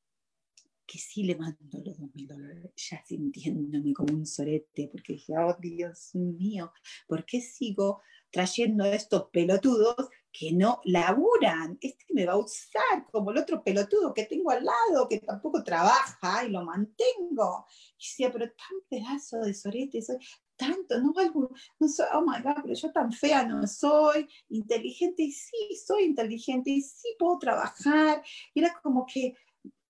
que 0.86 0.98
sí 0.98 1.24
le 1.24 1.34
mando 1.34 1.78
los 1.84 1.98
dos 1.98 2.14
mil 2.14 2.28
dólares, 2.28 2.70
ya 2.76 3.02
sintiéndome 3.04 3.92
como 3.92 4.14
un 4.14 4.24
sorete, 4.24 4.88
porque 4.90 5.14
dije, 5.14 5.34
oh 5.36 5.56
Dios 5.58 6.14
mío, 6.14 6.72
¿por 7.08 7.24
qué 7.26 7.40
sigo 7.40 8.02
trayendo 8.30 8.84
estos 8.84 9.28
pelotudos 9.30 10.08
que 10.38 10.52
no 10.52 10.80
laburan? 10.84 11.78
Este 11.80 12.04
me 12.10 12.26
va 12.26 12.34
a 12.34 12.38
usar 12.38 13.06
como 13.10 13.30
el 13.30 13.38
otro 13.38 13.62
pelotudo 13.62 14.12
que 14.12 14.24
tengo 14.24 14.50
al 14.50 14.64
lado, 14.64 15.08
que 15.08 15.20
tampoco 15.20 15.62
trabaja 15.62 16.44
y 16.44 16.50
lo 16.50 16.64
mantengo. 16.64 17.66
Y 17.98 18.04
decía, 18.04 18.30
pero 18.32 18.46
tan 18.46 18.80
pedazo 18.88 19.38
de 19.38 19.54
sorete 19.54 20.02
soy, 20.02 20.16
tanto, 20.56 21.00
no 21.00 21.12
algo, 21.16 21.50
no 21.78 21.88
soy, 21.88 22.06
oh 22.12 22.22
my 22.22 22.42
God, 22.42 22.62
pero 22.62 22.74
yo 22.74 22.92
tan 22.92 23.12
fea 23.12 23.44
no 23.44 23.66
soy, 23.66 24.28
inteligente, 24.48 25.22
y 25.22 25.32
sí, 25.32 25.76
soy 25.86 26.04
inteligente, 26.04 26.70
y 26.70 26.82
sí 26.82 27.14
puedo 27.18 27.38
trabajar. 27.38 28.22
Y 28.52 28.60
era 28.60 28.78
como 28.82 29.06
que 29.06 29.34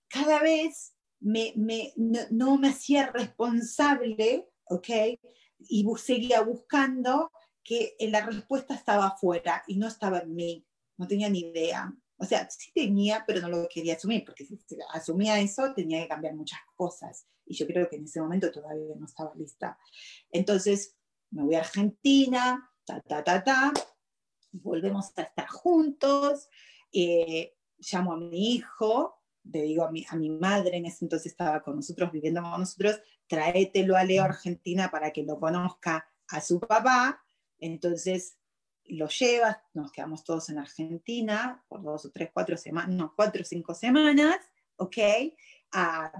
cada 0.08 0.40
vez 0.40 0.94
me, 1.20 1.52
me, 1.56 1.92
no, 1.96 2.56
me 2.58 2.68
hacía 2.68 3.10
responsable, 3.10 4.48
¿ok? 4.66 4.88
Y 5.58 5.86
seguía 5.96 6.42
buscando 6.42 7.32
que 7.66 7.96
la 7.98 8.24
respuesta 8.24 8.74
estaba 8.74 9.08
afuera 9.08 9.64
y 9.66 9.76
no 9.76 9.88
estaba 9.88 10.20
en 10.20 10.34
mí, 10.34 10.66
no 10.96 11.06
tenía 11.06 11.28
ni 11.28 11.40
idea. 11.40 11.92
O 12.16 12.24
sea, 12.24 12.48
sí 12.48 12.70
tenía, 12.72 13.24
pero 13.26 13.40
no 13.40 13.48
lo 13.48 13.68
quería 13.68 13.94
asumir, 13.94 14.24
porque 14.24 14.46
si 14.46 14.58
asumía 14.94 15.38
eso 15.40 15.74
tenía 15.74 16.00
que 16.00 16.08
cambiar 16.08 16.34
muchas 16.34 16.60
cosas. 16.76 17.26
Y 17.44 17.54
yo 17.54 17.66
creo 17.66 17.88
que 17.88 17.96
en 17.96 18.04
ese 18.04 18.20
momento 18.20 18.50
todavía 18.50 18.94
no 18.96 19.04
estaba 19.04 19.34
lista. 19.34 19.78
Entonces, 20.30 20.96
me 21.30 21.42
voy 21.42 21.56
a 21.56 21.60
Argentina, 21.60 22.70
ta, 22.84 23.00
ta, 23.00 23.22
ta, 23.24 23.42
ta, 23.42 23.72
volvemos 24.52 25.12
a 25.16 25.22
estar 25.22 25.48
juntos, 25.48 26.48
eh, 26.92 27.56
llamo 27.78 28.12
a 28.12 28.16
mi 28.16 28.54
hijo, 28.54 29.20
le 29.42 29.62
digo 29.62 29.84
a 29.84 29.90
mi, 29.90 30.06
a 30.08 30.16
mi 30.16 30.30
madre, 30.30 30.76
en 30.76 30.86
ese 30.86 31.04
entonces 31.04 31.32
estaba 31.32 31.62
con 31.62 31.76
nosotros, 31.76 32.12
viviendo 32.12 32.42
con 32.42 32.60
nosotros, 32.60 33.00
tráetelo 33.26 33.96
a 33.96 34.04
Leo 34.04 34.22
Argentina 34.22 34.90
para 34.90 35.10
que 35.10 35.24
lo 35.24 35.38
conozca 35.38 36.08
a 36.28 36.40
su 36.40 36.60
papá. 36.60 37.22
Entonces 37.58 38.38
lo 38.88 39.08
lleva, 39.08 39.62
nos 39.74 39.90
quedamos 39.92 40.24
todos 40.24 40.48
en 40.50 40.58
Argentina 40.58 41.64
por 41.68 41.82
dos 41.82 42.06
o 42.06 42.10
tres, 42.10 42.30
cuatro 42.32 42.56
semanas, 42.56 42.94
no, 42.94 43.12
cuatro 43.14 43.42
o 43.42 43.44
cinco 43.44 43.74
semanas, 43.74 44.36
¿ok? 44.76 44.96
Ah, 45.72 46.12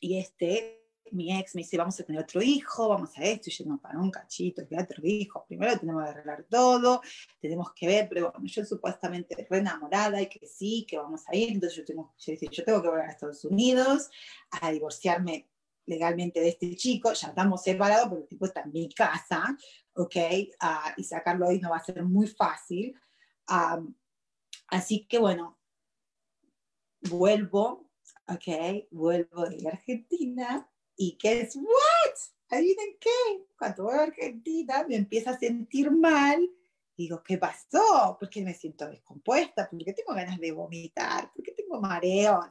y 0.00 0.18
este, 0.18 0.82
mi 1.12 1.38
ex 1.38 1.54
me 1.54 1.60
dice, 1.60 1.76
vamos 1.76 1.98
a 2.00 2.04
tener 2.04 2.22
otro 2.22 2.42
hijo, 2.42 2.88
vamos 2.88 3.16
a 3.16 3.22
esto, 3.22 3.50
y 3.50 3.52
yo 3.52 3.64
no, 3.66 3.80
para 3.80 3.98
un 3.98 4.10
cachito, 4.10 4.66
que 4.66 4.76
otro 4.76 5.00
hijo, 5.04 5.44
primero 5.46 5.78
tenemos 5.78 6.02
que 6.04 6.10
arreglar 6.10 6.46
todo, 6.48 7.02
tenemos 7.40 7.72
que 7.74 7.86
ver, 7.86 8.08
pero 8.08 8.32
bueno, 8.32 8.46
yo 8.46 8.64
supuestamente 8.64 9.46
re 9.48 9.58
enamorada 9.58 10.20
y 10.20 10.28
que 10.28 10.46
sí, 10.46 10.86
que 10.88 10.96
vamos 10.98 11.22
a 11.28 11.36
ir, 11.36 11.52
entonces 11.52 11.78
yo 11.78 11.84
tengo, 11.84 12.14
yo, 12.18 12.34
yo 12.34 12.64
tengo 12.64 12.82
que 12.82 12.88
volver 12.88 13.06
a 13.06 13.10
Estados 13.10 13.44
Unidos 13.44 14.10
a 14.50 14.72
divorciarme 14.72 15.51
legalmente 15.86 16.40
de 16.40 16.50
este 16.50 16.74
chico, 16.76 17.12
ya 17.12 17.28
estamos 17.28 17.62
separados, 17.62 18.08
pero 18.08 18.22
el 18.22 18.28
tipo 18.28 18.46
está 18.46 18.62
en 18.62 18.72
mi 18.72 18.88
casa, 18.92 19.56
¿ok? 19.94 20.16
Uh, 20.62 20.92
y 20.96 21.04
sacarlo 21.04 21.48
ahí 21.48 21.58
no 21.58 21.70
va 21.70 21.78
a 21.78 21.84
ser 21.84 22.04
muy 22.04 22.26
fácil. 22.26 22.94
Um, 23.48 23.94
así 24.68 25.06
que 25.06 25.18
bueno, 25.18 25.58
vuelvo, 27.02 27.90
¿ok? 28.28 28.86
Vuelvo 28.90 29.46
de 29.46 29.68
Argentina 29.68 30.68
y 30.96 31.16
¿qué 31.18 31.40
es? 31.40 31.56
¿What? 31.56 32.14
¿Adivinen 32.50 32.96
qué? 33.00 33.44
Cuando 33.58 33.84
voy 33.84 33.94
a 33.94 34.02
Argentina 34.02 34.84
me 34.88 34.96
empiezo 34.96 35.30
a 35.30 35.38
sentir 35.38 35.90
mal. 35.90 36.48
Digo, 36.94 37.22
¿qué 37.22 37.38
pasó? 37.38 38.16
¿Por 38.20 38.28
qué 38.28 38.42
me 38.42 38.54
siento 38.54 38.86
descompuesta? 38.86 39.68
¿Por 39.68 39.82
qué 39.82 39.94
tengo 39.94 40.14
ganas 40.14 40.38
de 40.38 40.52
vomitar? 40.52 41.32
¿Por 41.32 41.42
qué 41.42 41.52
tengo 41.52 41.80
mareos? 41.80 42.44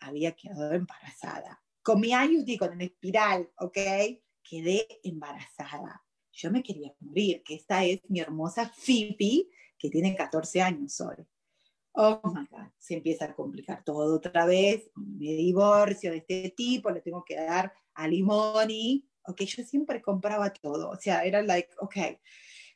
Había 0.00 0.32
quedado 0.32 0.74
embarazada 0.74 1.63
con 1.84 2.00
mi 2.00 2.12
IUD, 2.12 2.58
con 2.58 2.72
el 2.72 2.88
espiral, 2.88 3.50
¿ok? 3.58 3.78
Quedé 4.42 4.88
embarazada. 5.04 6.02
Yo 6.32 6.50
me 6.50 6.62
quería 6.62 6.92
morir, 7.00 7.42
que 7.44 7.54
esta 7.54 7.84
es 7.84 8.00
mi 8.08 8.20
hermosa 8.20 8.68
Fifi, 8.70 9.50
que 9.78 9.90
tiene 9.90 10.16
14 10.16 10.62
años 10.62 10.98
hoy. 11.02 11.16
Oh 11.92 12.22
my 12.24 12.46
God, 12.50 12.70
se 12.78 12.94
empieza 12.94 13.26
a 13.26 13.34
complicar 13.34 13.84
todo 13.84 14.16
otra 14.16 14.46
vez. 14.46 14.90
Me 14.96 15.34
divorcio 15.34 16.10
de 16.10 16.16
este 16.16 16.54
tipo, 16.56 16.90
le 16.90 17.02
tengo 17.02 17.22
que 17.22 17.36
dar 17.36 17.72
a 17.92 18.08
Limoni. 18.08 19.06
Ok, 19.26 19.42
yo 19.42 19.62
siempre 19.62 20.00
compraba 20.00 20.50
todo. 20.54 20.88
O 20.88 20.96
sea, 20.96 21.22
era 21.22 21.42
like, 21.42 21.68
ok, 21.80 21.96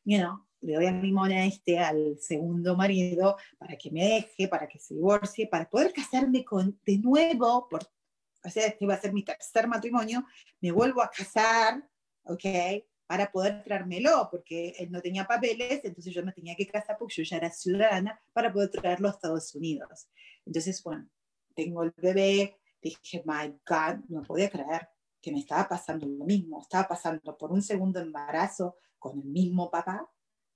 you 0.05 0.19
know, 0.19 0.47
le 0.61 0.75
doy 0.75 0.85
a 0.87 0.93
Limoni 0.93 1.35
a 1.35 1.47
este, 1.47 1.79
al 1.79 2.19
segundo 2.21 2.77
marido, 2.77 3.39
para 3.59 3.77
que 3.77 3.91
me 3.91 4.05
deje, 4.05 4.49
para 4.49 4.69
que 4.69 4.79
se 4.79 4.95
divorcie, 4.95 5.47
para 5.47 5.69
poder 5.69 5.95
casarme 5.95 6.45
con, 6.45 6.79
de 6.85 6.99
nuevo 6.99 7.67
por 7.69 7.89
o 8.49 8.51
sea, 8.51 8.67
este 8.67 8.85
iba 8.85 8.95
a 8.95 9.01
ser 9.01 9.13
mi 9.13 9.23
tercer 9.23 9.69
matrimonio, 9.69 10.25
me 10.61 10.73
vuelvo 10.73 11.03
a 11.03 11.11
casar, 11.11 11.89
¿ok? 12.25 12.45
Para 13.07 13.31
poder 13.31 13.63
traérmelo, 13.63 14.29
porque 14.31 14.75
él 14.79 14.91
no 14.91 15.01
tenía 15.01 15.27
papeles, 15.27 15.81
entonces 15.85 16.13
yo 16.13 16.25
me 16.25 16.33
tenía 16.33 16.57
que 16.57 16.67
casar 16.67 16.97
porque 16.99 17.15
yo 17.17 17.23
ya 17.23 17.37
era 17.37 17.51
ciudadana 17.51 18.21
para 18.33 18.53
poder 18.53 18.71
traerlo 18.71 19.09
a 19.09 19.13
Estados 19.13 19.55
Unidos. 19.55 20.09
Entonces, 20.45 20.83
bueno, 20.83 21.09
tengo 21.55 21.83
el 21.83 21.93
bebé, 21.97 22.59
dije, 22.83 23.23
my 23.25 23.49
God, 23.67 24.05
no 24.09 24.23
podía 24.23 24.51
creer 24.51 24.89
que 25.21 25.33
me 25.33 25.41
estaba 25.41 25.69
pasando 25.69 26.07
lo 26.07 26.25
mismo, 26.25 26.61
estaba 26.61 26.89
pasando 26.89 27.37
por 27.37 27.53
un 27.53 27.63
segundo 27.63 28.01
embarazo 28.01 28.77
con 28.99 29.19
el 29.19 29.27
mismo 29.27 29.71
papá, 29.71 30.11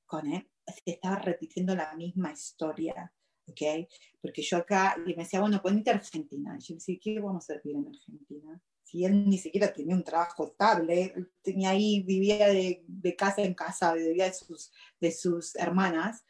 con 0.07 0.27
él, 0.31 0.49
estaba 0.85 1.17
repitiendo 1.17 1.75
la 1.75 1.95
misma 1.95 2.33
historia. 2.33 3.13
¿Ok? 3.47 3.89
Porque 4.21 4.43
yo 4.43 4.59
acá, 4.59 4.97
y 5.07 5.15
me 5.15 5.23
decía, 5.25 5.41
bueno, 5.41 5.61
ponete 5.63 5.91
a 5.91 5.95
Argentina. 5.95 6.57
Y 6.59 6.63
yo 6.63 6.75
decía, 6.75 6.99
¿qué 7.01 7.21
vamos 7.21 7.49
a 7.51 7.55
vivir 7.55 7.77
en 7.77 7.89
Argentina? 7.89 8.61
Si 8.83 9.05
él 9.05 9.29
ni 9.29 9.39
siquiera 9.39 9.73
tenía 9.73 9.95
un 9.95 10.05
trabajo 10.05 10.49
estable, 10.49 11.15
tenía 11.41 11.71
ahí, 11.71 12.03
vivía 12.03 12.49
de, 12.49 12.85
de 12.87 13.17
casa 13.17 13.43
en 13.43 13.55
casa, 13.55 13.95
vivía 13.95 14.27
de 14.27 14.35
sus, 14.35 14.71
de 15.01 15.13
sus 15.13 15.57
hermanas, 15.57 16.25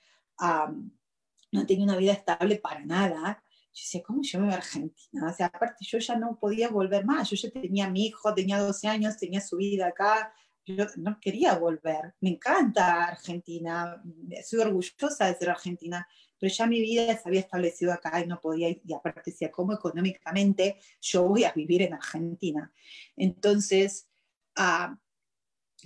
no 1.50 1.66
tenía 1.66 1.84
una 1.84 1.96
vida 1.96 2.12
estable 2.12 2.56
para 2.56 2.84
nada. 2.84 3.42
Yo 3.74 3.80
decía, 3.80 4.02
¿cómo 4.02 4.22
yo 4.22 4.38
me 4.38 4.46
voy 4.46 4.54
a 4.54 4.58
Argentina? 4.58 5.30
O 5.30 5.34
sea, 5.34 5.46
aparte 5.46 5.84
yo 5.84 5.98
ya 5.98 6.16
no 6.16 6.38
podía 6.38 6.68
volver 6.68 7.04
más, 7.04 7.30
yo 7.30 7.36
ya 7.36 7.50
tenía 7.50 7.88
mi 7.88 8.06
hijo, 8.06 8.34
tenía 8.34 8.58
12 8.58 8.88
años, 8.88 9.16
tenía 9.16 9.40
su 9.40 9.56
vida 9.56 9.88
acá, 9.88 10.32
yo 10.64 10.86
no 10.96 11.18
quería 11.20 11.58
volver. 11.58 12.14
Me 12.20 12.30
encanta 12.30 13.04
Argentina, 13.04 14.02
soy 14.44 14.60
orgullosa 14.60 15.26
de 15.26 15.34
ser 15.34 15.50
argentina, 15.50 16.06
pero 16.43 16.53
ya 16.53 16.66
mi 16.66 16.80
vida 16.80 17.16
se 17.16 17.28
había 17.28 17.38
establecido 17.38 17.93
acá 17.93 18.20
y 18.20 18.26
no 18.26 18.40
podía 18.40 18.68
y 18.68 18.93
aparte 18.93 19.30
decía, 19.30 19.53
¿cómo 19.53 19.74
económicamente 19.74 20.76
yo 21.01 21.22
voy 21.22 21.45
a 21.45 21.53
vivir 21.53 21.82
en 21.82 21.95
Argentina? 21.95 22.74
Entonces, 23.14 24.09
ah, 24.57 24.99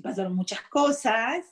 pasaron 0.03 0.35
muchas 0.35 0.63
cosas, 0.63 1.45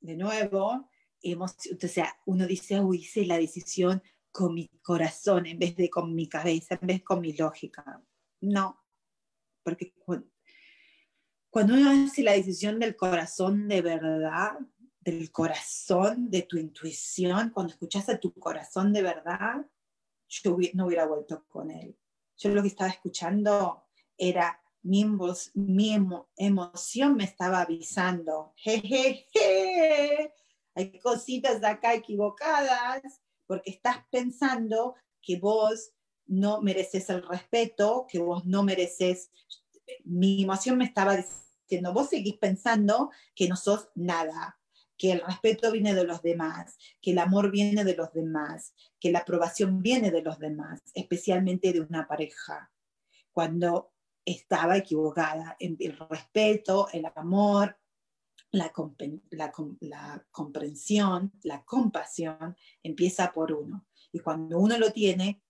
de 0.00 0.16
nuevo, 0.16 0.90
hemos, 1.22 1.54
o 1.80 1.86
sea, 1.86 2.12
uno 2.26 2.44
dice, 2.48 2.80
uy, 2.80 3.02
hice 3.02 3.24
la 3.24 3.38
decisión 3.38 4.02
con 4.32 4.52
mi 4.52 4.66
corazón 4.82 5.46
en 5.46 5.60
vez 5.60 5.76
de 5.76 5.88
con 5.88 6.12
mi 6.12 6.28
cabeza, 6.28 6.76
en 6.80 6.88
vez 6.88 6.96
de 6.98 7.04
con 7.04 7.20
mi 7.20 7.34
lógica. 7.34 8.02
No, 8.40 8.84
porque 9.62 9.94
cuando 11.50 11.74
uno 11.74 12.04
hace 12.04 12.24
la 12.24 12.32
decisión 12.32 12.80
del 12.80 12.96
corazón 12.96 13.68
de 13.68 13.80
verdad, 13.80 14.58
del 15.04 15.30
corazón, 15.30 16.30
de 16.30 16.42
tu 16.42 16.56
intuición, 16.56 17.50
cuando 17.50 17.72
escuchas 17.72 18.08
a 18.08 18.18
tu 18.18 18.32
corazón 18.32 18.92
de 18.92 19.02
verdad, 19.02 19.66
yo 20.28 20.56
no 20.72 20.86
hubiera 20.86 21.06
vuelto 21.06 21.44
con 21.48 21.70
él. 21.70 21.96
Yo 22.36 22.50
lo 22.50 22.62
que 22.62 22.68
estaba 22.68 22.90
escuchando 22.90 23.84
era 24.16 24.60
mi, 24.82 25.04
mi 25.54 25.94
emoción 26.36 27.16
me 27.16 27.24
estaba 27.24 27.60
avisando, 27.60 28.52
jejeje, 28.56 30.32
hay 30.74 30.98
cositas 30.98 31.62
acá 31.62 31.94
equivocadas 31.94 33.02
porque 33.46 33.70
estás 33.70 33.98
pensando 34.10 34.96
que 35.20 35.38
vos 35.38 35.92
no 36.26 36.60
mereces 36.62 37.10
el 37.10 37.22
respeto, 37.26 38.06
que 38.08 38.18
vos 38.18 38.44
no 38.46 38.62
mereces, 38.62 39.30
mi 40.04 40.42
emoción 40.42 40.78
me 40.78 40.84
estaba 40.84 41.16
diciendo, 41.16 41.92
vos 41.92 42.08
seguís 42.08 42.38
pensando 42.38 43.10
que 43.34 43.48
no 43.48 43.56
sos 43.56 43.88
nada, 43.94 44.58
que 44.96 45.12
el 45.12 45.20
respeto 45.20 45.72
viene 45.72 45.94
de 45.94 46.04
los 46.04 46.22
demás, 46.22 46.78
que 47.00 47.12
el 47.12 47.18
amor 47.18 47.50
viene 47.50 47.84
de 47.84 47.96
los 47.96 48.12
demás, 48.12 48.74
que 49.00 49.10
la 49.10 49.20
aprobación 49.20 49.82
viene 49.82 50.10
de 50.10 50.22
los 50.22 50.38
demás, 50.38 50.82
especialmente 50.94 51.72
de 51.72 51.80
una 51.80 52.06
pareja. 52.06 52.70
Cuando 53.32 53.92
estaba 54.24 54.76
equivocada, 54.76 55.56
en 55.58 55.76
el 55.80 55.98
respeto, 55.98 56.88
el 56.92 57.06
amor, 57.14 57.76
la, 58.52 58.70
comprensión, 60.30 61.32
la 61.42 61.64
compasión 61.64 62.56
empieza 62.82 63.32
por 63.32 63.52
uno. 63.52 63.86
Y 64.12 64.20
cuando 64.20 64.58
uno 64.60 64.78
lo 64.78 64.92
tiene, 64.92 65.42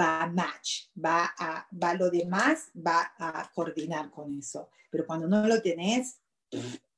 va 0.00 0.22
a 0.22 0.26
match, 0.28 0.86
va 0.96 1.34
a, 1.36 1.66
va 1.70 1.94
lo 1.94 2.10
demás, 2.10 2.70
va 2.74 3.12
a 3.18 3.50
coordinar 3.52 4.10
con 4.10 4.32
eso. 4.32 4.70
Pero 4.90 5.06
cuando 5.06 5.26
no 5.26 5.46
lo 5.46 5.60
tenés, 5.60 6.20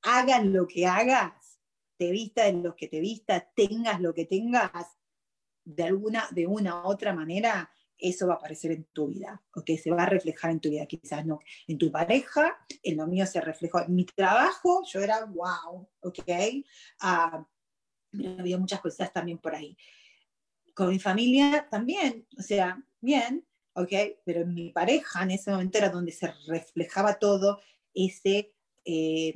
hagan 0.07 0.52
lo 0.52 0.66
que 0.68 0.86
hagas, 0.86 1.59
te 1.98 2.11
vista 2.11 2.44
de 2.44 2.52
lo 2.52 2.76
que 2.76 2.88
te 2.88 3.00
vista, 3.00 3.50
tengas 3.54 4.00
lo 4.00 4.14
que 4.14 4.24
tengas, 4.24 4.70
de 5.64 5.82
alguna, 5.82 6.28
de 6.30 6.46
una 6.46 6.82
u 6.82 6.86
otra 6.86 7.12
manera, 7.12 7.68
eso 7.98 8.28
va 8.28 8.34
a 8.34 8.36
aparecer 8.36 8.70
en 8.70 8.84
tu 8.92 9.09
vida, 9.09 9.42
¿ok? 9.54 9.70
Se 9.82 9.90
va 9.90 10.04
a 10.04 10.09
reflejar 10.09 10.52
en 10.52 10.61
tu 10.61 10.70
vida, 10.70 10.86
quizás 10.86 11.26
no 11.26 11.40
en 11.66 11.76
tu 11.76 11.90
pareja, 11.90 12.57
en 12.82 12.98
lo 12.98 13.07
mío 13.09 13.26
se 13.26 13.40
reflejó 13.40 13.80
en 13.80 13.96
mi 13.96 14.04
trabajo, 14.04 14.84
yo 14.86 15.00
era 15.00 15.24
wow, 15.24 15.88
¿ok? 16.00 16.18
Uh, 17.02 17.44
había 18.38 18.59
muchas 18.59 18.80
cosas 18.80 19.12
también 19.12 19.38
por 19.38 19.57
ahí. 19.57 19.76
Con 20.72 20.90
mi 20.90 21.00
familia 21.00 21.66
también, 21.68 22.28
o 22.38 22.42
sea, 22.42 22.80
bien, 23.00 23.44
¿ok? 23.74 23.92
Pero 24.24 24.42
en 24.42 24.54
mi 24.54 24.70
pareja 24.70 25.24
en 25.24 25.32
ese 25.32 25.50
momento 25.50 25.78
era 25.78 25.88
donde 25.88 26.12
se 26.12 26.32
reflejaba 26.46 27.18
todo 27.18 27.61
ese... 27.92 28.54
Eh, 28.84 29.34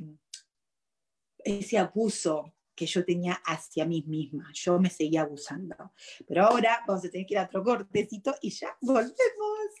ese 1.45 1.77
abuso 1.77 2.53
que 2.75 2.85
yo 2.85 3.05
tenía 3.05 3.33
hacia 3.45 3.85
mí 3.85 4.03
misma. 4.07 4.49
Yo 4.53 4.79
me 4.79 4.89
seguía 4.89 5.21
abusando. 5.21 5.93
Pero 6.27 6.45
ahora 6.45 6.83
vamos 6.87 7.05
a 7.05 7.09
tener 7.09 7.27
que 7.27 7.35
ir 7.35 7.39
a 7.39 7.43
otro 7.43 7.63
cortecito 7.63 8.33
y 8.41 8.49
ya 8.49 8.75
volvemos. 8.81 9.80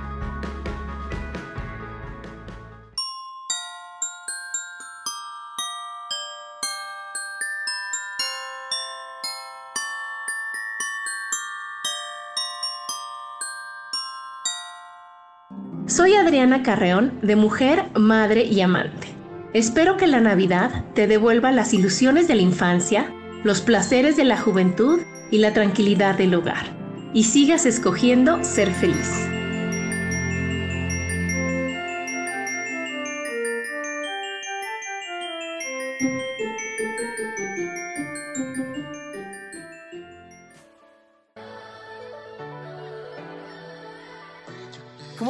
Adriana 16.31 16.63
Carreón, 16.63 17.19
de 17.21 17.35
Mujer, 17.35 17.89
Madre 17.93 18.45
y 18.45 18.61
Amante. 18.61 19.09
Espero 19.53 19.97
que 19.97 20.07
la 20.07 20.21
Navidad 20.21 20.85
te 20.95 21.05
devuelva 21.05 21.51
las 21.51 21.73
ilusiones 21.73 22.29
de 22.29 22.35
la 22.35 22.41
infancia, 22.41 23.13
los 23.43 23.59
placeres 23.59 24.15
de 24.15 24.23
la 24.23 24.37
juventud 24.37 25.01
y 25.29 25.39
la 25.39 25.51
tranquilidad 25.51 26.17
del 26.17 26.33
hogar, 26.33 26.67
y 27.13 27.25
sigas 27.25 27.65
escogiendo 27.65 28.45
ser 28.45 28.71
feliz. 28.71 29.40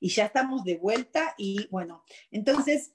Y 0.00 0.08
ya 0.10 0.26
estamos 0.26 0.64
de 0.64 0.76
vuelta 0.76 1.34
y 1.38 1.66
bueno, 1.70 2.04
entonces, 2.30 2.92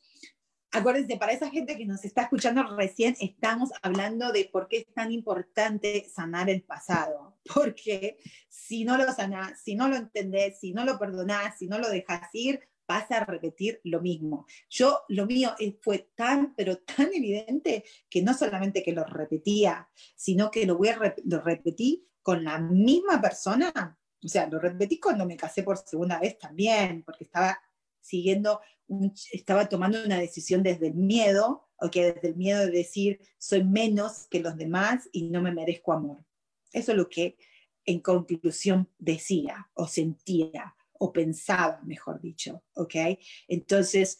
acuérdense, 0.71 1.17
para 1.17 1.33
esa 1.33 1.49
gente 1.49 1.77
que 1.77 1.85
nos 1.85 2.05
está 2.05 2.23
escuchando 2.23 2.63
recién, 2.75 3.15
estamos 3.19 3.71
hablando 3.81 4.31
de 4.31 4.49
por 4.51 4.67
qué 4.67 4.77
es 4.77 4.93
tan 4.93 5.11
importante 5.11 6.07
sanar 6.09 6.49
el 6.49 6.63
pasado, 6.63 7.37
porque 7.53 8.17
si 8.49 8.83
no 8.85 8.97
lo 8.97 9.11
sanás, 9.13 9.61
si 9.63 9.75
no 9.75 9.87
lo 9.87 9.95
entendés, 9.95 10.59
si 10.59 10.73
no 10.73 10.85
lo 10.85 10.97
perdonás, 10.97 11.57
si 11.57 11.67
no 11.67 11.79
lo 11.79 11.89
dejas 11.89 12.29
ir, 12.33 12.61
vas 12.87 13.09
a 13.11 13.23
repetir 13.23 13.79
lo 13.85 14.01
mismo. 14.01 14.45
Yo, 14.69 15.03
lo 15.07 15.25
mío 15.25 15.55
fue 15.81 16.11
tan, 16.13 16.53
pero 16.55 16.77
tan 16.79 17.13
evidente 17.13 17.85
que 18.09 18.21
no 18.21 18.33
solamente 18.33 18.83
que 18.83 18.91
lo 18.91 19.05
repetía, 19.05 19.89
sino 20.15 20.51
que 20.51 20.65
lo, 20.65 20.77
voy 20.77 20.89
lo 21.23 21.41
repetí 21.41 22.05
con 22.21 22.43
la 22.43 22.59
misma 22.59 23.21
persona 23.21 23.97
o 24.23 24.27
sea, 24.27 24.47
lo 24.47 24.59
repetí 24.59 24.99
cuando 24.99 25.25
me 25.25 25.37
casé 25.37 25.63
por 25.63 25.77
segunda 25.77 26.19
vez 26.19 26.37
también, 26.37 27.03
porque 27.03 27.23
estaba 27.23 27.59
siguiendo, 27.99 28.61
estaba 29.31 29.67
tomando 29.67 30.03
una 30.03 30.19
decisión 30.19 30.63
desde 30.63 30.87
el 30.87 30.95
miedo, 30.95 31.67
o 31.77 31.89
que 31.89 32.13
desde 32.13 32.27
el 32.29 32.35
miedo 32.35 32.59
de 32.59 32.71
decir, 32.71 33.19
soy 33.37 33.63
menos 33.63 34.27
que 34.29 34.39
los 34.39 34.55
demás 34.55 35.09
y 35.11 35.23
no 35.29 35.41
me 35.41 35.51
merezco 35.51 35.93
amor. 35.93 36.23
Eso 36.71 36.91
es 36.91 36.97
lo 36.97 37.09
que 37.09 37.37
en 37.85 37.99
conclusión 37.99 38.87
decía, 38.99 39.69
o 39.73 39.87
sentía, 39.87 40.75
o 40.93 41.11
pensaba, 41.11 41.81
mejor 41.83 42.21
dicho, 42.21 42.63
¿ok? 42.75 42.95
Entonces, 43.47 44.19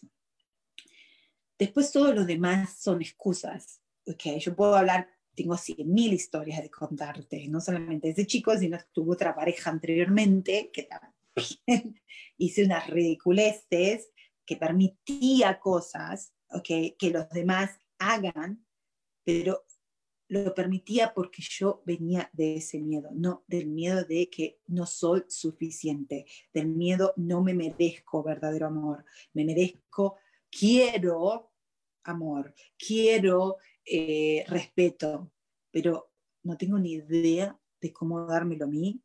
después 1.60 1.92
todo 1.92 2.12
lo 2.14 2.26
demás 2.26 2.78
son 2.80 3.02
excusas, 3.02 3.82
¿ok? 4.08 4.40
Yo 4.40 4.56
puedo 4.56 4.76
hablar 4.76 5.08
tengo 5.42 5.56
100.000 5.56 6.14
historias 6.14 6.62
de 6.62 6.70
contarte, 6.70 7.48
no 7.48 7.60
solamente 7.60 8.10
desde 8.10 8.28
chico, 8.28 8.56
sino 8.58 8.78
que 8.78 8.86
tuve 8.92 9.14
otra 9.14 9.34
pareja 9.34 9.72
anteriormente 9.72 10.70
que 10.72 10.84
también 10.84 12.02
hice 12.38 12.66
unas 12.66 12.88
ridiculeces, 12.88 14.12
que 14.46 14.58
permitía 14.58 15.60
cosas 15.60 16.34
okay, 16.50 16.96
que 16.98 17.10
los 17.10 17.28
demás 17.30 17.72
hagan, 17.98 18.66
pero 19.24 19.66
lo 20.28 20.54
permitía 20.54 21.14
porque 21.14 21.42
yo 21.42 21.82
venía 21.86 22.30
de 22.34 22.56
ese 22.56 22.80
miedo, 22.80 23.10
no 23.14 23.44
del 23.48 23.68
miedo 23.68 24.06
de 24.06 24.30
que 24.30 24.60
no 24.68 24.86
soy 24.86 25.24
suficiente, 25.28 26.26
del 26.54 26.68
miedo 26.68 27.14
no 27.18 27.44
me 27.44 27.54
merezco 27.54 28.24
verdadero 28.24 28.68
amor, 28.68 29.06
me 29.34 29.44
merezco, 29.44 30.18
quiero 30.50 31.52
amor, 32.04 32.54
quiero 32.78 33.58
eh, 33.86 34.46
respeto, 34.48 35.32
pero 35.72 36.12
no 36.44 36.58
tengo 36.58 36.78
ni 36.80 36.94
idea 36.94 37.60
de 37.80 37.94
cómo 37.94 38.26
dármelo 38.26 38.66
a 38.66 38.68
mí 38.68 39.02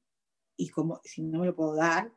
y 0.57 0.69
cómo, 0.69 1.01
si 1.05 1.23
no 1.23 1.41
me 1.41 1.47
lo 1.47 1.57
puedo 1.57 1.75
dar, 1.75 2.13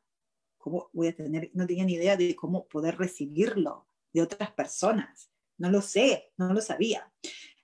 cómo 0.57 0.89
voy 0.93 1.07
a 1.07 1.15
tener, 1.15 1.49
no 1.53 1.65
tenía 1.65 1.85
ni 1.85 1.93
idea 1.93 2.17
de 2.17 2.35
cómo 2.35 2.67
poder 2.67 2.97
recibirlo 2.97 3.87
de 4.13 4.21
otras 4.21 4.51
personas. 4.51 5.31
No 5.57 5.69
lo 5.69 5.81
sé, 5.81 6.31
no 6.37 6.53
lo 6.53 6.61
sabía. 6.61 7.11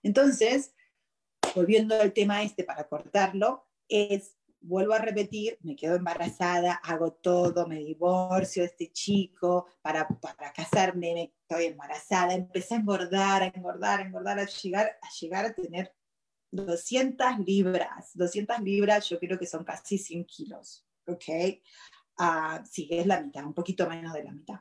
Entonces, 0.03 0.73
volviendo 1.55 1.95
al 1.95 2.13
tema 2.13 2.43
este 2.43 2.63
para 2.63 2.87
cortarlo, 2.87 3.65
es, 3.87 4.37
vuelvo 4.65 4.93
a 4.93 4.99
repetir, 4.99 5.57
me 5.61 5.75
quedo 5.75 5.95
embarazada, 5.95 6.73
hago 6.83 7.13
todo, 7.13 7.67
me 7.67 7.79
divorcio 7.79 8.63
de 8.63 8.67
este 8.67 8.91
chico 8.91 9.67
para, 9.81 10.07
para 10.07 10.51
casarme, 10.51 11.33
estoy 11.41 11.65
embarazada, 11.65 12.33
empecé 12.33 12.75
a 12.75 12.77
engordar, 12.79 13.43
a 13.43 13.47
engordar, 13.47 13.99
a 13.99 14.03
engordar, 14.03 14.39
a 14.39 14.45
llegar, 14.45 14.97
a 15.01 15.09
llegar 15.19 15.45
a 15.45 15.53
tener 15.53 15.93
200 16.51 17.39
libras. 17.45 18.11
200 18.13 18.59
libras 18.59 19.07
yo 19.09 19.19
creo 19.19 19.37
que 19.37 19.45
son 19.45 19.63
casi 19.63 19.97
100 19.97 20.25
kilos, 20.25 20.85
¿ok? 21.07 21.25
Uh, 22.17 22.65
sí, 22.65 22.87
es 22.91 23.05
la 23.05 23.21
mitad, 23.21 23.45
un 23.45 23.53
poquito 23.53 23.87
menos 23.87 24.13
de 24.13 24.23
la 24.23 24.31
mitad. 24.31 24.59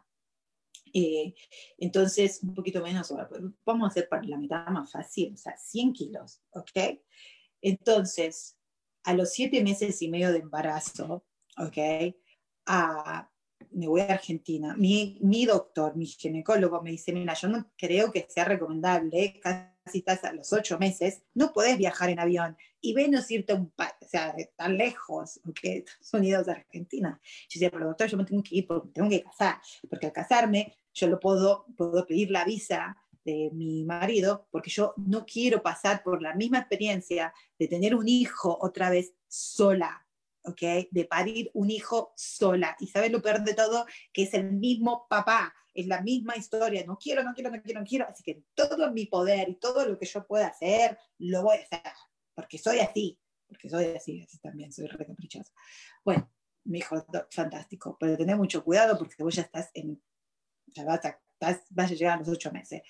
Eh, 0.92 1.34
entonces, 1.78 2.40
un 2.42 2.54
poquito 2.54 2.80
menos, 2.80 3.12
vamos 3.64 3.84
a 3.84 3.90
hacer 3.90 4.08
para 4.08 4.22
la 4.24 4.36
mitad 4.36 4.66
más 4.68 4.92
fácil, 4.92 5.34
o 5.34 5.36
sea, 5.36 5.56
100 5.56 5.92
kilos, 5.92 6.40
¿ok? 6.50 7.00
Entonces, 7.60 8.58
a 9.04 9.14
los 9.14 9.32
7 9.32 9.62
meses 9.62 10.00
y 10.02 10.08
medio 10.08 10.32
de 10.32 10.38
embarazo, 10.38 11.24
¿ok? 11.58 11.76
Uh, 12.68 13.22
me 13.74 13.88
voy 13.88 14.00
a 14.02 14.14
Argentina. 14.14 14.74
Mi, 14.76 15.46
doctor, 15.46 15.96
mi 15.96 16.06
ginecólogo 16.06 16.80
me 16.82 16.90
dice, 16.90 17.12
mira, 17.12 17.34
yo 17.34 17.48
no 17.48 17.70
creo 17.76 18.10
que 18.10 18.26
sea 18.28 18.44
recomendable, 18.44 19.40
casi 19.40 19.98
estás 19.98 20.24
a 20.24 20.32
los 20.32 20.52
ocho 20.52 20.78
meses, 20.78 21.22
no 21.34 21.52
podés 21.52 21.76
viajar 21.76 22.10
en 22.10 22.20
avión 22.20 22.56
y 22.80 22.94
menos 22.94 23.30
irte 23.30 23.52
a 23.52 23.56
un 23.56 23.72
o 23.76 24.06
sea, 24.06 24.34
tan 24.56 24.76
lejos, 24.76 25.40
porque 25.44 25.78
Estados 25.78 26.14
Unidos, 26.14 26.48
Argentina. 26.48 27.20
Yo 27.48 27.58
decía, 27.58 27.70
pero 27.70 27.86
doctor, 27.86 28.08
yo 28.08 28.16
me 28.16 28.24
tengo 28.24 28.42
que 28.42 28.56
ir 28.56 28.66
porque 28.66 28.86
me 28.88 28.92
tengo 28.92 29.10
que 29.10 29.22
casar, 29.22 29.60
porque 29.88 30.06
al 30.06 30.12
casarme 30.12 30.76
yo 30.92 31.08
lo 31.08 31.18
puedo, 31.18 31.66
puedo 31.76 32.06
pedir 32.06 32.30
la 32.30 32.44
visa 32.44 32.96
de 33.24 33.50
mi 33.52 33.84
marido, 33.84 34.46
porque 34.50 34.70
yo 34.70 34.94
no 34.96 35.24
quiero 35.24 35.62
pasar 35.62 36.02
por 36.02 36.22
la 36.22 36.34
misma 36.34 36.58
experiencia 36.58 37.32
de 37.58 37.68
tener 37.68 37.94
un 37.94 38.08
hijo 38.08 38.58
otra 38.60 38.90
vez 38.90 39.14
sola, 39.28 40.06
¿ok? 40.42 40.88
De 40.90 41.04
parir 41.04 41.50
un 41.54 41.70
hijo 41.70 42.12
sola. 42.16 42.76
Y 42.80 42.88
sabes 42.88 43.10
lo 43.10 43.22
peor 43.22 43.42
de 43.42 43.54
todo, 43.54 43.86
que 44.12 44.24
es 44.24 44.34
el 44.34 44.52
mismo 44.52 45.06
papá 45.08 45.54
es 45.74 45.86
la 45.88 46.00
misma 46.00 46.36
historia, 46.36 46.84
no 46.86 46.96
quiero, 46.96 47.22
no 47.24 47.34
quiero, 47.34 47.50
no 47.50 47.60
quiero, 47.60 47.80
no 47.80 47.86
quiero, 47.86 48.06
así 48.08 48.22
que 48.22 48.44
todo 48.54 48.92
mi 48.92 49.06
poder 49.06 49.48
y 49.48 49.56
todo 49.56 49.84
lo 49.84 49.98
que 49.98 50.06
yo 50.06 50.24
pueda 50.24 50.46
hacer, 50.46 50.96
lo 51.18 51.42
voy 51.42 51.56
a 51.56 51.62
hacer, 51.62 51.92
porque 52.34 52.58
soy 52.58 52.78
así, 52.78 53.18
porque 53.48 53.68
soy 53.68 53.86
así, 53.86 54.22
así 54.22 54.38
también, 54.38 54.72
soy 54.72 54.86
re 54.86 55.04
caprichosa. 55.04 55.52
Bueno, 56.04 56.30
me 56.64 56.78
dijo, 56.78 57.04
fantástico, 57.30 57.96
pero 57.98 58.16
tener 58.16 58.36
mucho 58.36 58.62
cuidado 58.64 58.96
porque 58.96 59.22
vos 59.22 59.34
ya 59.34 59.42
estás 59.42 59.70
en, 59.74 60.00
ya 60.66 60.84
vas 60.84 61.04
a, 61.04 61.20
vas 61.40 61.90
a 61.90 61.94
llegar 61.94 62.14
a 62.14 62.20
los 62.20 62.28
ocho 62.28 62.52
meses. 62.52 62.82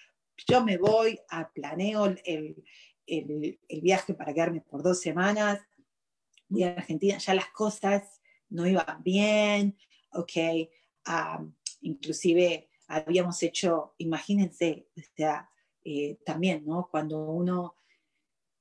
Yo 0.48 0.64
me 0.64 0.76
voy, 0.78 1.18
a 1.28 1.50
planeo 1.52 2.06
el, 2.06 2.64
el, 3.06 3.80
viaje 3.82 4.14
para 4.14 4.32
quedarme 4.32 4.60
por 4.60 4.82
dos 4.82 5.00
semanas, 5.00 5.60
voy 6.48 6.64
a 6.64 6.74
Argentina, 6.74 7.18
ya 7.18 7.34
las 7.34 7.48
cosas 7.50 8.20
no 8.48 8.66
iban 8.66 9.02
bien, 9.02 9.76
ok, 10.12 10.32
inclusive 11.80 12.70
habíamos 12.86 13.42
hecho, 13.42 13.94
imagínense, 13.98 14.88
o 14.96 15.00
sea, 15.16 15.48
eh, 15.84 16.18
también, 16.24 16.64
¿no? 16.64 16.88
Cuando 16.90 17.18
uno 17.30 17.76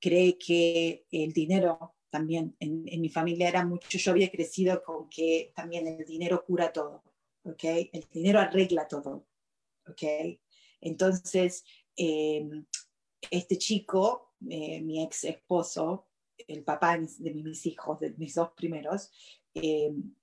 cree 0.00 0.36
que 0.36 1.06
el 1.10 1.32
dinero 1.32 1.94
también 2.10 2.54
en, 2.60 2.84
mi 3.00 3.08
familia 3.08 3.48
era 3.48 3.64
mucho, 3.64 3.98
yo 3.98 4.12
había 4.12 4.30
crecido 4.30 4.82
con 4.82 5.08
que 5.08 5.52
también 5.54 5.86
el 5.86 6.04
dinero 6.04 6.44
cura 6.44 6.72
todo, 6.72 7.02
¿ok? 7.42 7.64
El 7.92 8.06
dinero 8.12 8.38
arregla 8.38 8.86
todo, 8.86 9.26
¿ok? 9.86 10.02
Entonces, 10.84 11.64
em, 11.96 12.64
este 13.30 13.58
chico, 13.58 14.34
eh, 14.48 14.80
mi 14.82 15.02
ex 15.02 15.24
esposo, 15.24 16.08
el 16.46 16.62
papá 16.62 16.98
de 16.98 17.34
mis 17.34 17.66
hijos, 17.66 17.98
de 18.00 18.14
mis 18.18 18.34
dos 18.34 18.50
primeros, 18.52 19.10
em, 19.54 20.14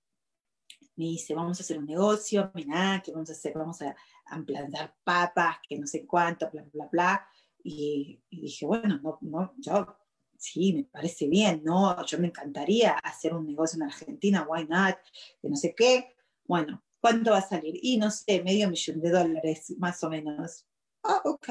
me 0.95 1.05
dice, 1.05 1.34
vamos 1.34 1.59
a 1.59 1.64
hacer 1.64 1.80
un 1.80 1.86
negocio, 1.86 2.51
¿qué 2.53 3.12
vamos 3.12 3.30
a 3.30 3.34
hacer? 3.34 3.53
Vamos 3.55 3.82
a, 3.82 3.95
a 4.28 4.43
plantar 4.43 4.95
papas, 5.03 5.57
que 5.68 5.80
no 5.80 5.88
sé 5.88 6.05
cuánto, 6.05 6.49
bla, 6.51 6.64
bla, 6.72 6.88
bla. 6.91 7.28
Y, 7.64 8.22
y, 8.30 8.41
dije, 8.41 8.66
bueno, 8.66 8.99
no, 9.01 9.18
no, 9.22 9.53
yo 9.57 9.97
sí, 10.38 10.74
me 10.74 10.84
parece 10.84 11.28
bien, 11.28 11.62
¿no? 11.64 12.05
Yo 12.05 12.20
me 12.20 12.28
encantaría 12.28 12.93
hacer 12.93 13.34
un 13.34 13.47
negocio 13.47 13.78
en 13.78 13.84
Argentina, 13.84 14.45
why 14.47 14.68
not? 14.68 14.97
Que 15.41 15.49
no 15.49 15.55
sé 15.55 15.74
qué. 15.76 16.16
Bueno, 16.45 16.84
¿cuánto 17.02 17.32
va 17.32 17.39
a 17.39 17.41
salir? 17.41 17.78
Y 17.82 17.97
no 17.97 18.10
sé, 18.12 18.41
medio 18.43 18.70
millón 18.70 19.02
de 19.02 19.10
dólares, 19.10 19.74
más 19.78 20.02
o 20.04 20.10
menos. 20.10 20.66
Ah, 21.04 21.22
ok. 21.26 21.49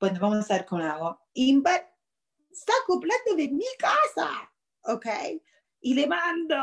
Bueno, 0.00 0.18
vamos 0.20 0.50
a 0.50 0.54
ver 0.54 0.66
cómo 0.66 0.82
hago. 0.82 1.20
Inver 1.34 1.86
saco 2.52 2.98
plata 2.98 3.34
de 3.36 3.48
mi 3.48 3.64
casa, 3.78 4.50
¿ok? 4.84 5.06
Y 5.80 5.94
le 5.94 6.06
mando 6.06 6.56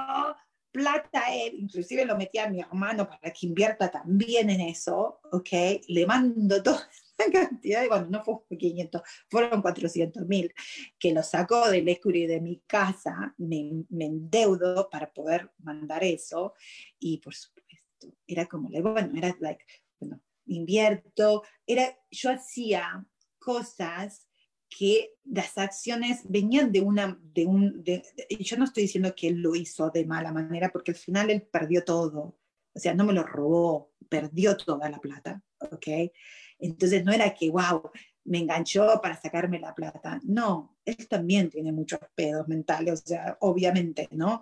plata 0.72 1.28
a 1.28 1.36
él, 1.36 1.54
inclusive 1.60 2.04
lo 2.04 2.18
metí 2.18 2.40
a 2.40 2.50
mi 2.50 2.60
hermano 2.60 3.08
para 3.08 3.32
que 3.32 3.46
invierta 3.46 3.92
también 3.92 4.50
en 4.50 4.60
eso, 4.60 5.22
¿ok? 5.32 5.50
Le 5.88 6.06
mando 6.08 6.64
toda 6.64 6.90
la 7.20 7.32
cantidad, 7.32 7.84
y 7.84 7.88
bueno, 7.88 8.08
no 8.10 8.24
fue 8.24 8.58
500, 8.58 9.02
fueron 9.30 9.62
400 9.62 10.28
mil, 10.28 10.52
que 10.98 11.14
lo 11.14 11.22
sacó 11.22 11.70
del 11.70 11.88
equity 11.88 12.26
de 12.26 12.42
mi 12.42 12.60
casa, 12.66 13.36
me, 13.38 13.86
me 13.90 14.06
endeudo 14.06 14.90
para 14.90 15.14
poder 15.14 15.52
mandar 15.60 16.04
eso, 16.04 16.56
y 17.00 17.20
por 17.20 17.36
supuesto, 17.36 17.53
era 18.28 18.46
como, 18.46 18.70
bueno, 18.70 19.12
era 19.16 19.36
like, 19.40 19.64
bueno, 20.00 20.22
invierto, 20.46 21.44
era, 21.66 21.98
yo 22.12 22.32
hacía 22.32 23.06
cosas 23.40 24.28
que 24.70 25.14
las 25.24 25.58
acciones 25.58 26.22
venían 26.26 26.72
de 26.72 26.82
una, 26.82 27.20
de 27.22 27.46
un, 27.46 27.84
de, 27.84 28.04
yo 28.40 28.58
no 28.58 28.66
estoy 28.66 28.84
diciendo 28.84 29.14
que 29.16 29.32
lo 29.32 29.56
hizo 29.56 29.90
de 29.90 30.06
mala 30.06 30.32
manera, 30.32 30.70
porque 30.72 30.92
al 30.92 30.98
final 30.98 31.30
él 31.30 31.44
perdió 31.44 31.84
todo, 31.84 32.40
o 32.74 32.80
sea, 32.80 32.94
no 32.94 33.04
me 33.06 33.14
lo 33.14 33.24
robó, 33.24 33.94
perdió 34.10 34.58
toda 34.58 34.90
la 34.90 35.00
plata, 35.00 35.44
¿ok? 35.60 35.88
Entonces 36.60 37.04
no 37.04 37.12
era 37.12 37.34
que, 37.34 37.50
wow, 37.50 37.92
me 38.26 38.40
enganchó 38.40 39.00
para 39.02 39.20
sacarme 39.20 39.60
la 39.60 39.76
plata, 39.76 40.20
no, 40.24 40.78
él 40.86 41.08
también 41.08 41.50
tiene 41.50 41.72
muchos 41.72 42.00
pedos 42.16 42.48
mentales, 42.48 42.94
o 42.94 43.08
sea, 43.08 43.38
obviamente, 43.42 44.08
¿no? 44.12 44.42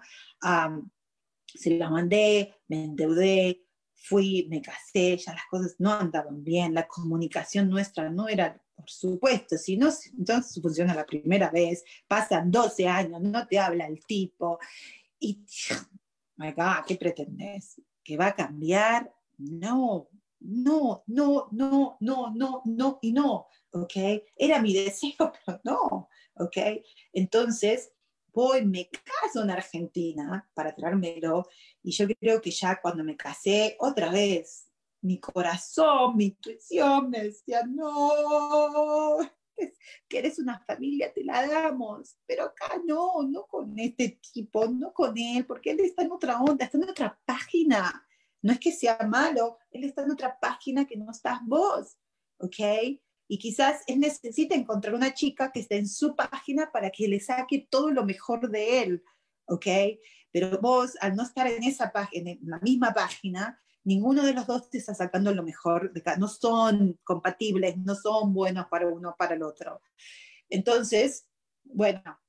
Se 1.57 1.77
la 1.77 1.89
mandé, 1.89 2.53
me 2.67 2.85
endeudé, 2.85 3.63
fui, 3.93 4.47
me 4.49 4.61
casé, 4.61 5.17
ya 5.17 5.33
las 5.33 5.45
cosas 5.49 5.75
no 5.79 5.91
andaban 5.93 6.43
bien, 6.43 6.73
la 6.73 6.87
comunicación 6.87 7.69
nuestra 7.69 8.09
no 8.09 8.27
era 8.27 8.61
por 8.81 8.89
supuesto, 8.89 9.57
si 9.57 9.77
no, 9.77 9.89
entonces 10.17 10.59
funciona 10.59 10.95
la 10.95 11.05
primera 11.05 11.51
vez, 11.51 11.83
pasan 12.07 12.49
12 12.49 12.87
años, 12.87 13.21
no 13.21 13.47
te 13.47 13.59
habla 13.59 13.85
el 13.85 14.03
tipo, 14.05 14.57
y, 15.19 15.45
my 16.37 16.51
God, 16.51 16.85
¿qué 16.87 16.95
pretendes? 16.95 17.79
¿Que 18.03 18.17
va 18.17 18.27
a 18.27 18.35
cambiar? 18.35 19.13
No, 19.37 20.09
no, 20.39 21.03
no, 21.05 21.47
no, 21.51 21.97
no, 21.99 22.33
no, 22.33 22.61
no 22.65 22.99
y 23.03 23.13
no, 23.13 23.47
¿ok? 23.71 23.93
Era 24.35 24.59
mi 24.59 24.73
deseo, 24.73 25.31
pero 25.45 25.61
no, 25.63 26.09
¿ok? 26.35 26.57
Entonces, 27.13 27.91
voy, 28.34 28.65
me 28.65 28.89
caso 28.89 29.43
en 29.43 29.51
Argentina 29.51 30.49
para 30.53 30.73
traérmelo, 30.75 31.47
y 31.84 31.91
yo 31.91 32.07
creo 32.19 32.41
que 32.41 32.51
ya 32.51 32.79
cuando 32.82 33.03
me 33.03 33.17
casé, 33.17 33.75
otra 33.79 34.09
vez, 34.09 34.67
mi 35.01 35.19
corazón, 35.19 36.15
mi 36.15 36.25
intuición 36.25 37.09
me 37.09 37.23
decía, 37.23 37.63
no, 37.67 39.17
que 40.07 40.19
eres 40.19 40.39
una 40.39 40.59
familia, 40.59 41.13
te 41.13 41.23
la 41.23 41.47
damos, 41.47 42.17
pero 42.25 42.45
acá 42.45 42.82
no, 42.86 43.23
no 43.23 43.45
con 43.47 43.77
este 43.79 44.19
tipo, 44.34 44.65
no 44.67 44.93
con 44.93 45.17
él, 45.17 45.45
porque 45.45 45.71
él 45.71 45.79
está 45.82 46.03
en 46.03 46.11
otra 46.11 46.39
onda, 46.41 46.65
está 46.65 46.77
en 46.77 46.89
otra 46.89 47.19
página. 47.25 48.07
No 48.43 48.53
es 48.53 48.59
que 48.59 48.71
sea 48.71 48.97
malo, 49.07 49.59
él 49.69 49.84
está 49.84 50.03
en 50.03 50.11
otra 50.11 50.39
página 50.39 50.86
que 50.86 50.97
no 50.97 51.11
estás 51.11 51.39
vos, 51.45 51.97
¿ok? 52.39 52.99
Y 53.32 53.38
quizás 53.38 53.84
él 53.88 54.01
necesita 54.01 54.55
encontrar 54.55 54.93
una 54.93 55.13
chica 55.13 55.53
que 55.53 55.61
esté 55.61 55.77
en 55.77 55.88
su 55.88 56.17
página 56.17 56.69
para 56.69 56.89
que 56.89 57.07
le 57.07 57.21
saque 57.21 57.65
todo 57.69 57.89
lo 57.89 58.03
mejor 58.03 58.49
de 58.49 58.84
él, 58.84 59.05
¿ok? 59.45 59.67
Pero 60.34 60.59
vos, 60.59 60.97
al 60.99 61.15
no 61.15 61.23
estar 61.23 61.47
en 61.47 61.63
esa 61.63 61.93
página, 61.93 62.32
en 62.32 62.39
la 62.41 62.59
misma 62.59 62.93
página, 62.93 63.57
ninguno 63.86 64.25
de 64.25 64.34
los 64.34 64.45
dos 64.47 64.69
te 64.69 64.79
está 64.79 64.93
sacando 64.93 65.34
lo 65.34 65.43
mejor 65.43 65.93
de 65.93 66.03
no 66.17 66.27
son 66.27 66.99
compatibles, 67.05 67.77
no 67.77 67.95
son 67.95 68.34
buenos 68.34 68.65
para 68.67 68.89
uno 68.89 69.15
para 69.17 69.36
el 69.36 69.43
otro. 69.43 69.82
Entonces, 70.49 71.25
bueno, 71.63 72.19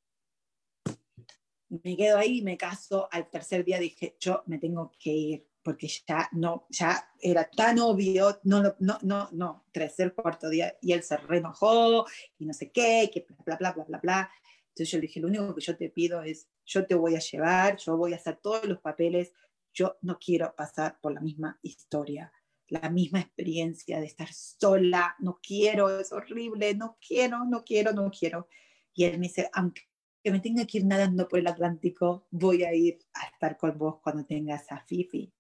me 1.68 1.96
quedo 1.96 2.18
ahí, 2.18 2.42
me 2.42 2.57
caso, 2.57 3.09
al 3.11 3.28
tercer 3.28 3.64
día 3.64 3.80
dije, 3.80 4.16
yo 4.20 4.44
me 4.46 4.59
tengo 4.59 4.92
que 5.00 5.11
ir, 5.11 5.48
porque 5.62 5.88
ya 5.88 6.28
no, 6.32 6.66
ya 6.70 7.10
era 7.20 7.48
tan 7.48 7.78
obvio, 7.78 8.40
no, 8.44 8.62
no, 8.80 8.98
no, 9.02 9.28
no, 9.32 9.64
tercer, 9.72 10.14
cuarto 10.14 10.48
día, 10.48 10.76
y 10.80 10.92
él 10.92 11.02
se 11.02 11.16
reenojó, 11.16 12.06
y 12.38 12.46
no 12.46 12.52
sé 12.52 12.70
qué, 12.70 13.10
que 13.12 13.26
bla, 13.44 13.56
bla, 13.56 13.72
bla, 13.72 13.84
bla, 13.84 13.98
bla. 13.98 14.30
Entonces 14.68 14.90
yo 14.90 14.98
le 14.98 15.02
dije, 15.02 15.20
lo 15.20 15.28
único 15.28 15.54
que 15.54 15.60
yo 15.60 15.76
te 15.76 15.90
pido 15.90 16.22
es, 16.22 16.48
yo 16.64 16.86
te 16.86 16.94
voy 16.94 17.14
a 17.16 17.20
llevar, 17.20 17.76
yo 17.76 17.96
voy 17.96 18.12
a 18.12 18.16
hacer 18.16 18.36
todos 18.42 18.64
los 18.66 18.80
papeles, 18.80 19.32
yo 19.72 19.96
no 20.02 20.18
quiero 20.18 20.54
pasar 20.56 20.98
por 21.00 21.12
la 21.12 21.20
misma 21.20 21.58
historia, 21.62 22.32
la 22.68 22.88
misma 22.90 23.20
experiencia 23.20 24.00
de 24.00 24.06
estar 24.06 24.32
sola, 24.32 25.14
no 25.18 25.38
quiero, 25.42 26.00
es 26.00 26.12
horrible, 26.12 26.74
no 26.74 26.98
quiero, 27.06 27.44
no 27.44 27.64
quiero, 27.64 27.92
no 27.92 28.10
quiero. 28.10 28.48
Y 28.94 29.04
él 29.04 29.18
me 29.18 29.28
dice, 29.28 29.50
aunque 29.52 29.82
me 30.24 30.40
tenga 30.40 30.66
que 30.66 30.78
ir 30.78 30.86
nadando 30.86 31.28
por 31.28 31.38
el 31.38 31.46
Atlántico, 31.46 32.26
voy 32.30 32.62
a 32.62 32.74
ir 32.74 32.98
a 33.14 33.26
estar 33.26 33.56
con 33.56 33.76
vos 33.76 34.00
cuando 34.02 34.24
tengas 34.24 34.70
a 34.70 34.80
Fifi. 34.86 35.32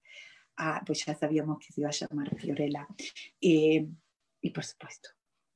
Ah, 0.64 0.80
pues 0.86 1.04
ya 1.04 1.16
sabíamos 1.16 1.58
que 1.58 1.72
se 1.72 1.80
iba 1.80 1.90
a 1.90 1.92
llamar 1.92 2.38
Fiorella. 2.38 2.86
Eh, 3.40 3.84
y 4.40 4.50
por 4.50 4.64
supuesto, 4.64 5.08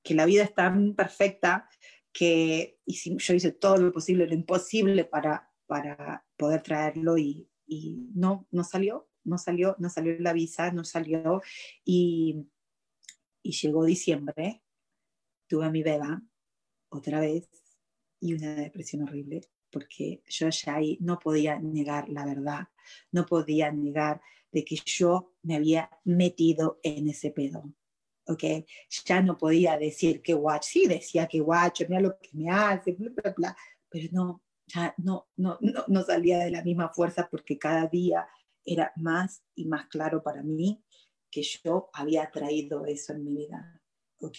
que 0.02 0.14
la 0.14 0.26
vida 0.26 0.42
es 0.42 0.52
tan 0.52 0.96
perfecta 0.96 1.68
que 2.12 2.80
yo 2.84 3.34
hice 3.34 3.52
todo 3.52 3.76
lo 3.76 3.92
posible, 3.92 4.26
lo 4.26 4.34
imposible 4.34 5.04
para, 5.04 5.48
para 5.66 6.26
poder 6.36 6.61
traerlo 6.62 7.16
y, 7.18 7.48
y 7.68 8.11
no, 8.16 8.48
no 8.50 8.64
salió, 8.64 9.09
no 9.22 9.38
salió, 9.38 9.76
no 9.78 9.90
salió 9.90 10.18
la 10.18 10.32
visa, 10.32 10.72
no 10.72 10.82
salió 10.82 11.40
y, 11.84 12.44
y 13.44 13.52
llegó 13.52 13.84
diciembre, 13.84 14.64
tuve 15.46 15.66
a 15.66 15.70
mi 15.70 15.84
beba 15.84 16.20
otra 16.88 17.20
vez 17.20 17.48
y 18.18 18.34
una 18.34 18.57
depresión 18.57 19.04
horrible 19.04 19.42
porque 19.70 20.22
yo 20.26 20.48
ya 20.48 20.74
ahí 20.74 20.98
no 21.00 21.18
podía 21.20 21.61
negar 21.61 22.09
la 22.09 22.24
verdad, 22.24 22.68
no 23.12 23.26
podía 23.26 23.70
negar 23.70 24.20
de 24.57 24.64
que 24.64 24.76
yo 24.86 25.34
me 25.42 25.54
había 25.54 25.90
metido 26.04 26.80
en 26.82 27.11
ese 27.11 27.30
pedo. 27.30 27.74
¿ok? 28.26 28.42
Ya 29.04 29.20
no 29.20 29.36
podía 29.36 29.76
decir 29.76 30.22
que 30.22 30.34
watch, 30.34 30.64
sí 30.64 30.86
decía 30.86 31.26
que 31.26 31.42
watch, 31.42 31.82
mira 31.86 32.00
lo 32.00 32.18
que 32.18 32.30
me 32.32 32.50
hace, 32.50 32.92
bla, 32.92 33.11
bla, 33.11 33.34
bla, 33.36 33.57
pero 33.90 34.09
no, 34.12 34.42
ya 34.66 34.94
no, 34.96 35.28
no, 35.36 35.59
no, 35.61 36.02
salía 36.04 36.38
de 36.38 36.50
la 36.50 36.64
misma 36.64 36.88
fuerza 36.88 37.28
porque 37.30 37.59
cada 37.59 37.86
día 37.86 38.26
era 38.64 38.94
más 38.96 39.42
y 39.54 39.66
más 39.66 39.88
claro 39.88 40.22
para 40.22 40.42
mí 40.42 40.82
que 41.30 41.42
yo 41.42 41.90
había 41.92 42.30
traído 42.30 42.86
eso 42.86 43.12
en 43.12 43.24
mi 43.24 43.36
vida, 43.36 43.82
¿ok? 44.20 44.38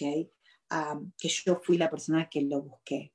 que 1.16 1.28
yo 1.28 1.60
fui 1.62 1.78
la 1.78 1.88
persona 1.88 2.28
que 2.28 2.42
lo 2.42 2.60
busqué. 2.60 3.14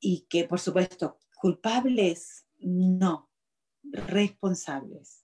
Y 0.00 0.26
que, 0.28 0.44
por 0.44 0.58
supuesto, 0.58 1.18
culpables, 1.40 2.46
no, 2.58 3.30
responsables. 3.84 5.23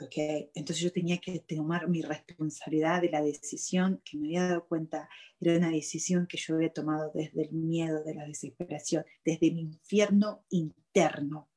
Entonces 0.00 0.78
yo 0.78 0.92
tenía 0.92 1.18
que 1.18 1.40
tomar 1.40 1.88
mi 1.88 2.02
responsabilidad 2.02 3.02
de 3.02 3.10
la 3.10 3.20
decisión 3.20 4.00
que 4.04 4.16
me 4.16 4.28
había 4.28 4.48
dado 4.48 4.66
cuenta 4.68 5.08
era 5.40 5.56
una 5.56 5.70
decisión 5.70 6.26
que 6.26 6.38
yo 6.38 6.56
había 6.56 6.72
tomado 6.72 7.10
desde 7.14 7.42
el 7.42 7.52
miedo, 7.52 8.02
de 8.04 8.14
la 8.14 8.24
desesperación, 8.24 9.04
desde 9.24 9.50
mi 9.50 9.60
infierno 9.62 10.44
interno, 10.50 11.48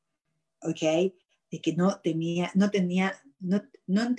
¿ok? 0.62 1.14
De 1.52 1.62
que 1.62 1.74
no 1.74 2.00
tenía, 2.00 2.52
no 2.56 2.70
tenía, 2.70 3.14
no, 3.39 3.62
no, 3.88 4.16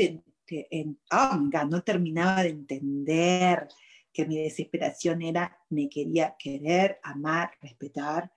oh 1.12 1.36
no 1.68 1.82
terminaba 1.82 2.42
de 2.42 2.50
entender 2.50 3.68
que 4.12 4.26
mi 4.26 4.38
desesperación 4.38 5.22
era, 5.22 5.58
me 5.70 5.88
quería 5.88 6.36
querer, 6.38 6.98
amar, 7.02 7.52
respetar, 7.60 8.30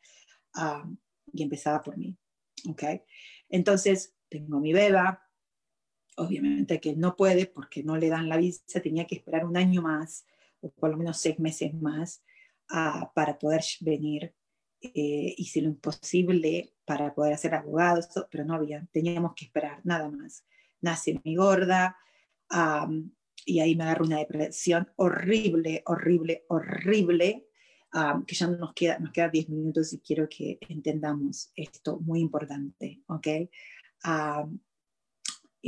um, 0.56 0.98
y 1.34 1.44
empezaba 1.44 1.82
por 1.82 1.98
mí, 1.98 2.18
¿ok? 2.70 2.84
Entonces 3.50 4.16
tengo 4.30 4.60
mi 4.60 4.74
beba, 4.74 5.25
obviamente 6.16 6.80
que 6.80 6.96
no 6.96 7.16
puede 7.16 7.46
porque 7.46 7.84
no 7.84 7.98
le 7.98 8.10
dan 8.10 8.30
la 8.30 8.38
visa, 8.38 8.82
tenía 8.82 9.06
que 9.06 9.16
esperar 9.16 9.46
un 9.46 9.58
año 9.58 9.82
más, 9.82 10.26
o 10.62 10.70
por 10.72 10.90
lo 10.90 10.98
menos 10.98 11.18
seis 11.18 11.40
meses 11.40 11.74
más, 11.74 12.24
uh, 12.72 13.08
para 13.14 13.38
poder 13.38 13.62
venir. 13.82 14.34
Eh, 14.82 15.34
hice 15.38 15.62
lo 15.62 15.70
imposible 15.70 16.74
para 16.86 17.14
poder 17.14 17.34
hacer 17.34 17.56
abogados, 17.56 18.08
pero 18.30 18.46
no 18.46 18.54
había, 18.54 18.88
teníamos 18.92 19.34
que 19.36 19.46
esperar 19.46 19.82
nada 19.84 20.10
más. 20.10 20.46
Nace 20.82 21.20
mi 21.24 21.36
gorda, 21.36 21.98
um, 22.52 23.10
y 23.46 23.60
ahí 23.60 23.76
me 23.76 23.84
agarro 23.84 24.06
una 24.06 24.20
depresión 24.20 24.92
horrible, 24.96 25.84
horrible, 25.86 26.46
horrible, 26.50 27.48
um, 27.94 28.26
que 28.26 28.36
ya 28.36 28.48
nos 28.48 28.74
queda, 28.74 29.00
nos 29.00 29.12
queda 29.12 29.30
10 29.30 29.50
minutos 29.50 29.94
y 29.94 30.00
quiero 30.00 30.28
que 30.30 30.58
entendamos 30.70 31.52
esto 31.56 32.00
muy 32.00 32.20
importante, 32.20 33.02
¿ok? 33.08 33.28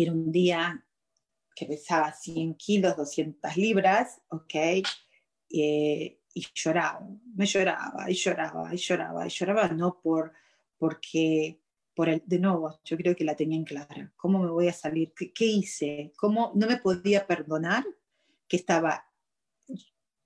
Era 0.03 0.11
un 0.11 0.31
día 0.31 0.85
que 1.55 1.65
pesaba 1.65 2.13
100 2.13 2.55
kilos, 2.55 2.95
200 2.95 3.57
libras, 3.57 4.21
¿ok? 4.29 4.53
Eh, 5.49 6.19
y 6.33 6.47
lloraba, 6.53 7.07
me 7.35 7.45
lloraba, 7.45 8.09
y 8.09 8.13
lloraba, 8.13 8.73
y 8.73 8.77
lloraba, 8.77 9.25
y 9.25 9.29
lloraba, 9.29 9.67
no 9.69 9.99
por, 9.99 10.33
porque, 10.77 11.59
por 11.95 12.09
el, 12.09 12.21
de 12.25 12.37
nuevo, 12.37 12.79
yo 12.83 12.95
creo 12.95 13.15
que 13.15 13.23
la 13.23 13.35
tenía 13.35 13.57
en 13.57 13.63
clara. 13.63 14.13
¿Cómo 14.15 14.37
me 14.39 14.51
voy 14.51 14.67
a 14.67 14.73
salir? 14.73 15.13
¿Qué, 15.15 15.33
qué 15.33 15.45
hice? 15.45 16.13
¿Cómo 16.15 16.51
no 16.53 16.67
me 16.67 16.77
podía 16.77 17.25
perdonar 17.25 17.83
que 18.47 18.57
estaba 18.57 19.03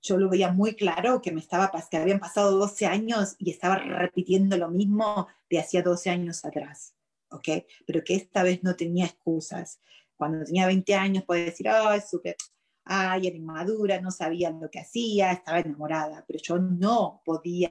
yo 0.02 0.18
lo 0.18 0.28
veía 0.28 0.52
muy 0.52 0.74
claro 0.74 1.22
que 1.22 1.30
me 1.30 1.40
estaba 1.40 1.70
que 1.88 1.96
habían 1.96 2.18
pasado 2.18 2.58
12 2.58 2.86
años 2.86 3.36
y 3.38 3.50
estaba 3.50 3.76
repitiendo 3.76 4.56
lo 4.56 4.68
mismo 4.68 5.28
de 5.48 5.60
hacía 5.60 5.82
12 5.82 6.10
años 6.10 6.44
atrás. 6.44 6.94
¿Ok? 7.32 7.64
Pero 7.86 8.04
que 8.04 8.14
esta 8.14 8.42
vez 8.42 8.62
no 8.62 8.76
tenía 8.76 9.06
excusas. 9.06 9.80
Cuando 10.16 10.44
tenía 10.44 10.66
20 10.66 10.94
años 10.94 11.24
podía 11.24 11.46
decir, 11.46 11.68
ay, 11.68 12.00
súper, 12.00 12.36
ay, 12.84 13.26
era 13.26 13.36
inmadura, 13.36 14.00
no 14.00 14.10
sabía 14.10 14.50
lo 14.50 14.70
que 14.70 14.80
hacía, 14.80 15.32
estaba 15.32 15.60
enamorada, 15.60 16.24
pero 16.26 16.38
yo 16.42 16.58
no 16.58 17.22
podía, 17.24 17.70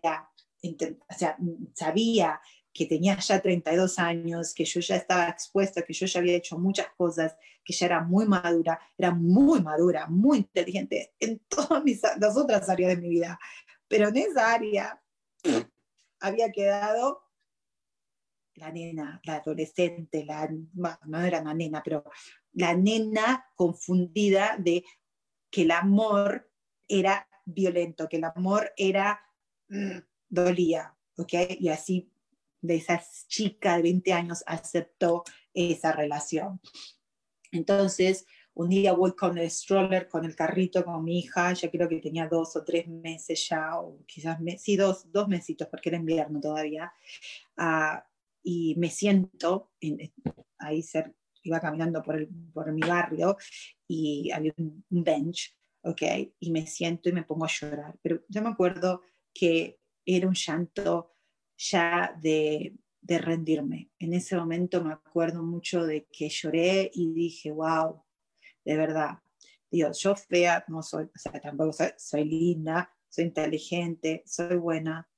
o 0.63 1.13
sea, 1.17 1.37
sabía 1.73 2.41
que 2.73 2.85
tenía 2.85 3.17
ya 3.19 3.41
32 3.41 3.99
años, 3.99 4.53
que 4.53 4.63
yo 4.63 4.79
ya 4.79 4.95
estaba 4.95 5.27
expuesta, 5.27 5.81
que 5.81 5.93
yo 5.93 6.05
ya 6.05 6.19
había 6.19 6.37
hecho 6.37 6.57
muchas 6.57 6.87
cosas, 6.97 7.35
que 7.63 7.73
ya 7.73 7.85
era 7.85 8.01
muy 8.01 8.25
madura, 8.25 8.79
era 8.97 9.11
muy 9.11 9.61
madura, 9.61 10.07
muy 10.07 10.39
inteligente 10.39 11.13
en 11.19 11.39
todas 11.49 11.83
mis, 11.83 12.01
las 12.19 12.37
otras 12.37 12.69
áreas 12.69 12.95
de 12.95 13.01
mi 13.01 13.09
vida, 13.09 13.39
pero 13.87 14.07
en 14.07 14.17
esa 14.17 14.53
área 14.53 15.01
había 16.19 16.51
quedado 16.51 17.23
la 18.55 18.71
nena, 18.71 19.21
la 19.23 19.35
adolescente, 19.35 20.25
la, 20.25 20.49
no 21.05 21.21
era 21.21 21.41
una 21.41 21.53
nena, 21.53 21.81
pero 21.83 22.03
la 22.53 22.73
nena 22.75 23.45
confundida 23.55 24.57
de 24.57 24.83
que 25.49 25.63
el 25.63 25.71
amor 25.71 26.49
era 26.87 27.27
violento, 27.45 28.07
que 28.07 28.17
el 28.17 28.23
amor 28.25 28.71
era, 28.77 29.21
mm, 29.69 29.97
dolía, 30.29 30.95
¿ok? 31.17 31.33
Y 31.59 31.69
así 31.69 32.11
de 32.61 32.75
esa 32.75 33.01
chica 33.27 33.75
de 33.75 33.83
20 33.83 34.13
años 34.13 34.43
aceptó 34.45 35.23
esa 35.53 35.91
relación. 35.91 36.61
Entonces, 37.51 38.25
un 38.53 38.69
día 38.69 38.93
voy 38.93 39.13
con 39.13 39.37
el 39.37 39.49
stroller, 39.49 40.07
con 40.09 40.25
el 40.25 40.35
carrito, 40.35 40.83
con 40.83 41.03
mi 41.03 41.19
hija, 41.19 41.53
ya 41.53 41.71
creo 41.71 41.87
que 41.87 41.99
tenía 41.99 42.27
dos 42.27 42.55
o 42.55 42.63
tres 42.63 42.87
meses 42.87 43.47
ya, 43.49 43.79
o 43.79 44.05
quizás, 44.05 44.37
sí, 44.57 44.75
dos, 44.75 45.11
dos 45.11 45.27
mesitos, 45.27 45.67
porque 45.69 45.89
era 45.89 45.97
invierno 45.97 46.39
todavía, 46.39 46.93
y 48.43 48.75
me 48.77 48.89
siento, 48.89 49.71
en, 49.79 50.13
ahí 50.59 50.81
ser, 50.81 51.15
iba 51.43 51.59
caminando 51.59 52.01
por, 52.01 52.15
el, 52.15 52.29
por 52.53 52.71
mi 52.71 52.81
barrio 52.81 53.37
y 53.87 54.31
había 54.31 54.53
un, 54.57 54.83
bench, 54.89 55.57
¿ok? 55.83 56.01
Y 56.39 56.51
me 56.51 56.67
siento 56.67 57.09
y 57.09 57.13
me 57.13 57.23
pongo 57.23 57.45
a 57.45 57.49
llorar. 57.49 57.97
Pero 58.01 58.23
yo 58.27 58.41
me 58.41 58.49
acuerdo 58.49 59.01
que 59.33 59.79
era 60.05 60.27
un 60.27 60.35
llanto 60.35 61.15
ya 61.57 62.17
de, 62.21 62.75
de 63.01 63.17
rendirme. 63.17 63.91
En 63.99 64.13
ese 64.13 64.35
momento 64.35 64.83
me 64.83 64.93
acuerdo 64.93 65.43
mucho 65.43 65.85
de 65.85 66.07
que 66.11 66.29
lloré 66.29 66.91
y 66.93 67.11
dije, 67.13 67.51
wow, 67.51 68.03
de 68.63 68.77
verdad, 68.77 69.19
Dios, 69.69 69.99
yo 70.01 70.15
fea 70.15 70.63
no 70.67 70.83
soy, 70.83 71.05
o 71.05 71.17
sea, 71.17 71.39
tampoco 71.39 71.73
soy, 71.73 71.89
soy 71.97 72.25
linda, 72.25 72.93
soy 73.09 73.25
inteligente, 73.25 74.23
soy 74.25 74.57
buena, 74.57 75.09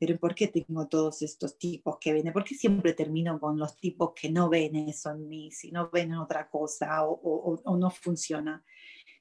pero 0.00 0.18
¿por 0.18 0.34
qué 0.34 0.48
tengo 0.48 0.88
todos 0.88 1.20
estos 1.20 1.58
tipos 1.58 1.98
que 2.00 2.14
ven? 2.14 2.32
¿Por 2.32 2.42
qué 2.42 2.54
siempre 2.54 2.94
termino 2.94 3.38
con 3.38 3.58
los 3.58 3.76
tipos 3.76 4.12
que 4.14 4.30
no 4.30 4.48
ven 4.48 4.74
eso 4.76 5.10
en 5.10 5.28
mí, 5.28 5.52
si 5.52 5.70
no 5.70 5.90
ven 5.90 6.14
otra 6.14 6.48
cosa 6.48 7.04
o, 7.04 7.12
o, 7.12 7.60
o 7.62 7.76
no 7.76 7.90
funciona? 7.90 8.64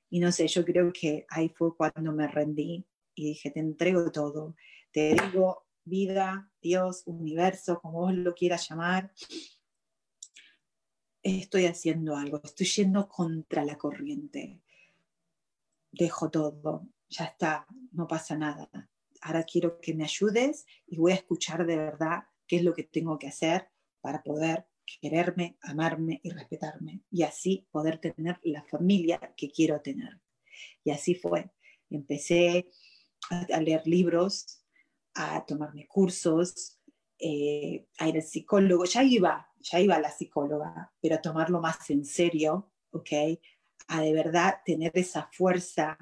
Y 0.10 0.22
no 0.22 0.32
sé, 0.32 0.48
yo 0.48 0.64
creo 0.64 0.94
que 0.94 1.26
ahí 1.30 1.50
fue 1.50 1.76
cuando 1.76 2.14
me 2.14 2.30
rendí 2.30 2.88
y 3.14 3.26
dije, 3.26 3.52
te 3.52 3.60
entrego 3.60 4.10
todo, 4.10 4.56
te 4.94 5.16
digo 5.16 5.66
vida, 5.84 6.50
Dios, 6.62 7.04
universo, 7.08 7.82
como 7.82 8.00
vos 8.00 8.14
lo 8.14 8.34
quieras 8.34 8.70
llamar, 8.70 9.12
estoy 11.22 11.66
haciendo 11.66 12.16
algo, 12.16 12.40
estoy 12.42 12.68
yendo 12.68 13.10
contra 13.10 13.66
la 13.66 13.78
corriente, 13.78 14.62
dejo 15.92 16.32
todo, 16.32 16.88
ya 17.10 17.26
está, 17.26 17.68
no 17.92 18.08
pasa 18.08 18.38
nada, 18.38 18.70
ahora 19.22 19.44
quiero 19.44 19.80
que 19.80 19.94
me 19.94 20.04
ayudes 20.04 20.66
y 20.88 20.98
voy 20.98 21.12
a 21.12 21.16
escuchar 21.16 21.66
de 21.66 21.78
verdad 21.78 22.24
qué 22.48 22.58
es 22.58 22.64
lo 22.64 22.74
que 22.74 22.84
tengo 22.84 23.18
que 23.20 23.28
hacer 23.28 23.70
para 24.02 24.24
poder 24.24 24.66
quererme, 25.02 25.58
amarme 25.62 26.20
y 26.24 26.30
respetarme 26.32 27.04
y 27.12 27.24
así 27.24 27.68
poder 27.72 28.00
tener 28.00 28.40
la 28.44 28.64
familia 28.64 29.20
que 29.38 29.52
quiero 29.52 29.82
tener. 29.82 30.20
Y 30.84 30.92
así 30.92 31.16
fue. 31.16 31.52
Empecé 31.90 32.70
a 33.30 33.62
leer 33.62 33.86
libros, 33.86 34.64
a 35.14 35.46
tomarme 35.46 35.88
cursos, 35.88 36.80
eh, 37.20 37.88
a 38.00 38.08
ir 38.08 38.16
al 38.16 38.24
psicólogo. 38.24 38.86
Ya 38.86 39.04
iba, 39.04 39.48
ya 39.60 39.80
iba 39.80 39.96
a 39.96 40.02
la 40.02 40.12
psicóloga, 40.12 40.92
pero 41.02 41.16
a 41.16 41.22
tomarlo 41.22 41.60
más 41.60 41.90
en 41.90 42.06
serio, 42.06 42.72
¿ok? 42.92 43.10
A 43.88 44.02
de 44.02 44.14
verdad 44.14 44.62
tener 44.66 44.92
esa 44.96 45.30
fuerza 45.32 45.98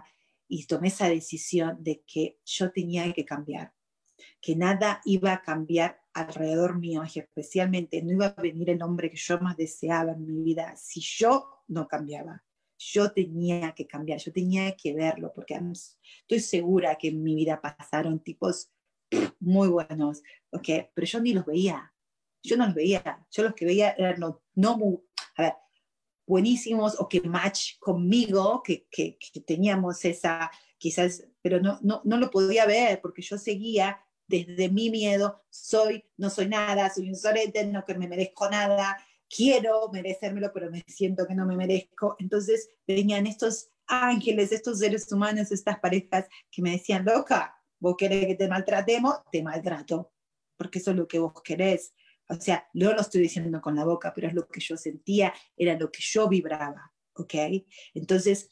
y 0.48 0.66
tomé 0.66 0.88
esa 0.88 1.10
decisión 1.10 1.84
de 1.84 2.04
que 2.06 2.40
yo 2.46 2.72
tenía 2.72 3.12
que 3.14 3.26
cambiar, 3.26 3.74
que 4.42 4.56
nada 4.56 5.02
iba 5.06 5.34
a 5.34 5.42
cambiar 5.42 6.00
alrededor 6.14 6.78
mío, 6.78 7.04
especialmente 7.04 8.02
no 8.02 8.14
iba 8.14 8.28
a 8.28 8.42
venir 8.42 8.70
el 8.70 8.82
hombre 8.82 9.10
que 9.10 9.18
yo 9.18 9.40
más 9.40 9.58
deseaba 9.58 10.14
en 10.14 10.26
mi 10.26 10.44
vida 10.44 10.76
si 10.76 11.02
yo 11.02 11.64
no 11.68 11.88
cambiaba. 11.88 12.44
Yo 12.80 13.12
tenía 13.12 13.74
que 13.74 13.88
cambiar, 13.88 14.20
yo 14.20 14.32
tenía 14.32 14.76
que 14.76 14.94
verlo, 14.94 15.32
porque 15.34 15.60
estoy 16.22 16.40
segura 16.40 16.96
que 16.96 17.08
en 17.08 17.24
mi 17.24 17.34
vida 17.34 17.60
pasaron 17.60 18.20
tipos 18.20 18.72
muy 19.40 19.68
buenos, 19.68 20.22
okay, 20.52 20.88
pero 20.94 21.08
yo 21.08 21.20
ni 21.20 21.34
los 21.34 21.46
veía, 21.46 21.92
yo 22.44 22.56
no 22.58 22.66
los 22.66 22.76
veía, 22.76 23.26
yo 23.32 23.44
los 23.44 23.54
que 23.54 23.66
veía 23.66 23.92
eran 23.92 24.20
no, 24.20 24.44
no 24.56 25.02
buenísimos 26.28 27.00
o 27.00 27.08
que 27.08 27.22
match 27.22 27.80
conmigo, 27.80 28.62
que, 28.64 28.86
que, 28.92 29.18
teníamos 29.46 30.04
esa, 30.06 30.52
quizás, 30.78 31.26
pero 31.42 31.60
no, 31.60 31.80
no, 31.82 32.02
no 32.04 32.18
lo 32.18 32.30
podía 32.30 32.66
ver 32.66 33.02
porque 33.02 33.22
yo 33.22 33.38
seguía 33.38 34.00
desde 34.28 34.70
mi 34.70 34.90
miedo, 34.90 35.42
soy, 35.50 36.04
no 36.18 36.30
soy 36.30 36.50
nada, 36.50 36.94
soy 36.94 37.10
un 37.10 37.16
sorete, 37.16 37.66
no 37.66 37.86
que 37.86 37.96
me 37.96 38.10
merezco 38.10 38.50
nada, 38.50 38.98
quiero 39.30 39.90
merecérmelo, 39.92 40.52
pero 40.54 40.70
me 40.70 40.84
siento 40.88 41.26
que 41.26 41.34
no 41.34 41.46
me 41.46 41.56
merezco. 41.56 42.16
Entonces 42.20 42.70
venían 42.86 43.26
estos 43.26 43.70
ángeles, 43.88 44.52
estos 44.52 44.80
seres 44.80 45.10
humanos, 45.12 45.52
estas 45.52 45.80
parejas 45.80 46.28
que 46.52 46.62
me 46.62 46.72
decían, 46.72 47.06
loca, 47.06 47.56
vos 47.80 47.96
querés 47.98 48.28
que 48.28 48.36
te 48.36 48.50
maltratemos, 48.50 49.16
te 49.32 49.42
maltrato, 49.42 50.12
porque 50.58 50.80
eso 50.80 50.92
es 50.92 50.98
lo 50.98 51.08
que 51.08 51.20
vos 51.20 51.34
querés. 51.42 51.94
O 52.30 52.36
sea, 52.36 52.68
no 52.74 52.94
lo 52.94 53.02
estoy 53.02 53.22
diciendo 53.22 53.62
con 53.62 53.76
la 53.76 53.86
boca, 53.86 54.14
pero 54.14 54.28
es 54.28 54.34
lo 54.34 54.48
que 54.48 54.60
yo 54.60 54.76
sentía, 54.78 55.34
era 55.56 55.78
lo 55.78 55.92
que 55.92 56.02
yo 56.02 56.28
vibraba, 56.28 56.94
¿ok? 57.14 57.34
Entonces, 57.94 58.50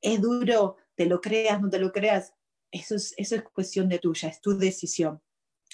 es 0.00 0.20
duro, 0.20 0.76
te 0.94 1.06
lo 1.06 1.20
creas, 1.20 1.60
no 1.60 1.70
te 1.70 1.78
lo 1.78 1.92
creas, 1.92 2.34
eso 2.70 2.96
es, 2.96 3.14
eso 3.16 3.36
es 3.36 3.42
cuestión 3.42 3.88
de 3.88 3.98
tuya, 3.98 4.28
es 4.28 4.40
tu 4.40 4.56
decisión. 4.58 5.22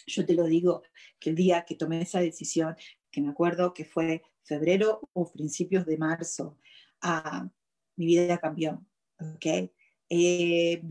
Yo 0.07 0.25
te 0.25 0.35
lo 0.35 0.45
digo, 0.45 0.83
que 1.19 1.31
el 1.31 1.37
día 1.37 1.65
que 1.65 1.75
tomé 1.75 2.03
esa 2.03 2.21
decisión, 2.21 2.77
que 3.11 3.21
me 3.21 3.31
acuerdo 3.31 3.75
que 3.75 3.85
fue 3.85 4.23
febrero 4.43 5.09
o 5.13 5.31
principios 5.31 5.87
de 5.87 5.99
marzo, 5.99 6.59
ah, 7.03 7.49
mi 7.97 8.07
vida 8.07 8.39
cambió, 8.39 8.85
¿ok? 9.19 9.71
Eh, 10.09 10.83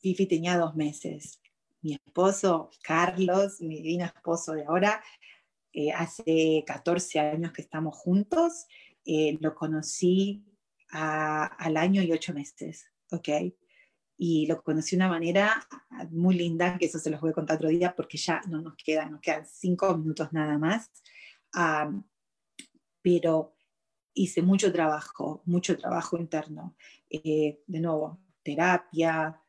Fifi 0.00 0.26
tenía 0.26 0.58
dos 0.58 0.74
meses. 0.74 1.40
Mi 1.80 1.94
esposo, 1.94 2.70
Carlos, 2.82 3.60
mi 3.60 3.76
divino 3.76 4.04
esposo 4.04 4.52
de 4.52 4.64
ahora, 4.64 5.02
eh, 5.72 5.92
hace 5.92 6.64
14 6.66 7.20
años 7.20 7.52
que 7.52 7.62
estamos 7.62 7.96
juntos, 7.96 8.66
eh, 9.04 9.38
lo 9.40 9.54
conocí 9.54 10.44
al 10.94 11.78
año 11.78 12.02
y 12.02 12.12
ocho 12.12 12.34
meses, 12.34 12.84
¿ok? 13.10 13.28
Y 14.18 14.46
lo 14.46 14.62
conocí 14.62 14.90
de 14.94 14.96
una 14.96 15.08
manera 15.08 15.66
muy 16.10 16.34
linda, 16.34 16.76
que 16.76 16.84
eso 16.84 16.98
se 16.98 17.08
los 17.08 17.20
voy 17.20 17.30
a 17.30 17.34
contar 17.34 17.56
otro 17.56 17.70
día 17.70 17.96
porque 17.96 18.18
ya 18.18 18.42
no 18.48 18.60
nos 18.60 18.74
quedan, 18.76 19.12
nos 19.12 19.22
quedan 19.22 19.46
cinco 19.46 19.96
minutos 19.96 20.32
nada 20.32 20.58
más. 20.58 20.90
pero 23.00 23.54
hice 24.14 24.42
mucho 24.42 24.72
trabajo, 24.72 25.42
mucho 25.46 25.76
trabajo 25.76 26.16
interno. 26.18 26.76
Eh, 27.08 27.62
de 27.66 27.80
nuevo, 27.80 28.20
terapia. 28.42 29.40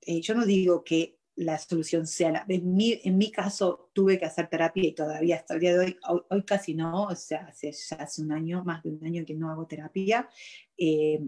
Eh, 0.00 0.20
yo 0.20 0.34
no 0.34 0.44
digo 0.44 0.82
que 0.84 1.20
la 1.36 1.58
solución 1.58 2.06
sea 2.06 2.30
la... 2.30 2.46
En 2.48 3.16
mi, 3.16 3.30
caso 3.30 3.90
tuve 3.92 4.18
que 4.18 4.26
hacer 4.26 4.48
terapia 4.48 4.84
y 4.84 4.92
todavía 4.92 5.36
hasta 5.36 5.54
el 5.54 5.60
día 5.60 5.72
de 5.72 5.78
hoy, 5.78 6.24
hoy, 6.28 6.42
casi 6.44 6.74
no, 6.74 7.04
o 7.04 7.14
sea, 7.14 7.46
hace, 7.46 7.72
ya 7.72 7.96
hace 7.96 8.22
un 8.22 8.32
año, 8.32 8.62
más 8.64 8.82
de 8.82 8.90
un 8.90 9.04
año 9.04 9.24
que 9.24 9.34
no 9.34 9.50
hago 9.50 9.66
terapia, 9.66 10.28
eh, 10.76 11.20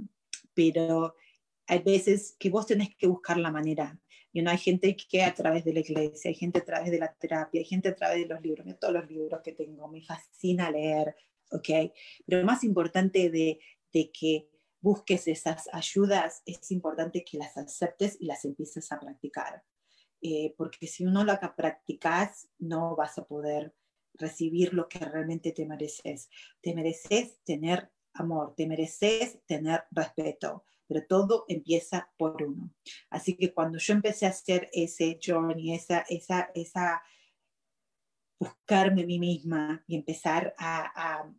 pero 0.52 1.16
hay 1.66 1.78
veces 1.80 2.36
que 2.38 2.50
vos 2.50 2.66
tenés 2.66 2.94
que 2.96 3.06
buscar 3.06 3.38
la 3.38 3.50
manera. 3.50 3.98
Y 4.32 4.42
no 4.42 4.50
hay 4.50 4.58
gente 4.58 4.96
que 4.96 5.22
a 5.22 5.32
través 5.32 5.64
de 5.64 5.72
la 5.72 5.80
iglesia, 5.80 6.28
hay 6.28 6.34
gente 6.34 6.58
a 6.58 6.64
través 6.64 6.90
de 6.90 6.98
la 6.98 7.12
terapia, 7.14 7.60
hay 7.60 7.64
gente 7.64 7.88
a 7.88 7.94
través 7.94 8.18
de 8.18 8.34
los 8.34 8.42
libros, 8.42 8.66
de 8.66 8.74
todos 8.74 8.92
los 8.92 9.08
libros 9.08 9.40
que 9.42 9.52
tengo, 9.52 9.86
me 9.88 10.02
fascina 10.02 10.70
leer, 10.70 11.14
¿ok? 11.52 11.68
Pero 12.26 12.40
lo 12.40 12.44
más 12.44 12.64
importante 12.64 13.30
de 13.30 13.60
que 14.12 14.48
busques 14.84 15.26
esas 15.28 15.66
ayudas, 15.72 16.42
es 16.44 16.70
importante 16.70 17.24
que 17.24 17.38
las 17.38 17.56
aceptes 17.56 18.18
y 18.20 18.26
las 18.26 18.44
empieces 18.44 18.92
a 18.92 19.00
practicar. 19.00 19.64
Eh, 20.26 20.54
porque 20.56 20.86
si 20.86 21.04
uno 21.04 21.22
la 21.22 21.38
practicas, 21.54 22.48
no 22.58 22.96
vas 22.96 23.18
a 23.18 23.26
poder 23.26 23.74
recibir 24.14 24.72
lo 24.72 24.88
que 24.88 24.98
realmente 25.00 25.52
te 25.52 25.66
mereces. 25.66 26.30
Te 26.62 26.74
mereces 26.74 27.38
tener 27.44 27.92
amor, 28.14 28.54
te 28.56 28.66
mereces 28.66 29.44
tener 29.44 29.84
respeto, 29.90 30.64
pero 30.86 31.06
todo 31.06 31.44
empieza 31.46 32.10
por 32.16 32.42
uno. 32.42 32.72
Así 33.10 33.36
que 33.36 33.52
cuando 33.52 33.76
yo 33.76 33.92
empecé 33.92 34.24
a 34.24 34.30
hacer 34.30 34.70
ese 34.72 35.18
journey, 35.22 35.74
esa, 35.74 36.06
esa, 36.08 36.50
esa 36.54 37.02
buscarme 38.40 39.02
a 39.02 39.06
mí 39.06 39.18
misma 39.18 39.84
y 39.86 39.94
empezar 39.94 40.54
a, 40.56 41.18
a 41.20 41.34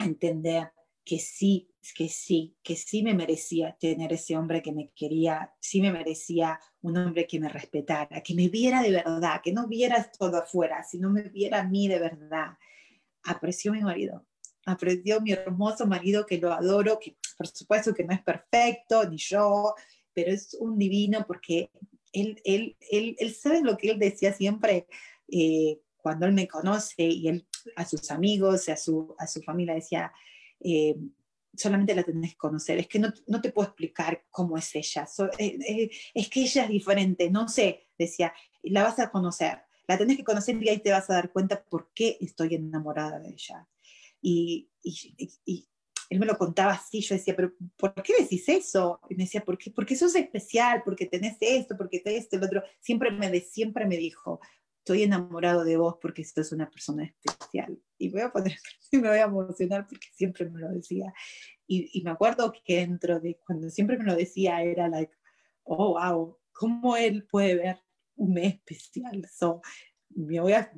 entender 0.00 0.72
que 1.08 1.18
sí, 1.18 1.70
que 1.96 2.10
sí, 2.10 2.54
que 2.62 2.76
sí 2.76 3.02
me 3.02 3.14
merecía 3.14 3.74
tener 3.80 4.12
ese 4.12 4.36
hombre 4.36 4.60
que 4.60 4.72
me 4.72 4.92
quería, 4.94 5.54
sí 5.58 5.80
me 5.80 5.90
merecía 5.90 6.60
un 6.82 6.98
hombre 6.98 7.26
que 7.26 7.40
me 7.40 7.48
respetara, 7.48 8.22
que 8.22 8.34
me 8.34 8.48
viera 8.48 8.82
de 8.82 8.90
verdad, 8.90 9.40
que 9.42 9.54
no 9.54 9.66
viera 9.66 10.12
todo 10.18 10.36
afuera, 10.36 10.84
sino 10.84 11.08
me 11.08 11.22
viera 11.22 11.60
a 11.60 11.64
mí 11.64 11.88
de 11.88 11.98
verdad. 11.98 12.58
Apreció 13.22 13.72
mi 13.72 13.80
marido, 13.80 14.26
apreció 14.66 15.22
mi 15.22 15.32
hermoso 15.32 15.86
marido 15.86 16.26
que 16.26 16.36
lo 16.36 16.52
adoro, 16.52 16.98
que 17.00 17.16
por 17.38 17.46
supuesto 17.46 17.94
que 17.94 18.04
no 18.04 18.12
es 18.12 18.22
perfecto, 18.22 19.08
ni 19.08 19.16
yo, 19.16 19.74
pero 20.12 20.30
es 20.30 20.58
un 20.60 20.76
divino 20.76 21.24
porque 21.26 21.70
él, 22.12 22.38
él, 22.44 22.76
él, 22.90 23.16
él 23.18 23.34
sabe 23.34 23.62
lo 23.62 23.78
que 23.78 23.92
él 23.92 23.98
decía 23.98 24.34
siempre. 24.34 24.86
Eh, 25.26 25.80
cuando 25.96 26.26
él 26.26 26.32
me 26.32 26.46
conoce 26.46 27.02
y 27.02 27.28
él 27.28 27.46
a 27.76 27.86
sus 27.86 28.10
amigos, 28.10 28.68
a 28.68 28.76
su, 28.76 29.14
a 29.18 29.26
su 29.26 29.40
familia 29.40 29.74
decía, 29.74 30.12
eh, 30.60 30.96
solamente 31.56 31.94
la 31.94 32.02
tenés 32.02 32.32
que 32.32 32.36
conocer. 32.36 32.78
Es 32.78 32.86
que 32.86 32.98
no, 32.98 33.12
no, 33.26 33.40
te 33.40 33.52
puedo 33.52 33.68
explicar 33.68 34.24
cómo 34.30 34.56
es 34.56 34.74
ella. 34.74 35.06
Eh, 35.38 35.58
eh, 35.66 35.90
es 36.14 36.28
que 36.28 36.42
ella 36.42 36.64
es 36.64 36.70
diferente, 36.70 37.30
no 37.30 37.48
sé, 37.48 37.88
decía, 37.98 38.32
la 38.62 38.84
vas 38.84 38.98
a 38.98 39.10
conocer. 39.10 39.58
La 39.86 39.96
tenés 39.96 40.18
que 40.18 40.24
conocer 40.24 40.62
y 40.62 40.68
ahí 40.68 40.78
te 40.78 40.92
vas 40.92 41.08
a 41.08 41.14
dar 41.14 41.32
cuenta 41.32 41.64
por 41.64 41.90
qué 41.94 42.18
estoy 42.20 42.54
enamorada 42.54 43.18
de 43.20 43.30
ella. 43.30 43.66
Y, 44.20 44.70
y, 44.82 45.32
y 45.44 45.68
él 46.10 46.20
me 46.20 46.26
lo 46.26 46.38
contaba 46.38 46.72
así, 46.72 47.00
yo 47.00 47.14
decía, 47.14 47.36
pero 47.36 47.52
¿por 47.76 47.94
qué 48.02 48.14
decís 48.18 48.48
eso? 48.48 49.00
Y 49.10 49.14
me 49.14 49.24
decía, 49.24 49.44
¿por 49.44 49.58
qué? 49.58 49.70
Porque 49.70 49.94
sos 49.94 50.14
especial, 50.14 50.82
porque 50.84 51.06
tenés 51.06 51.36
esto, 51.40 51.76
porque 51.76 52.00
tenés 52.00 52.24
esto, 52.24 52.36
el 52.36 52.44
otro. 52.44 52.62
Siempre 52.80 53.10
me, 53.10 53.30
de, 53.30 53.40
siempre 53.40 53.86
me 53.86 53.96
dijo, 53.96 54.40
estoy 54.88 55.02
enamorado 55.02 55.64
de 55.64 55.76
vos 55.76 55.96
porque 56.00 56.24
sos 56.24 56.50
una 56.52 56.70
persona 56.70 57.04
especial. 57.04 57.78
Y 57.98 58.08
voy 58.08 58.22
a 58.22 58.32
poner, 58.32 58.56
me 58.92 59.06
voy 59.06 59.18
a 59.18 59.24
emocionar 59.24 59.86
porque 59.86 60.06
siempre 60.14 60.48
me 60.48 60.60
lo 60.60 60.70
decía. 60.70 61.12
Y, 61.66 61.90
y, 61.92 62.02
me 62.02 62.10
acuerdo 62.10 62.50
que 62.64 62.76
dentro 62.76 63.20
de 63.20 63.38
cuando 63.44 63.68
siempre 63.68 63.98
me 63.98 64.04
lo 64.04 64.16
decía 64.16 64.62
era 64.62 64.88
like, 64.88 65.12
oh, 65.64 65.98
wow, 65.98 66.38
¿cómo 66.52 66.96
él 66.96 67.26
puede 67.30 67.56
ver 67.56 67.78
un 68.16 68.32
mes 68.32 68.54
especial? 68.54 69.28
So, 69.30 69.60
me, 70.08 70.40
voy 70.40 70.54
a, 70.54 70.72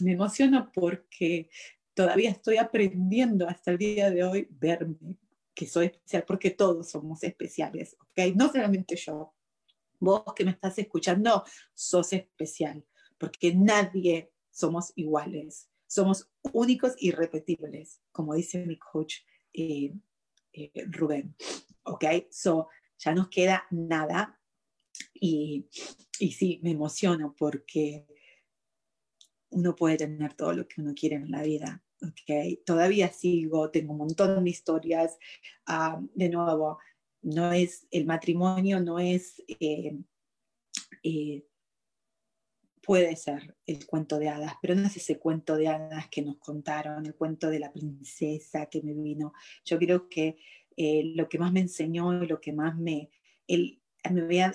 me 0.00 0.12
emociono 0.12 0.72
porque 0.74 1.48
todavía 1.94 2.30
estoy 2.30 2.56
aprendiendo 2.56 3.48
hasta 3.48 3.70
el 3.70 3.78
día 3.78 4.10
de 4.10 4.24
hoy 4.24 4.48
verme 4.50 5.20
que 5.54 5.68
soy 5.68 5.86
especial, 5.86 6.24
porque 6.26 6.50
todos 6.50 6.90
somos 6.90 7.22
especiales, 7.22 7.96
¿ok? 8.00 8.34
No 8.34 8.50
solamente 8.50 8.96
yo. 8.96 9.36
Vos 10.00 10.24
que 10.34 10.44
me 10.44 10.50
estás 10.50 10.76
escuchando, 10.80 11.44
sos 11.74 12.12
especial 12.12 12.84
porque 13.22 13.54
nadie 13.54 14.32
somos 14.50 14.92
iguales, 14.96 15.70
somos 15.86 16.28
únicos 16.52 16.94
y 16.98 17.12
repetibles, 17.12 18.02
como 18.10 18.34
dice 18.34 18.66
mi 18.66 18.76
coach 18.76 19.18
eh, 19.52 19.94
eh, 20.52 20.72
Rubén. 20.88 21.36
¿Ok? 21.84 22.04
So, 22.32 22.68
ya 22.98 23.14
nos 23.14 23.28
queda 23.28 23.64
nada 23.70 24.40
y, 25.14 25.68
sí, 25.70 26.58
me 26.64 26.72
emociono 26.72 27.36
porque 27.38 28.08
uno 29.50 29.76
puede 29.76 29.98
tener 29.98 30.34
todo 30.34 30.52
lo 30.52 30.66
que 30.66 30.80
uno 30.80 30.92
quiere 30.92 31.14
en 31.14 31.30
la 31.30 31.44
vida. 31.44 31.84
Okay. 32.22 32.56
Todavía 32.66 33.12
sigo, 33.12 33.70
tengo 33.70 33.92
un 33.92 33.98
montón 33.98 34.42
de 34.42 34.50
historias. 34.50 35.16
Ah, 35.66 36.02
de 36.16 36.28
nuevo, 36.28 36.80
no 37.20 37.52
es 37.52 37.86
el 37.92 38.04
matrimonio, 38.04 38.80
no 38.80 38.98
es 38.98 39.40
eh, 39.46 39.96
puede 42.82 43.14
ser 43.16 43.56
el 43.66 43.86
cuento 43.86 44.18
de 44.18 44.28
hadas, 44.28 44.54
pero 44.60 44.74
no 44.74 44.86
es 44.86 44.96
ese 44.96 45.18
cuento 45.18 45.56
de 45.56 45.68
hadas 45.68 46.08
que 46.08 46.22
nos 46.22 46.38
contaron, 46.38 47.06
el 47.06 47.14
cuento 47.14 47.48
de 47.48 47.60
la 47.60 47.72
princesa 47.72 48.66
que 48.66 48.82
me 48.82 48.92
vino. 48.92 49.32
Yo 49.64 49.78
creo 49.78 50.08
que 50.08 50.36
eh, 50.76 51.12
lo 51.14 51.28
que 51.28 51.38
más 51.38 51.52
me 51.52 51.60
enseñó 51.60 52.22
y 52.22 52.26
lo 52.26 52.40
que 52.40 52.52
más 52.52 52.76
me 52.76 53.10
él, 53.46 53.80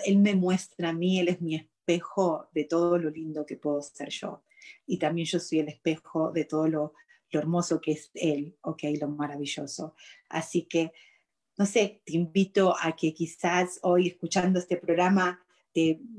él 0.04 0.18
me 0.18 0.34
muestra 0.34 0.90
a 0.90 0.92
mí, 0.92 1.18
él 1.20 1.28
es 1.28 1.40
mi 1.40 1.56
espejo 1.56 2.48
de 2.52 2.64
todo 2.64 2.98
lo 2.98 3.10
lindo 3.10 3.46
que 3.46 3.56
puedo 3.56 3.80
ser 3.82 4.10
yo. 4.10 4.44
Y 4.86 4.98
también 4.98 5.26
yo 5.26 5.40
soy 5.40 5.60
el 5.60 5.68
espejo 5.68 6.30
de 6.32 6.44
todo 6.44 6.68
lo, 6.68 6.94
lo 7.30 7.40
hermoso 7.40 7.80
que 7.80 7.92
es 7.92 8.10
él, 8.14 8.56
ok, 8.62 8.82
lo 9.00 9.08
maravilloso. 9.08 9.94
Así 10.28 10.62
que, 10.62 10.92
no 11.56 11.64
sé, 11.64 12.02
te 12.04 12.14
invito 12.14 12.74
a 12.78 12.94
que 12.94 13.14
quizás 13.14 13.78
hoy 13.82 14.08
escuchando 14.08 14.58
este 14.58 14.76
programa 14.76 15.44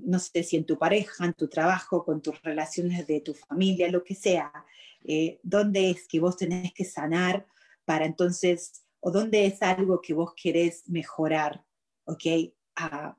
no 0.06 0.20
sé 0.20 0.44
si 0.44 0.58
en 0.58 0.66
tu 0.66 0.78
pareja, 0.78 1.26
en 1.26 1.34
tu 1.34 1.48
trabajo, 1.48 2.04
con 2.04 2.22
tus 2.22 2.42
relaciones 2.42 3.08
de 3.08 3.22
tu 3.22 3.34
familia, 3.34 3.90
lo 3.90 4.04
que 4.04 4.16
sea, 4.16 4.52
eh, 5.04 5.40
dónde 5.44 5.90
es 5.90 6.08
que 6.08 6.20
vos 6.20 6.38
tenés 6.38 6.74
que 6.74 6.86
sanar 6.86 7.46
para 7.86 8.06
entonces, 8.06 8.84
o 9.00 9.12
dónde 9.12 9.46
es 9.46 9.62
algo 9.62 10.02
que 10.02 10.14
vos 10.14 10.34
querés 10.36 10.88
mejorar, 10.88 11.64
¿ok? 12.06 12.54
Ah, 12.76 13.18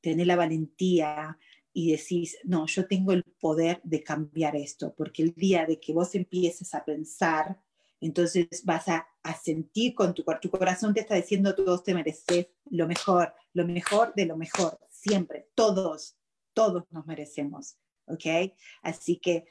tener 0.00 0.26
la 0.26 0.36
valentía 0.36 1.38
y 1.72 1.92
decís, 1.92 2.36
no, 2.44 2.66
yo 2.66 2.86
tengo 2.86 3.12
el 3.12 3.22
poder 3.40 3.80
de 3.84 4.02
cambiar 4.02 4.56
esto, 4.56 4.94
porque 4.96 5.22
el 5.22 5.34
día 5.34 5.66
de 5.66 5.78
que 5.78 5.92
vos 5.92 6.14
empieces 6.14 6.74
a 6.74 6.84
pensar, 6.84 7.60
entonces 8.00 8.48
vas 8.64 8.88
a, 8.88 9.06
sentir 9.42 9.94
con 9.94 10.14
tu, 10.14 10.24
tu 10.40 10.50
corazón 10.50 10.94
te 10.94 11.00
está 11.00 11.14
diciendo, 11.14 11.54
todos 11.54 11.84
te 11.84 11.94
mereces 11.94 12.48
lo 12.70 12.86
mejor, 12.86 13.34
lo 13.52 13.66
mejor 13.66 14.14
de 14.14 14.26
lo 14.26 14.36
mejor, 14.36 14.78
siempre, 14.88 15.48
todos, 15.54 16.16
todos 16.54 16.84
nos 16.90 17.06
merecemos, 17.06 17.76
¿ok? 18.06 18.52
Así 18.82 19.18
que 19.18 19.46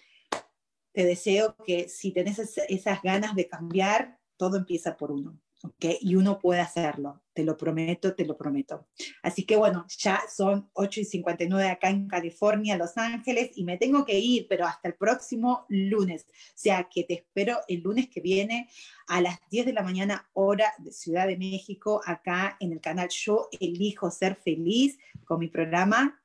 te 0.91 1.05
deseo 1.05 1.55
que 1.65 1.87
si 1.87 2.11
tenés 2.11 2.39
esas 2.39 3.01
ganas 3.01 3.35
de 3.35 3.47
cambiar, 3.47 4.19
todo 4.37 4.57
empieza 4.57 4.97
por 4.97 5.11
uno. 5.11 5.39
¿Okay? 5.63 5.97
Y 6.01 6.15
uno 6.15 6.39
puede 6.39 6.61
hacerlo, 6.61 7.21
te 7.33 7.43
lo 7.43 7.57
prometo, 7.57 8.15
te 8.15 8.25
lo 8.25 8.37
prometo. 8.37 8.87
Así 9.23 9.45
que 9.45 9.55
bueno, 9.55 9.85
ya 9.97 10.21
son 10.33 10.69
8 10.73 11.01
y 11.01 11.05
59 11.05 11.69
acá 11.69 11.89
en 11.89 12.07
California, 12.07 12.77
Los 12.77 12.97
Ángeles, 12.97 13.51
y 13.55 13.63
me 13.63 13.77
tengo 13.77 14.05
que 14.05 14.19
ir, 14.19 14.47
pero 14.49 14.65
hasta 14.65 14.87
el 14.87 14.95
próximo 14.95 15.65
lunes. 15.69 16.25
O 16.29 16.33
sea 16.55 16.87
que 16.89 17.03
te 17.03 17.15
espero 17.15 17.59
el 17.67 17.81
lunes 17.81 18.09
que 18.09 18.21
viene 18.21 18.69
a 19.07 19.21
las 19.21 19.39
10 19.49 19.67
de 19.67 19.73
la 19.73 19.83
mañana, 19.83 20.29
hora 20.33 20.73
de 20.77 20.91
Ciudad 20.91 21.27
de 21.27 21.37
México, 21.37 22.01
acá 22.05 22.57
en 22.59 22.71
el 22.71 22.81
canal 22.81 23.09
Yo 23.09 23.49
Elijo 23.59 24.11
Ser 24.11 24.35
Feliz 24.35 24.97
con 25.25 25.39
mi 25.39 25.47
programa 25.47 26.21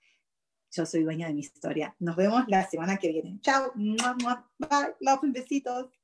Yo 0.71 0.87
soy 0.87 1.03
dueña 1.03 1.29
de 1.29 1.35
mi 1.35 1.41
historia. 1.41 1.95
Nos 1.99 2.17
vemos 2.17 2.45
la 2.49 2.69
semana 2.69 2.97
que 2.97 3.09
viene. 3.09 3.39
Chao. 3.41 3.73
Bye. 3.75 4.95
Love 5.01 5.33
besitos. 5.33 6.04